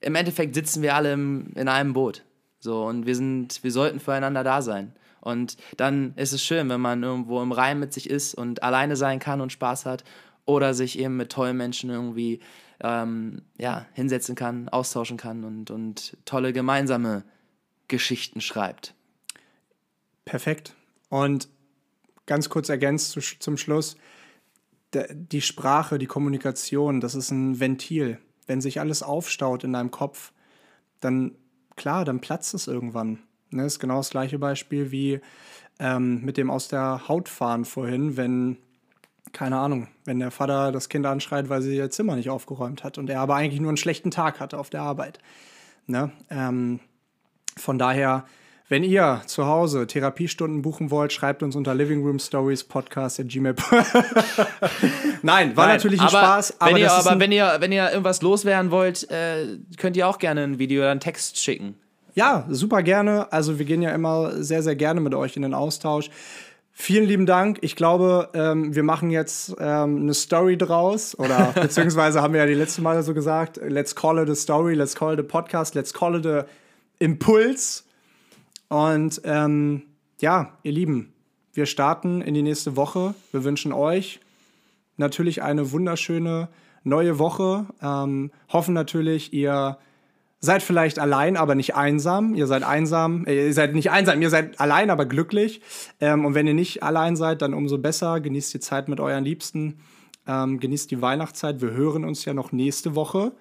im 0.00 0.14
Endeffekt 0.16 0.56
sitzen 0.56 0.82
wir 0.82 0.96
alle 0.96 1.12
im, 1.12 1.52
in 1.54 1.68
einem 1.68 1.92
Boot. 1.92 2.24
So, 2.58 2.84
und 2.84 3.06
wir 3.06 3.14
sind, 3.14 3.62
wir 3.62 3.70
sollten 3.70 4.00
füreinander 4.00 4.42
da 4.42 4.62
sein. 4.62 4.92
Und 5.20 5.56
dann 5.76 6.14
ist 6.16 6.32
es 6.32 6.44
schön, 6.44 6.68
wenn 6.68 6.80
man 6.80 7.02
irgendwo 7.02 7.42
im 7.42 7.52
Reim 7.52 7.78
mit 7.78 7.92
sich 7.92 8.08
ist 8.08 8.34
und 8.34 8.62
alleine 8.62 8.96
sein 8.96 9.18
kann 9.18 9.40
und 9.40 9.52
Spaß 9.52 9.86
hat 9.86 10.04
oder 10.46 10.74
sich 10.74 10.98
eben 10.98 11.16
mit 11.16 11.30
tollen 11.30 11.56
Menschen 11.56 11.90
irgendwie 11.90 12.40
ähm, 12.82 13.42
ja, 13.58 13.86
hinsetzen 13.92 14.34
kann, 14.34 14.68
austauschen 14.68 15.16
kann 15.16 15.44
und, 15.44 15.70
und 15.70 16.16
tolle 16.24 16.52
gemeinsame 16.52 17.24
Geschichten 17.88 18.40
schreibt. 18.40 18.94
Perfekt. 20.24 20.74
Und 21.08 21.48
ganz 22.26 22.48
kurz 22.48 22.68
ergänzt 22.68 23.10
zu, 23.10 23.20
zum 23.20 23.56
Schluss, 23.56 23.96
die 25.12 25.42
Sprache, 25.42 25.98
die 25.98 26.06
Kommunikation, 26.06 27.00
das 27.00 27.14
ist 27.14 27.30
ein 27.30 27.60
Ventil. 27.60 28.18
Wenn 28.46 28.60
sich 28.60 28.80
alles 28.80 29.02
aufstaut 29.02 29.62
in 29.62 29.72
deinem 29.72 29.90
Kopf, 29.90 30.32
dann 31.00 31.36
klar, 31.76 32.04
dann 32.04 32.20
platzt 32.20 32.54
es 32.54 32.66
irgendwann. 32.66 33.20
Ne, 33.50 33.64
ist 33.64 33.80
genau 33.80 33.96
das 33.96 34.10
gleiche 34.10 34.38
Beispiel 34.38 34.92
wie 34.92 35.20
ähm, 35.80 36.22
mit 36.22 36.36
dem 36.36 36.50
aus 36.50 36.68
der 36.68 37.08
Haut 37.08 37.28
fahren 37.28 37.64
vorhin, 37.64 38.16
wenn 38.16 38.58
keine 39.32 39.58
Ahnung, 39.58 39.88
wenn 40.04 40.18
der 40.18 40.30
Vater 40.30 40.72
das 40.72 40.88
Kind 40.88 41.06
anschreit, 41.06 41.48
weil 41.48 41.62
sie 41.62 41.76
ihr 41.76 41.90
Zimmer 41.90 42.16
nicht 42.16 42.30
aufgeräumt 42.30 42.84
hat 42.84 42.98
und 42.98 43.08
er 43.10 43.20
aber 43.20 43.36
eigentlich 43.36 43.60
nur 43.60 43.70
einen 43.70 43.76
schlechten 43.76 44.10
Tag 44.10 44.40
hatte 44.40 44.58
auf 44.58 44.70
der 44.70 44.82
Arbeit. 44.82 45.18
Ne? 45.86 46.10
Ähm, 46.30 46.80
von 47.56 47.78
daher, 47.78 48.24
wenn 48.68 48.84
ihr 48.84 49.22
zu 49.26 49.46
Hause 49.46 49.86
Therapiestunden 49.86 50.62
buchen 50.62 50.90
wollt, 50.90 51.12
schreibt 51.12 51.42
uns 51.42 51.56
unter 51.56 51.74
Living 51.74 52.04
Room 52.04 52.18
Stories 52.18 52.64
Podcast 52.64 53.20
at 53.20 53.28
gmail. 53.28 53.54
Nein, 55.22 55.56
war 55.56 55.66
Nein, 55.66 55.76
natürlich 55.76 56.00
ein 56.00 56.06
aber 56.06 56.18
Spaß. 56.18 56.60
Aber, 56.60 56.70
wenn 56.70 56.76
ihr, 56.76 56.92
aber 56.92 57.20
wenn, 57.20 57.32
ihr, 57.32 57.56
wenn 57.58 57.72
ihr 57.72 57.90
irgendwas 57.90 58.22
loswerden 58.22 58.70
wollt, 58.70 59.10
äh, 59.10 59.58
könnt 59.76 59.96
ihr 59.96 60.06
auch 60.06 60.18
gerne 60.18 60.42
ein 60.44 60.58
Video 60.58 60.82
oder 60.82 60.90
einen 60.90 61.00
Text 61.00 61.40
schicken. 61.40 61.74
Ja, 62.14 62.46
super 62.48 62.82
gerne. 62.82 63.32
Also 63.32 63.58
wir 63.58 63.66
gehen 63.66 63.82
ja 63.82 63.90
immer 63.90 64.42
sehr, 64.42 64.62
sehr 64.62 64.76
gerne 64.76 65.00
mit 65.00 65.14
euch 65.14 65.36
in 65.36 65.42
den 65.42 65.54
Austausch. 65.54 66.10
Vielen 66.72 67.04
lieben 67.04 67.26
Dank. 67.26 67.58
Ich 67.60 67.76
glaube, 67.76 68.30
ähm, 68.32 68.74
wir 68.74 68.82
machen 68.82 69.10
jetzt 69.10 69.54
ähm, 69.60 69.98
eine 69.98 70.14
Story 70.14 70.56
draus. 70.56 71.18
Oder 71.18 71.52
beziehungsweise 71.54 72.22
haben 72.22 72.32
wir 72.32 72.40
ja 72.40 72.46
die 72.46 72.54
letzten 72.54 72.82
Male 72.82 73.02
so 73.02 73.12
gesagt, 73.12 73.60
let's 73.62 73.94
call 73.94 74.18
it 74.18 74.30
a 74.30 74.34
story, 74.34 74.74
let's 74.74 74.94
call 74.94 75.12
it 75.12 75.20
a 75.20 75.22
podcast, 75.22 75.74
let's 75.74 75.92
call 75.92 76.16
it 76.16 76.26
a 76.26 76.46
Impuls. 76.98 77.84
Und 78.68 79.20
ähm, 79.24 79.82
ja, 80.20 80.56
ihr 80.62 80.72
Lieben, 80.72 81.12
wir 81.52 81.66
starten 81.66 82.22
in 82.22 82.34
die 82.34 82.42
nächste 82.42 82.76
Woche. 82.76 83.14
Wir 83.32 83.44
wünschen 83.44 83.72
euch 83.72 84.20
natürlich 84.96 85.42
eine 85.42 85.72
wunderschöne 85.72 86.48
neue 86.84 87.18
Woche. 87.18 87.66
Ähm, 87.82 88.30
hoffen 88.52 88.74
natürlich, 88.74 89.32
ihr 89.32 89.76
seid 90.40 90.62
vielleicht 90.62 90.98
allein, 90.98 91.36
aber 91.36 91.54
nicht 91.54 91.74
einsam. 91.74 92.34
Ihr 92.34 92.46
seid 92.46 92.62
einsam, 92.62 93.24
äh, 93.26 93.48
ihr 93.48 93.54
seid 93.54 93.74
nicht 93.74 93.90
einsam, 93.90 94.20
ihr 94.22 94.30
seid 94.30 94.58
allein, 94.58 94.90
aber 94.90 95.04
glücklich. 95.04 95.60
Ähm, 96.00 96.24
und 96.24 96.34
wenn 96.34 96.46
ihr 96.46 96.54
nicht 96.54 96.82
allein 96.82 97.14
seid, 97.16 97.42
dann 97.42 97.54
umso 97.54 97.78
besser. 97.78 98.20
Genießt 98.20 98.52
die 98.54 98.60
Zeit 98.60 98.88
mit 98.88 99.00
euren 99.00 99.24
Liebsten. 99.24 99.80
Ähm, 100.26 100.58
genießt 100.58 100.90
die 100.90 101.02
Weihnachtszeit. 101.02 101.60
Wir 101.60 101.72
hören 101.72 102.04
uns 102.04 102.24
ja 102.24 102.34
noch 102.34 102.52
nächste 102.52 102.94
Woche. 102.94 103.32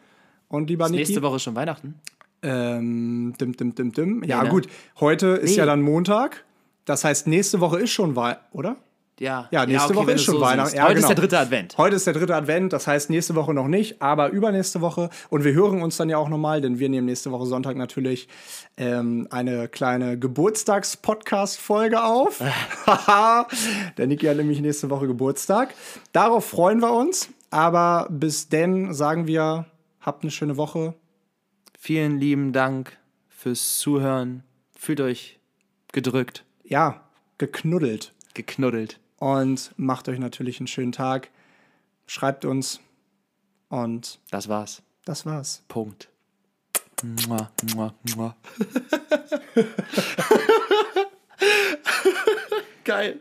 Und 0.50 0.70
lieber 0.70 0.86
Ist 0.86 0.92
Niki, 0.92 1.04
nächste 1.04 1.22
Woche 1.22 1.40
schon 1.40 1.56
Weihnachten? 1.56 1.96
Ähm, 2.42 3.34
dim, 3.40 3.56
dim, 3.56 3.76
dim, 3.76 3.92
dim. 3.92 4.24
Ja, 4.24 4.40
nee, 4.40 4.44
ne? 4.46 4.50
gut. 4.50 4.68
Heute 5.00 5.28
ist 5.28 5.52
nee. 5.52 5.58
ja 5.58 5.66
dann 5.66 5.82
Montag. 5.82 6.44
Das 6.86 7.04
heißt, 7.04 7.28
nächste 7.28 7.60
Woche 7.60 7.80
ist 7.80 7.92
schon 7.92 8.16
Weihnachten, 8.16 8.44
oder? 8.52 8.78
Ja, 9.20 9.50
ja 9.52 9.66
nächste 9.66 9.94
ja, 9.94 10.00
okay, 10.00 10.08
Woche 10.08 10.12
ist 10.14 10.24
schon 10.24 10.36
so 10.36 10.42
Weihnachten. 10.42 10.76
Ja, 10.76 10.84
Heute 10.84 10.96
genau. 10.96 11.08
ist 11.08 11.10
der 11.10 11.16
dritte 11.16 11.40
Advent. 11.40 11.78
Heute 11.78 11.96
ist 11.98 12.08
der 12.08 12.14
dritte 12.14 12.36
Advent, 12.36 12.72
das 12.72 12.88
heißt 12.88 13.10
nächste 13.10 13.36
Woche 13.36 13.54
noch 13.54 13.68
nicht, 13.68 14.02
aber 14.02 14.30
übernächste 14.30 14.80
Woche. 14.80 15.10
Und 15.30 15.44
wir 15.44 15.54
hören 15.54 15.82
uns 15.82 15.98
dann 15.98 16.10
ja 16.10 16.18
auch 16.18 16.30
nochmal, 16.30 16.62
denn 16.62 16.80
wir 16.80 16.88
nehmen 16.88 17.06
nächste 17.06 17.32
Woche 17.32 17.46
Sonntag 17.46 17.76
natürlich 17.76 18.30
ähm, 18.78 19.28
eine 19.30 19.68
kleine 19.68 20.18
Geburtstags-Podcast-Folge 20.18 22.02
auf. 22.02 22.42
der 23.98 24.08
Niki 24.08 24.26
hat 24.26 24.38
nämlich 24.38 24.62
nächste 24.62 24.90
Woche 24.90 25.08
Geburtstag. 25.08 25.74
Darauf 26.14 26.46
freuen 26.46 26.80
wir 26.80 26.94
uns. 26.94 27.30
Aber 27.52 28.08
bis 28.12 28.48
denn 28.50 28.94
sagen 28.94 29.26
wir, 29.26 29.66
habt 30.02 30.24
eine 30.24 30.32
schöne 30.32 30.56
Woche. 30.56 30.94
Vielen 31.78 32.20
lieben 32.20 32.54
Dank 32.54 32.98
fürs 33.28 33.80
Zuhören. 33.80 34.44
Fühlt 34.78 35.02
euch 35.02 35.40
gedrückt. 35.92 36.46
Ja, 36.64 37.02
geknuddelt. 37.40 38.14
Geknuddelt 38.36 39.00
und 39.20 39.72
macht 39.78 40.10
euch 40.10 40.20
natürlich 40.20 40.60
einen 40.60 40.68
schönen 40.68 40.92
Tag. 40.92 41.30
Schreibt 42.08 42.46
uns 42.46 42.80
und. 43.70 44.20
Das 44.32 44.50
war's. 44.50 44.82
Das 45.06 45.26
war's. 45.26 45.64
Punkt. 45.68 46.10
Mua, 47.28 47.52
mua, 47.74 47.94
mua. 48.16 48.36
Geil. 52.84 53.20